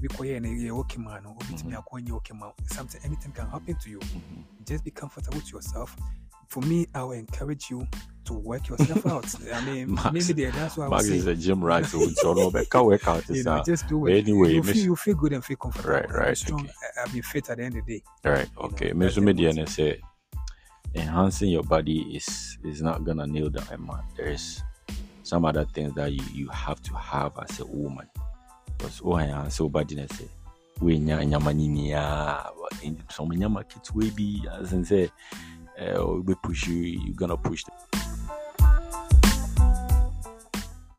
Be 0.00 0.08
quiet 0.08 0.44
and 0.44 0.68
a 0.70 0.74
okay 0.74 0.98
man, 0.98 1.26
or 1.26 1.36
be 1.48 1.62
me 1.64 1.74
a 1.74 1.82
coin, 1.82 2.10
okay 2.10 2.34
man. 2.34 2.52
Something, 2.66 3.00
anything 3.04 3.32
can 3.32 3.48
happen 3.48 3.74
to 3.74 3.90
you. 3.90 3.98
Mhm. 3.98 4.44
Just 4.66 4.84
be 4.84 4.90
comfortable 4.90 5.38
with 5.38 5.52
yourself. 5.52 5.96
For 6.48 6.60
me, 6.62 6.86
I 6.94 7.02
will 7.02 7.12
encourage 7.12 7.70
you 7.70 7.86
to 8.24 8.32
work 8.32 8.68
yourself 8.68 9.06
out. 9.14 9.34
I 9.52 9.64
mean, 9.64 9.94
Max- 9.94 10.12
maybe 10.12 10.42
there, 10.42 10.50
that's 10.52 10.76
why 10.76 10.86
I 10.86 10.88
Max 10.88 11.04
is 11.06 11.26
a 11.26 11.34
gym 11.34 11.62
rat, 11.64 11.86
so 11.86 12.00
it's 12.02 12.24
all 12.24 12.38
over. 12.40 12.64
Can't 12.64 12.86
work 12.86 13.06
out. 13.06 13.28
you 13.30 13.42
know, 13.42 13.62
just 13.64 13.86
do 13.88 14.06
it. 14.06 14.18
anyway, 14.18 14.54
you 14.54 14.62
feel, 14.62 14.76
you 14.76 14.96
feel 14.96 15.14
good 15.14 15.32
and 15.32 15.44
feel 15.44 15.56
comfortable. 15.56 15.90
Right, 15.90 16.10
right, 16.10 16.36
Strong. 16.36 16.60
okay. 16.60 16.72
I, 16.96 17.02
I'll 17.02 17.12
be 17.12 17.20
fit 17.20 17.50
at 17.50 17.58
the 17.58 17.64
end 17.64 17.76
of 17.76 17.86
the 17.86 17.98
day. 17.98 18.04
Right. 18.24 18.48
You 18.56 18.62
know, 18.62 18.68
Okay. 18.68 18.92
the 18.92 19.20
Media 19.20 19.66
say 19.66 20.00
enhancing 20.94 21.50
your 21.50 21.62
body 21.62 22.16
is 22.16 22.58
is 22.64 22.80
not 22.82 23.04
gonna 23.04 23.26
nail 23.26 23.50
down 23.50 23.66
a 23.72 23.78
man. 23.78 24.02
There's 24.16 24.62
some 25.22 25.44
other 25.44 25.66
things 25.66 25.94
that 25.94 26.12
you, 26.12 26.22
you 26.32 26.48
have 26.48 26.82
to 26.82 26.94
have 26.94 27.32
as 27.38 27.60
a 27.60 27.66
woman. 27.66 28.08
Because 28.78 29.02
oh 29.04 29.18
yeah, 29.18 29.48
so 29.48 29.68
body 29.68 29.96
say 30.12 30.28
we 30.80 30.98
nya 30.98 31.26
nyama 31.26 31.52
nini 31.52 31.90
ya 31.90 32.50
some 33.10 33.30
nyama 33.30 33.64
kits 33.64 33.92
we 33.92 34.10
be 34.10 34.46
as 34.52 34.72
in 34.72 34.84
say 34.84 35.10
uh, 35.80 36.04
we 36.24 36.34
push 36.34 36.66
you 36.66 36.76
You're 36.76 37.14
gonna 37.14 37.36
push 37.36 37.64
them. 37.64 38.17